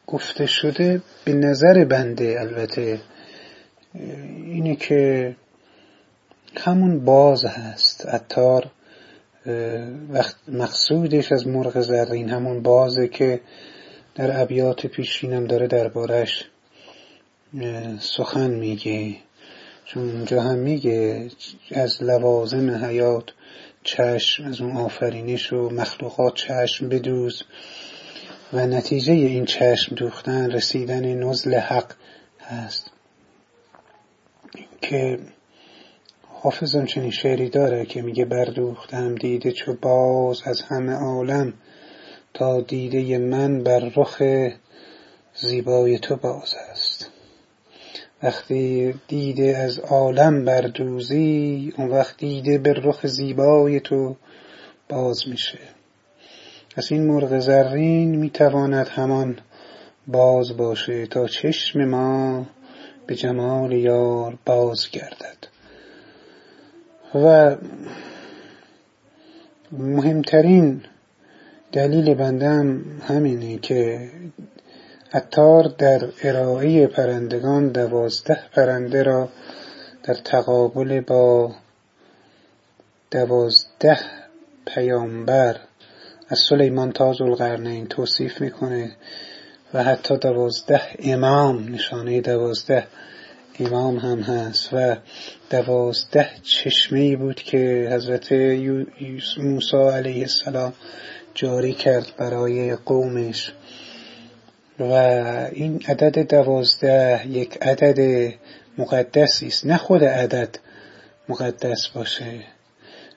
گفته 0.07 0.45
شده 0.45 1.01
به 1.25 1.33
نظر 1.33 1.85
بنده 1.85 2.37
البته 2.39 2.99
اینه 4.45 4.75
که 4.75 5.35
همون 6.57 7.05
باز 7.05 7.45
هست. 7.45 8.05
اتار 8.05 8.71
وقت 10.09 10.35
مقصودش 10.47 11.31
از 11.31 11.47
مرغ 11.47 11.81
زرین 11.81 12.29
همون 12.29 12.61
بازه 12.61 13.07
که 13.07 13.41
در 14.15 14.41
ابیات 14.41 14.87
پیشینم 14.87 15.45
داره 15.45 15.67
دربارش 15.67 16.45
سخن 17.99 18.51
میگه. 18.51 19.15
چون 19.85 20.09
اونجا 20.09 20.41
هم 20.41 20.57
میگه 20.57 21.29
از 21.71 22.03
لوازم 22.03 22.85
حیات 22.85 23.29
چشم 23.83 24.45
از 24.45 24.61
اون 24.61 24.77
آفرینش 24.77 25.53
و 25.53 25.69
مخلوقات 25.69 26.33
چشم 26.35 26.89
بدوز. 26.89 27.43
و 28.53 28.67
نتیجه 28.67 29.13
این 29.13 29.45
چشم 29.45 29.95
دوختن 29.95 30.51
رسیدن 30.51 31.23
نزل 31.23 31.55
حق 31.55 31.93
هست. 32.39 32.91
که 34.89 35.19
حافظم 36.41 36.85
چنین 36.85 37.11
شعری 37.11 37.49
داره 37.49 37.85
که 37.85 38.01
میگه 38.01 38.25
بردوختم 38.25 39.15
دیده 39.15 39.51
چو 39.51 39.73
باز 39.81 40.41
از 40.45 40.61
همه 40.61 40.93
عالم 40.93 41.53
تا 42.33 42.61
دیده 42.61 43.17
من 43.17 43.63
بر 43.63 43.91
رخ 43.95 44.21
زیبای 45.33 45.99
تو 45.99 46.15
باز 46.15 46.53
است. 46.71 47.11
وقتی 48.23 48.93
دیده 49.07 49.57
از 49.57 49.79
عالم 49.79 50.45
بردوزی 50.45 51.73
اون 51.77 51.89
وقت 51.89 52.17
دیده 52.17 52.57
به 52.57 52.73
رخ 52.73 53.07
زیبای 53.07 53.79
تو 53.79 54.15
باز 54.89 55.27
میشه. 55.27 55.59
از 56.75 56.91
این 56.91 57.07
مرغ 57.07 57.39
زرین 57.39 58.15
می‌تواند 58.15 58.87
همان 58.87 59.39
باز 60.07 60.57
باشه 60.57 61.07
تا 61.07 61.27
چشم 61.27 61.85
ما 61.85 62.45
به 63.07 63.15
جمال 63.15 63.71
یار 63.71 64.37
باز 64.45 64.89
گردد. 64.91 65.37
و 67.15 67.55
مهمترین 69.71 70.81
دلیل 71.71 72.13
بندم 72.13 72.81
همینه 73.01 73.57
که 73.57 74.09
اتار 75.13 75.63
در 75.77 76.09
ارائه 76.23 76.87
پرندگان 76.87 77.67
دوازده 77.67 78.39
پرنده 78.55 79.03
را 79.03 79.29
در 80.03 80.13
تقابل 80.13 81.01
با 81.01 81.55
دوازده 83.11 83.99
پیامبر 84.65 85.59
از 86.29 86.39
سلیمان 86.49 86.91
تاز 86.91 87.21
القرنین 87.21 87.87
توصیف 87.87 88.41
می‌کنه. 88.41 88.91
و 89.75 89.83
حتی 89.83 90.17
دوازده 90.17 90.81
امام 90.99 91.73
نشانه 91.73 92.21
دوازده 92.21 92.87
امام 93.59 93.97
هم 93.97 94.19
هست 94.19 94.69
و 94.73 94.95
دوازده 95.49 96.29
چشمه 96.43 97.15
بود 97.15 97.35
که 97.35 97.89
حضرت 97.91 98.31
موسی 99.37 99.77
علیه 99.77 100.21
السلام 100.21 100.73
جاری 101.33 101.73
کرد 101.73 102.13
برای 102.17 102.75
قومش. 102.75 103.53
و 104.79 104.93
این 105.51 105.81
عدد 105.87 106.29
دوازده 106.29 107.27
یک 107.27 107.57
عدد 107.61 108.33
مقدسی 108.77 109.47
است. 109.47 109.65
نه 109.65 109.77
خود 109.77 110.03
عدد 110.03 110.59
مقدس 111.29 111.87
باشه. 111.87 112.43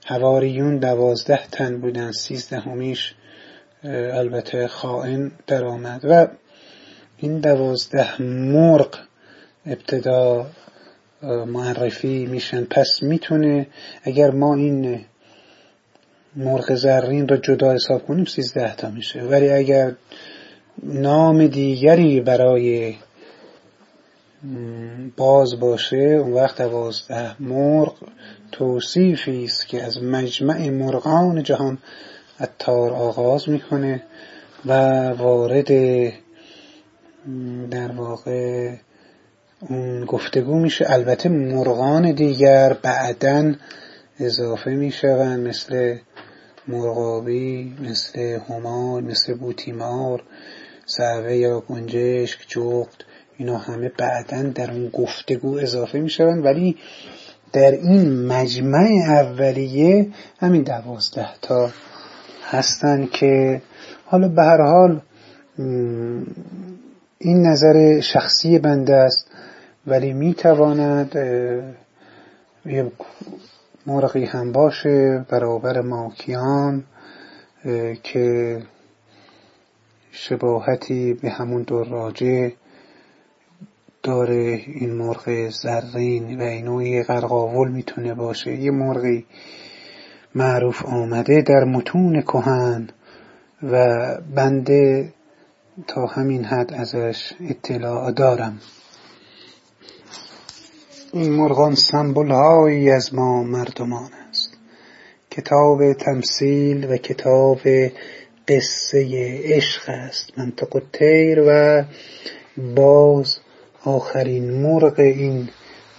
هواریون 0.07 0.79
دوازده 0.79 1.41
تن 1.51 1.81
بودن 1.81 2.13
سیزدهمیش 2.13 3.15
البته 3.85 4.69
خائن 4.69 5.33
در 5.47 5.65
آمد 5.65 6.01
و 6.05 6.27
این 7.21 7.41
دوازده 7.41 8.23
مرغ 8.23 8.99
ابتدا 9.67 10.47
معرفی 11.47 12.27
میشن. 12.27 12.65
پس 12.65 13.03
می‌تونه 13.03 13.67
اگر 14.03 14.31
ما 14.31 14.55
این 14.55 15.01
مرغ 16.37 16.75
زرین 16.75 17.29
را 17.29 17.37
جدا 17.37 17.73
حساب 17.73 18.07
کنیم 18.07 18.25
سیزده 18.25 18.75
تا 18.75 18.91
میشه. 18.91 19.23
ولی 19.23 19.51
اگر 19.51 19.93
نام 20.83 21.47
دیگری 21.47 22.21
برای 22.21 22.95
باز 25.17 25.61
باشه 25.61 25.97
اون 25.97 26.33
وقت 26.33 26.63
دوازده 26.63 27.43
مرغ 27.43 27.95
توصیفی 28.53 29.45
است 29.45 29.69
که 29.69 29.83
از 29.83 30.03
مجمع 30.03 30.71
مرغان 30.71 31.43
جهان 31.43 31.79
اتار 32.41 32.91
آغاز 32.91 33.49
می‌کنه 33.49 34.03
و 34.67 34.73
وارد 35.09 35.71
در 37.71 37.93
واقع 37.93 38.71
اون 39.61 40.05
گفتگو 40.05 40.59
میشه. 40.59 40.85
البته 40.89 41.29
مرغان 41.29 42.13
دیگر 42.13 42.77
بعدا 42.83 43.55
اضافه 44.21 44.71
می‌شوند. 44.71 45.49
مثل 45.49 45.97
مرغابی 46.69 47.77
مثل 47.83 48.39
همار 48.49 49.03
مثل 49.03 49.35
بوتیمار 49.35 50.23
سعوه 50.87 51.37
یا 51.37 51.61
گنجشک 51.61 52.39
جغد 52.49 53.05
اینا 53.37 53.59
همه 53.59 53.91
بعدا 53.99 54.43
در 54.43 54.71
اون 54.71 54.89
گفتگو 54.89 55.59
اضافه 55.59 56.01
می‌شوند. 56.01 56.45
ولی 56.45 56.77
در 57.53 57.71
این 57.71 58.27
مجمع 58.27 58.89
اولیه 59.09 60.09
همین 60.39 60.63
دوازده 60.63 61.29
تا 61.43 61.71
هستن 62.51 63.07
که 63.07 63.63
حالا 64.05 64.29
به 64.29 64.43
هر 64.43 64.63
حال 64.63 65.01
این 67.19 67.47
نظر 67.47 68.01
شخصی 68.01 68.59
بنده 68.59 68.95
است 68.95 69.31
ولی 69.87 70.13
می‌تواند 70.13 71.15
یه 72.67 72.93
مرغی 73.87 74.25
هم 74.25 74.53
باشه 74.53 75.27
برابر 75.29 75.81
ماکیان 75.81 76.85
که 78.03 78.59
شباهتی 80.11 81.15
به 81.15 81.31
همون 81.31 81.63
دراجه 81.63 82.53
داره. 84.03 84.61
این 84.67 84.91
مرغ 84.95 85.51
زرین 85.51 86.41
و 86.41 86.43
این 86.43 86.65
نوعی 86.65 87.03
قرقاول 87.03 87.71
می‌تونه 87.71 88.15
باشه. 88.15 88.57
یه 88.57 88.71
مرغی 88.71 89.27
معروف 90.35 90.87
آمده 90.87 91.43
در 91.43 91.65
متون 91.65 92.21
کهن 92.21 92.89
و 93.63 93.97
بنده 94.35 95.13
تا 95.87 96.07
همین 96.07 96.45
حد 96.45 96.75
ازش 96.75 97.33
اطلاع 97.41 98.13
دارم. 98.13 98.61
این 101.13 101.33
مرغان 101.33 101.75
سمبل 101.75 102.31
هایی 102.31 102.91
از 102.91 103.15
ما 103.15 103.43
مردمان 103.43 104.11
است. 104.31 104.59
کتاب 105.31 105.93
تمثیل 105.93 106.85
و 106.85 106.97
کتاب 106.97 107.61
قصه 108.49 109.41
عشق 109.45 109.83
است. 109.89 110.39
منطق 110.39 110.83
تیر 110.93 111.43
و 111.47 111.85
باز 112.75 113.39
آخرین 113.85 114.63
مرغ 114.63 114.99
این 114.99 115.49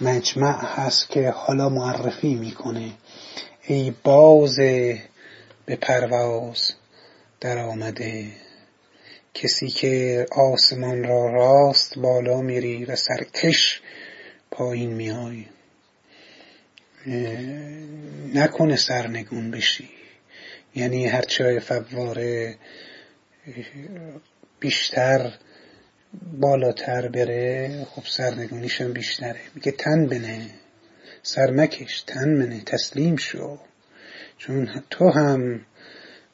مجمع 0.00 0.64
هست 0.64 1.08
که 1.08 1.30
حالا 1.30 1.68
معرفی 1.68 2.34
می‌کنه. 2.34 2.92
ای 3.66 3.94
باز 4.04 4.56
به 5.66 5.76
پرواز 5.80 6.72
در 7.40 7.58
آمده 7.58 8.24
کسی 9.34 9.68
که 9.68 10.26
آسمان 10.32 11.04
را 11.04 11.26
راست 11.32 11.98
بالا 11.98 12.40
میری 12.40 12.84
و 12.84 12.96
سرکش 12.96 13.80
پایین 14.50 14.92
میای. 14.92 15.44
نکنه 18.34 18.76
سرنگون 18.76 19.50
بشی. 19.50 19.90
یعنی 20.74 21.06
هرچه 21.06 21.60
فواره 21.60 22.56
بیشتر 24.60 25.32
بالاتر 26.32 27.08
بره 27.08 27.84
خب 27.90 28.02
سرنگونیش 28.06 28.80
هم 28.80 28.92
بیشتره. 28.92 29.40
میگه 29.54 29.72
تن 29.72 30.06
بنه 30.06 30.50
سرمکش 31.22 32.02
تن 32.02 32.38
بنه 32.38 32.60
تسلیم 32.60 33.16
شو. 33.16 33.58
چون 34.38 34.82
تو 34.90 35.10
هم 35.10 35.66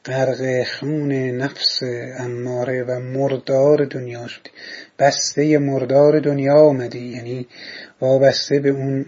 غرق 0.07 0.63
خون 0.63 1.11
نفس 1.13 1.79
اماره 2.19 2.83
و 2.83 2.99
مردار 2.99 3.85
دنیا 3.85 4.27
شدی. 4.27 4.49
بسته 4.99 5.57
مردار 5.57 6.19
دنیا 6.19 6.53
آمدی. 6.53 7.05
یعنی 7.05 7.47
وابسته 8.01 8.59
به 8.59 8.69
اون 8.69 9.05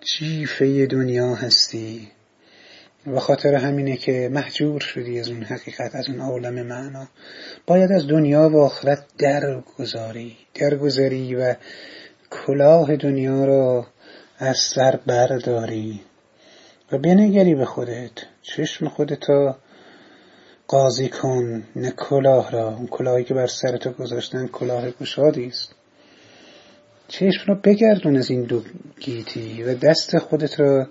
جیفه 0.00 0.86
دنیا 0.86 1.34
هستی. 1.34 2.08
و 3.06 3.18
خاطر 3.18 3.54
همینه 3.54 3.96
که 3.96 4.28
محجور 4.32 4.80
شدی 4.80 5.20
از 5.20 5.28
اون 5.28 5.42
حقیقت 5.42 5.94
از 5.94 6.08
اون 6.08 6.20
عالم 6.20 6.66
معنا. 6.66 7.08
باید 7.66 7.92
از 7.92 8.06
دنیا 8.06 8.48
و 8.48 8.56
آخرت 8.56 9.04
درگذاری. 9.18 10.36
درگذاری 10.54 11.34
و 11.34 11.54
کلاه 12.30 12.96
دنیا 12.96 13.44
را 13.44 13.86
از 14.38 14.56
سر 14.74 14.98
برداری. 15.06 16.00
و 16.92 16.98
بنگری 16.98 17.54
به 17.54 17.64
خودت. 17.64 18.12
چشم 18.42 18.88
خودتا 18.88 19.56
قاضی 20.68 21.08
کن. 21.08 21.64
نه 21.76 21.90
کلاه 21.90 22.50
را. 22.50 22.68
اون 22.74 22.86
کلاهی 22.86 23.24
که 23.24 23.34
بر 23.34 23.46
سرت 23.46 23.96
گذاشتن 23.96 24.46
کلاه 24.46 24.90
گشادی 24.90 25.46
است. 25.46 25.74
چشم 27.08 27.44
را 27.46 27.54
بگردون 27.54 28.16
از 28.16 28.30
این 28.30 28.42
دو 28.42 28.62
گیتی 29.00 29.62
و 29.62 29.74
دست 29.74 30.18
خودت 30.18 30.60
را 30.60 30.86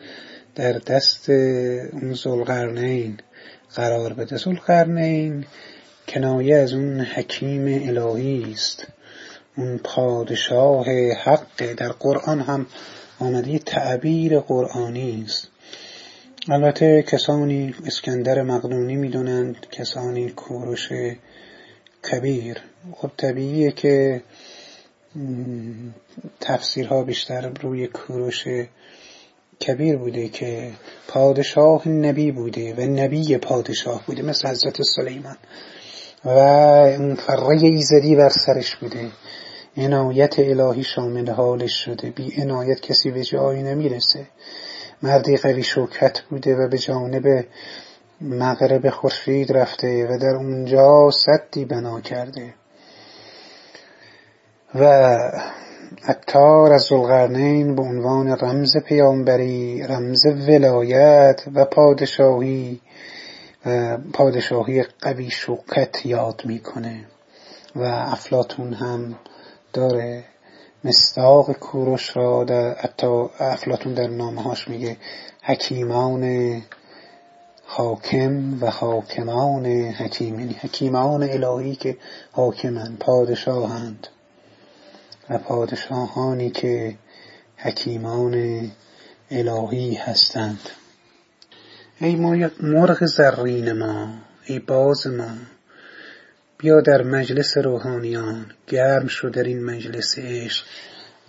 در 0.56 0.74
دست 0.74 1.30
اون 1.30 2.14
زلقرنین 2.14 3.18
قرار 3.76 4.14
بده. 4.14 4.38
زلقرنین 4.38 5.45
کنایه 6.08 6.56
از 6.56 6.74
اون 6.74 7.02
حکیم 7.02 7.89
الهی 7.89 8.52
است. 8.54 8.88
اون 9.58 9.78
پادشاه 9.78 10.86
حق 11.14 11.74
در 11.78 11.89
قرآن 11.89 12.39
هم 12.41 12.66
آمده. 13.20 13.60
تعبیر 13.60 14.39
قرآنی 14.39 15.24
است. 15.26 15.48
البته 16.50 17.02
کسانی 17.02 17.76
اسکندر 17.86 18.41
مقدونی 18.41 18.95
می‌دونند 18.95 19.56
کسانی 19.72 20.30
کوروش 20.30 20.89
کبیر. 22.12 22.58
خب 22.95 23.12
طبیعیه 23.18 23.72
که 23.72 24.22
تفسیرها 26.39 27.04
بیشتر 27.04 27.50
روی 27.62 27.88
کوروش 27.88 28.48
کبیر 29.68 29.98
بوده 29.98 30.30
که 30.30 30.72
پادشاه 31.08 31.88
نبی 31.88 32.32
بوده 32.32 32.74
و 32.74 32.82
نبی 32.82 33.38
پادشاه 33.38 34.04
بوده 34.06 34.22
مثل 34.22 34.48
حضرت 34.48 34.82
سلیمان. 34.82 35.38
و 36.26 36.30
اون 36.30 37.16
فره 37.16 37.64
ایزدی 37.64 38.16
بر 38.16 38.30
سرش 38.30 38.76
بوده. 38.76 39.10
عنایت 39.78 40.39
الهی 40.39 40.84
شامل 40.84 41.30
حالش 41.30 41.74
شده. 41.86 42.10
بی 42.10 42.41
عنایت 42.41 42.82
کسی 42.82 43.12
به 43.12 43.24
جایی 43.24 43.64
نمی‌رسه. 43.64 44.28
مردی 45.04 45.38
قوی 45.38 45.64
شوکت 45.64 46.22
بوده 46.22 46.56
و 46.56 46.68
به 46.68 46.78
جانب 46.78 47.45
مغرب 48.22 48.89
خورشید 48.89 49.52
رفته 49.52 50.08
و 50.10 50.18
در 50.18 50.36
اونجا 50.36 51.12
صدی 51.12 51.66
بنا 51.66 52.02
کرده. 52.02 52.54
و 54.76 54.84
عطار 56.04 56.74
از 56.74 56.82
ذوالقرنین 56.82 57.76
به 57.76 57.82
عنوان 57.82 58.28
رمز 58.28 58.78
پیامبری 58.78 59.84
رمز 59.84 60.26
ولایت 60.26 61.43
و 61.54 61.66
پادشاهی 61.66 62.82
و 63.66 63.98
پادشاهی 64.14 64.84
قوی 65.02 65.30
شوکت 65.30 66.06
یاد 66.06 66.41
می‌کنه. 66.45 67.06
و 67.76 67.84
افلاتون 67.84 68.74
هم 68.74 69.16
داره 69.74 70.24
مستاق 70.84 71.51
کوروش 71.51 72.17
را 72.17 72.43
در 72.43 72.75
افلاتون 73.39 73.93
در 73.93 74.07
نامهاش 74.07 74.67
میگه 74.67 74.97
حکیمان 75.41 76.61
حاکم 77.65 78.63
و 78.63 78.69
حاکمان 78.69 79.65
حکیم 79.65 80.39
یعنی 80.39 80.53
حکیمان 80.53 81.23
الهی 81.23 81.75
که 81.75 81.97
حاکمند 82.32 82.97
پادشاهند. 82.99 84.07
و 85.30 85.38
پادشاهانی 85.38 86.49
که 86.49 86.95
حکیمان 87.57 88.71
الهی 89.32 89.95
هستند. 89.95 90.69
ای 92.01 92.15
مرغ 92.61 93.05
زرین 93.05 93.71
ما 93.71 94.13
ای 94.45 94.59
باز 94.59 95.07
ما. 95.07 95.57
بیا 96.60 96.82
در 96.82 97.03
مجلس 97.03 97.58
روحانیان 97.58 98.45
گرم 98.68 99.08
شو 99.08 99.30
در 99.30 99.43
این 99.43 99.64
مجلس 99.64 100.20
عشق 100.20 100.66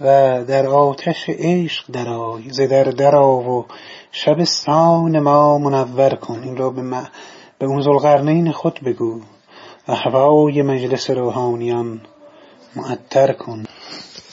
و 0.01 0.05
در 0.45 0.67
آتش 0.67 1.25
عشق 1.29 1.85
درآی 1.93 2.51
ز 2.51 2.61
در 2.61 2.85
درآ 2.85 3.37
و 3.37 3.67
شبستان 4.13 5.19
ما 5.19 5.59
منور 5.59 6.15
کن. 6.15 6.43
این 6.43 6.57
را 6.57 6.71
به, 6.71 6.83
به 7.59 7.67
اون 7.67 7.83
ذوالقرنین 7.83 8.53
خود 8.53 8.81
بگو. 8.87 9.21
و 9.89 9.95
هوای 9.95 10.63
مجلس 10.63 11.11
روحانیان 11.11 12.01
معطر 12.77 13.33
کن. 13.33 13.65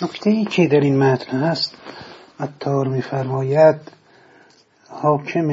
نکته 0.02 0.30
ای 0.30 0.46
که 0.46 0.68
در 0.68 0.80
این 0.80 1.00
متن 1.00 1.38
هست 1.38 1.76
عطار 2.40 2.88
میفرماید 2.88 3.76
حاکم 4.90 5.48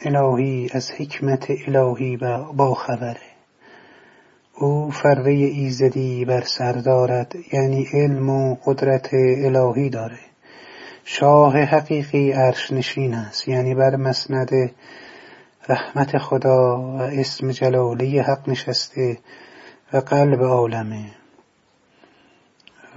الهی 0.00 0.70
از 0.72 0.90
حکمت 0.90 1.46
الهی 1.66 2.16
با 2.56 2.74
خبره. 2.74 3.29
او 4.60 4.90
فروه 4.90 5.30
ایزدی 5.30 6.24
بر 6.24 6.40
سر 6.40 6.72
دارد 6.72 7.34
یعنی 7.52 7.86
علم 7.92 8.30
و 8.30 8.56
قدرت 8.64 9.08
الهی 9.14 9.90
داره. 9.90 10.18
شاه 11.04 11.58
حقیقی 11.58 12.32
عرش 12.32 12.72
نشین 12.72 13.14
است 13.14 13.48
یعنی 13.48 13.74
بر 13.74 13.96
مسند 13.96 14.50
رحمت 15.68 16.18
خدا 16.18 16.80
و 16.80 17.00
اسم 17.00 17.50
جلالی 17.50 18.18
حق 18.18 18.48
نشسته 18.48 19.18
و 19.92 19.96
قلب 19.96 20.42
عالمه. 20.42 21.04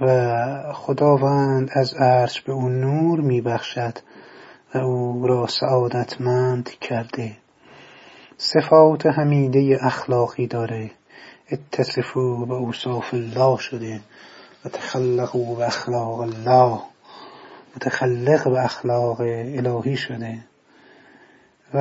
و 0.00 0.72
خداوند 0.72 1.70
از 1.72 1.94
عرش 1.94 2.40
به 2.40 2.52
او 2.52 2.68
نور 2.68 3.20
میبخشد 3.20 3.98
و 4.74 4.78
او 4.78 5.26
را 5.26 5.46
سعادتمند 5.46 6.70
کرده. 6.80 7.36
صفات 8.36 9.06
حمیده 9.06 9.78
اخلاقی 9.82 10.46
داره. 10.46 10.90
اتصفوا 11.50 12.44
به 12.44 12.54
اوصاف 12.54 13.14
الله 13.14 13.58
شده 13.58 14.00
و 14.64 14.68
تخلقوا 14.68 15.54
به 15.54 15.66
اخلاق 15.66 16.20
الله. 16.20 16.80
متخلق 17.76 18.48
به 18.48 18.64
اخلاق 18.64 19.20
الهی 19.20 19.96
شده. 19.96 20.38
و 21.74 21.78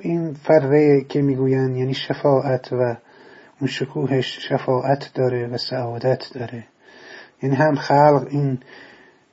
این 0.00 0.34
فره 0.34 1.04
که 1.08 1.22
می‌گویند 1.22 1.76
یعنی 1.76 1.94
شفاعت 1.94 2.72
و 2.72 2.96
اون 3.60 3.68
شکوهش 3.68 4.48
شفاعت 4.48 5.10
داره 5.14 5.46
و 5.46 5.58
سعادت 5.58 6.30
داره. 6.34 6.64
یعنی 7.42 7.56
هم 7.56 7.74
خلق 7.74 8.26
این 8.30 8.58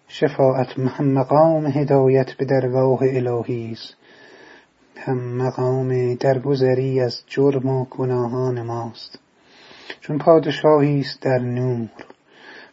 شفاعت 0.08 0.68
هم 0.80 1.06
مقام 1.06 1.66
هدایت 1.66 2.34
به 2.34 2.46
درگاه 2.46 3.00
الهی 3.02 3.72
است. 3.72 3.96
هم 4.98 5.18
مقام 5.18 6.16
درگذری 6.16 7.00
از 7.00 7.22
جرم 7.28 7.68
و 7.68 7.86
گناهان 7.86 8.62
ماست. 8.62 9.23
چون 10.02 10.18
پادشاهی 10.18 11.00
است 11.00 11.22
در 11.22 11.40
نور 11.40 11.90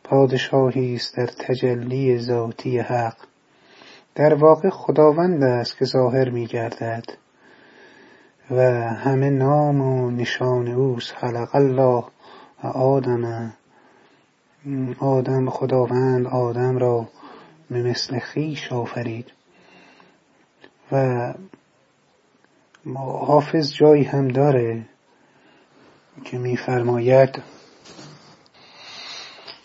پادشاهی 0.04 0.94
است 0.94 1.16
در 1.16 1.26
تجلی 1.26 2.18
ذاتی 2.18 2.78
حق. 2.78 3.16
در 4.14 4.34
واقع 4.34 4.70
خداوند 4.70 5.42
است 5.42 5.78
که 5.78 5.84
ظاهر 5.84 6.30
می 6.30 6.46
گردد 6.46 7.04
و 8.50 8.60
همه 8.80 9.30
نام 9.30 9.80
و 9.80 10.10
نشان 10.10 10.68
اوست. 10.68 11.12
خلق 11.12 11.48
الله 11.54 12.04
و 12.64 12.66
آدم 12.66 13.52
آدم 14.98 15.50
خداوند 15.50 16.26
آدم 16.26 16.78
را 16.78 17.08
به 17.70 17.82
مثل 17.82 18.18
خیش 18.18 18.72
آفرید. 18.72 19.26
و 20.92 21.34
حافظ 23.26 23.72
جایی 23.72 24.04
هم 24.04 24.28
داره. 24.28 24.82
که 26.24 26.38
میفرماید 26.38 27.42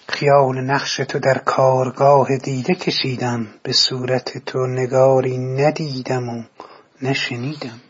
خیال 0.07 0.61
نقش 0.61 0.97
تو 0.97 1.19
در 1.19 1.37
کارگاه 1.37 2.37
دیده 2.37 2.75
کشیدم 2.75 3.47
به 3.63 3.73
صورت 3.73 4.37
تو 4.45 4.67
نگاری 4.67 5.37
ندیدم 5.37 6.29
و 6.29 6.43
نشنیدم. 7.01 7.81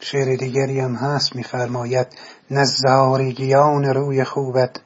شعر 0.00 0.36
دیگری 0.36 0.80
هم 0.80 0.94
هست 0.94 1.36
میفرماید 1.36 2.06
نظارگیان 2.50 3.84
روی 3.84 4.24
خوبت 4.24 4.80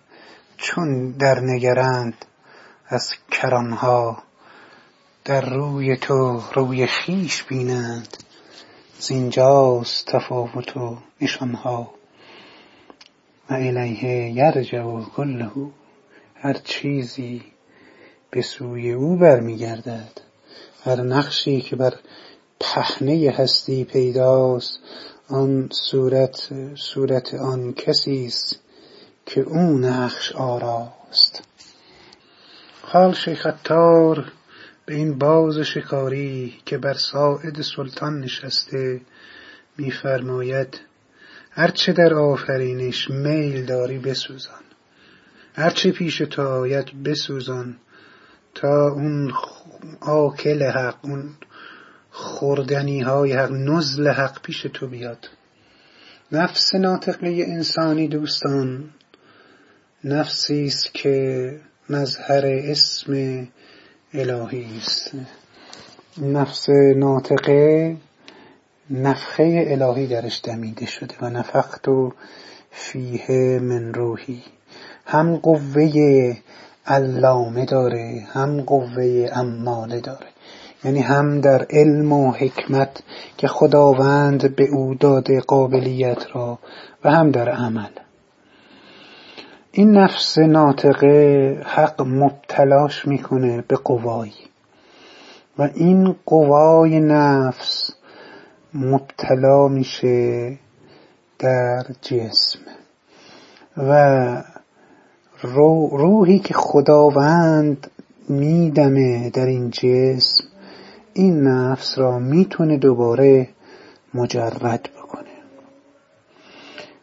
چون 0.56 1.10
در 1.10 1.40
نگرند 1.40 2.24
از 2.88 3.14
کرانها 3.30 4.22
در 5.24 5.40
روی 5.40 5.96
تو 5.96 6.42
روی 6.54 6.86
خیش 6.86 7.42
بینند 7.42 8.16
زینجاست 8.98 10.06
تفاوت 10.06 10.76
و 10.76 10.98
نشانها. 11.20 11.99
و 13.50 13.54
الیه 13.54 14.30
یرجع 14.30 15.00
کله 15.16 15.50
هر 16.34 16.52
چیزی 16.52 17.42
به 18.30 18.42
سوی 18.42 18.92
او 18.92 19.16
برمیگردد. 19.16 20.20
هر 20.84 21.02
نقشی 21.02 21.60
که 21.60 21.76
بر 21.76 21.94
پهنه 22.60 23.34
هستی 23.38 23.84
پیداست 23.84 24.78
آن 25.28 25.68
صورت 25.72 26.48
صورت 26.74 27.34
آن 27.34 27.72
کسی 27.72 28.26
است 28.26 28.60
که 29.26 29.40
او 29.40 29.78
نقش 29.78 30.32
آراست. 30.32 31.42
حال 32.82 33.14
شیخ 33.14 33.46
عطار 33.46 34.32
به 34.86 34.94
این 34.94 35.18
باز 35.18 35.58
شکاری 35.58 36.54
که 36.64 36.78
بر 36.78 36.94
ساعد 36.94 37.60
سلطان 37.62 38.20
نشسته 38.20 39.00
میفرماید 39.78 40.89
هرچه 41.50 41.92
در 41.92 42.14
آفرینش 42.14 43.10
میل 43.10 43.64
داری 43.64 43.98
بسوزان. 43.98 44.62
هرچه 45.54 45.92
پیش 45.92 46.18
تو 46.18 46.42
آید 46.42 47.02
بسوزان. 47.02 47.76
تا 48.54 48.88
اون 48.88 49.32
آکل 50.00 50.62
حق 50.62 50.96
اون 51.02 51.30
خوردنی 52.10 53.00
های 53.00 53.32
حق 53.32 53.50
نزل 53.52 54.08
حق 54.08 54.42
پیش 54.42 54.66
تو 54.74 54.86
بیاد. 54.86 55.28
نفس 56.32 56.74
ناطقه 56.74 57.44
انسانی 57.48 58.08
دوستان. 58.08 58.90
نفسی 60.04 60.64
است 60.64 60.94
که 60.94 61.50
مظهر 61.90 62.46
اسم 62.46 63.12
الهی 64.14 64.76
است. 64.76 65.10
نفس 66.18 66.66
ناطقه 66.96 67.96
نفخه 68.90 69.64
الهی 69.68 70.06
درش 70.06 70.40
دمیده 70.44 70.86
شده 70.86 71.14
و 71.20 71.30
نفخت 71.30 71.88
و 71.88 72.12
فیه 72.70 73.58
من 73.62 73.94
روحی. 73.94 74.42
هم 75.06 75.36
قوه 75.36 75.92
علامه 76.86 77.64
داره 77.64 78.26
هم 78.32 78.60
قوه 78.60 79.28
اماله 79.32 80.00
داره. 80.00 80.26
یعنی 80.84 81.00
هم 81.00 81.40
در 81.40 81.66
علم 81.70 82.12
و 82.12 82.32
حکمت 82.32 83.02
که 83.36 83.48
خداوند 83.48 84.56
به 84.56 84.68
او 84.72 84.94
داده 84.94 85.40
قابلیت 85.40 86.26
را 86.34 86.58
و 87.04 87.10
هم 87.10 87.30
در 87.30 87.48
عمل. 87.48 87.90
این 89.72 89.90
نفس 89.90 90.38
ناطقه 90.38 91.56
حق 91.64 92.02
مبتلاش 92.02 93.06
می‌کنه 93.06 93.64
به 93.68 93.76
قوایی 93.76 94.32
و 95.58 95.62
این 95.74 96.16
قوای 96.26 97.00
نفس 97.00 97.90
مبتلا 98.74 99.68
میشه 99.68 100.58
در 101.38 101.86
جسم. 102.02 102.58
و 103.76 104.42
روحی 105.92 106.38
که 106.38 106.54
خداوند 106.54 107.90
میدمه 108.28 109.30
در 109.30 109.46
این 109.46 109.70
جسم 109.70 110.44
این 111.12 111.42
نفس 111.42 111.98
را 111.98 112.18
می‌تونه 112.18 112.76
دوباره 112.76 113.48
مجرد 114.14 114.88
بکنه. 114.98 115.28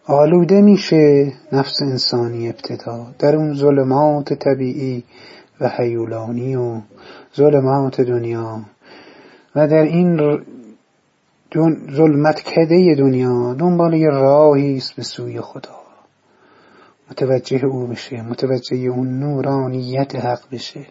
آلوده 0.06 0.62
میشه 0.62 1.34
نفس 1.52 1.82
انسانی 1.82 2.50
ابتدا 2.50 3.08
در 3.20 3.36
اون 3.36 3.54
ظلمات 3.54 4.34
طبیعی 4.34 5.04
و 5.62 5.70
حیولانی 5.70 6.56
و 6.56 6.82
ظلمات 7.36 8.02
دنیا. 8.02 8.62
و 9.56 9.68
در 9.68 9.84
این 9.84 10.40
ظلمت 11.92 12.42
کده 12.42 12.96
دنیا 12.98 13.54
دنبال 13.54 13.94
یه 13.94 14.10
راهی 14.10 14.78
است 14.78 14.96
به 14.96 15.04
سوی 15.04 15.42
خدا. 15.42 15.80
متوجه 17.12 17.66
او 17.66 17.88
بشه 17.88 18.22
متوجه 18.22 18.78
اون 18.78 19.20
نورانیت 19.20 20.16
حق 20.16 20.40
بشه. 20.52 20.86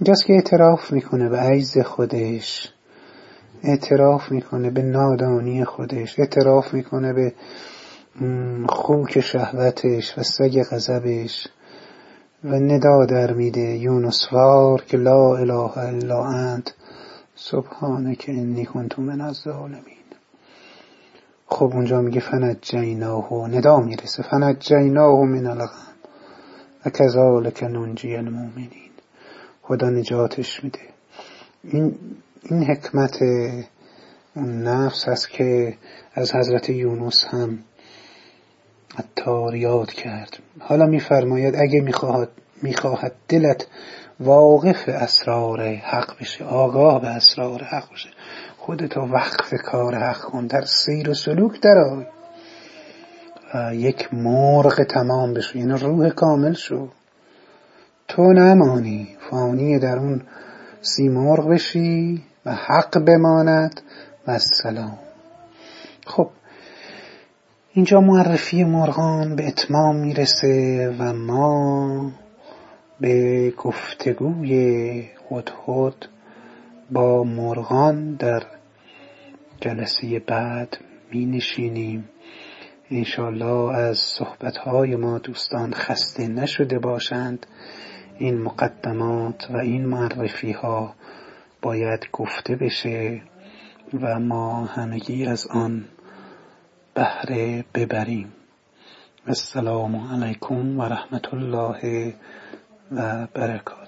اینجاست 0.00 0.26
که 0.26 0.32
اعتراف 0.32 0.92
می‌کنه 0.92 1.28
به 1.28 1.38
عیز 1.38 1.78
خودش. 1.78 2.72
اعتراف 3.62 4.32
می‌کنه 4.32 4.70
به 4.70 4.82
نادانی 4.82 5.64
خودش. 5.64 6.18
اعتراف 6.18 6.74
می‌کنه 6.74 7.12
به 7.12 7.32
خوک 8.68 9.20
شهوتش 9.20 10.18
و 10.18 10.22
سگ 10.22 10.62
غضبش. 10.62 11.48
و 12.44 12.48
ندا 12.48 13.06
در 13.06 13.32
میده 13.32 13.60
یونسوار 13.60 14.82
که 14.82 14.96
لا 14.96 15.36
اله 15.36 15.78
الا 15.78 16.24
انت. 16.24 16.74
که 18.18 18.32
انی 18.32 18.64
کنت 18.64 18.98
من 18.98 19.20
الظالمین 19.20 20.00
خب 21.46 21.70
اونجا 21.74 22.00
میگه 22.00 22.20
فنجیناه 22.20 23.48
ندا 23.48 23.80
می‌رسه. 23.80 24.22
فنجیناه 24.22 25.24
من 25.24 25.46
الغم. 25.46 25.86
و 26.86 26.90
کذالک 26.90 27.62
ننجی 27.62 28.16
المؤمنین. 28.16 28.90
خدا 29.62 29.90
نجاتش 29.90 30.64
میده. 30.64 30.80
این 31.64 31.94
این 32.42 32.64
حکمت 32.64 33.18
اون 34.34 34.62
نفس 34.62 35.08
هست 35.08 35.30
که 35.30 35.76
از 36.14 36.34
حضرت 36.34 36.70
یونس 36.70 37.24
هم 37.24 37.58
عطار 38.98 39.54
یاد 39.54 39.92
کرد. 39.92 40.38
حالا 40.58 40.86
میفرماید 40.86 41.56
اگه 41.56 41.80
می‌خواهد 41.80 42.28
می‌خواهد 42.62 43.12
دلت 43.28 43.66
واقف 44.20 44.88
اسرار 44.88 45.74
حق 45.74 46.20
بشه 46.20 46.44
آگاه 46.44 47.00
به 47.00 47.08
اسرار 47.08 47.62
حق 47.62 47.92
بشه 47.92 48.08
خودتو 48.58 49.00
وقف 49.00 49.54
کار 49.64 49.94
حق 49.94 50.20
کن. 50.20 50.46
در 50.46 50.64
سیر 50.64 51.10
و 51.10 51.14
سلوک 51.14 51.60
در 51.60 52.06
یک 53.72 54.14
مرغ 54.14 54.82
تمام 54.82 55.34
بشو. 55.34 55.58
یعنی 55.58 55.72
روح 55.72 56.08
کامل 56.08 56.52
شو. 56.52 56.88
تو 58.08 58.22
نمانی. 58.22 59.08
فانی 59.30 59.78
در 59.78 59.98
اون 59.98 60.22
سیمرغ 60.80 61.48
بشی 61.48 62.22
و 62.46 62.54
حق 62.54 62.98
بماند. 62.98 63.80
و 64.26 64.30
السلام 64.30 64.98
خب 66.06 66.30
اینجا 67.72 68.00
معرفی 68.00 68.64
مرغان 68.64 69.36
به 69.36 69.46
اتمام 69.46 69.96
می‌رسه 69.96 70.96
و 70.98 71.12
ما 71.12 72.12
به 73.00 73.50
گفتگوی 73.56 74.52
هدهد 75.30 76.08
با 76.90 77.24
مرغان 77.24 78.14
در 78.14 78.42
جلسه 79.60 80.18
بعد 80.26 80.76
می 81.12 81.26
نشینیم 81.26 82.08
انشالله 82.90 83.74
از 83.74 83.98
صحبتهای 83.98 84.96
ما 84.96 85.18
دوستان 85.18 85.72
خسته 85.72 86.28
نشده 86.28 86.78
باشند. 86.78 87.46
این 88.18 88.42
مقدمات 88.42 89.50
و 89.50 89.56
این 89.56 89.86
معرفی 89.86 90.52
ها 90.52 90.94
باید 91.62 92.06
گفته 92.12 92.56
بشه 92.56 93.22
و 94.00 94.20
ما 94.20 94.64
همگی 94.64 95.26
از 95.26 95.46
آن 95.46 95.84
بهره 96.94 97.64
ببریم. 97.74 98.32
السلام 99.26 99.96
علیکم 99.96 100.78
و 100.78 100.82
رحمت 100.82 101.34
الله 101.34 102.14
و 102.90 103.26
برکاته 103.34 103.79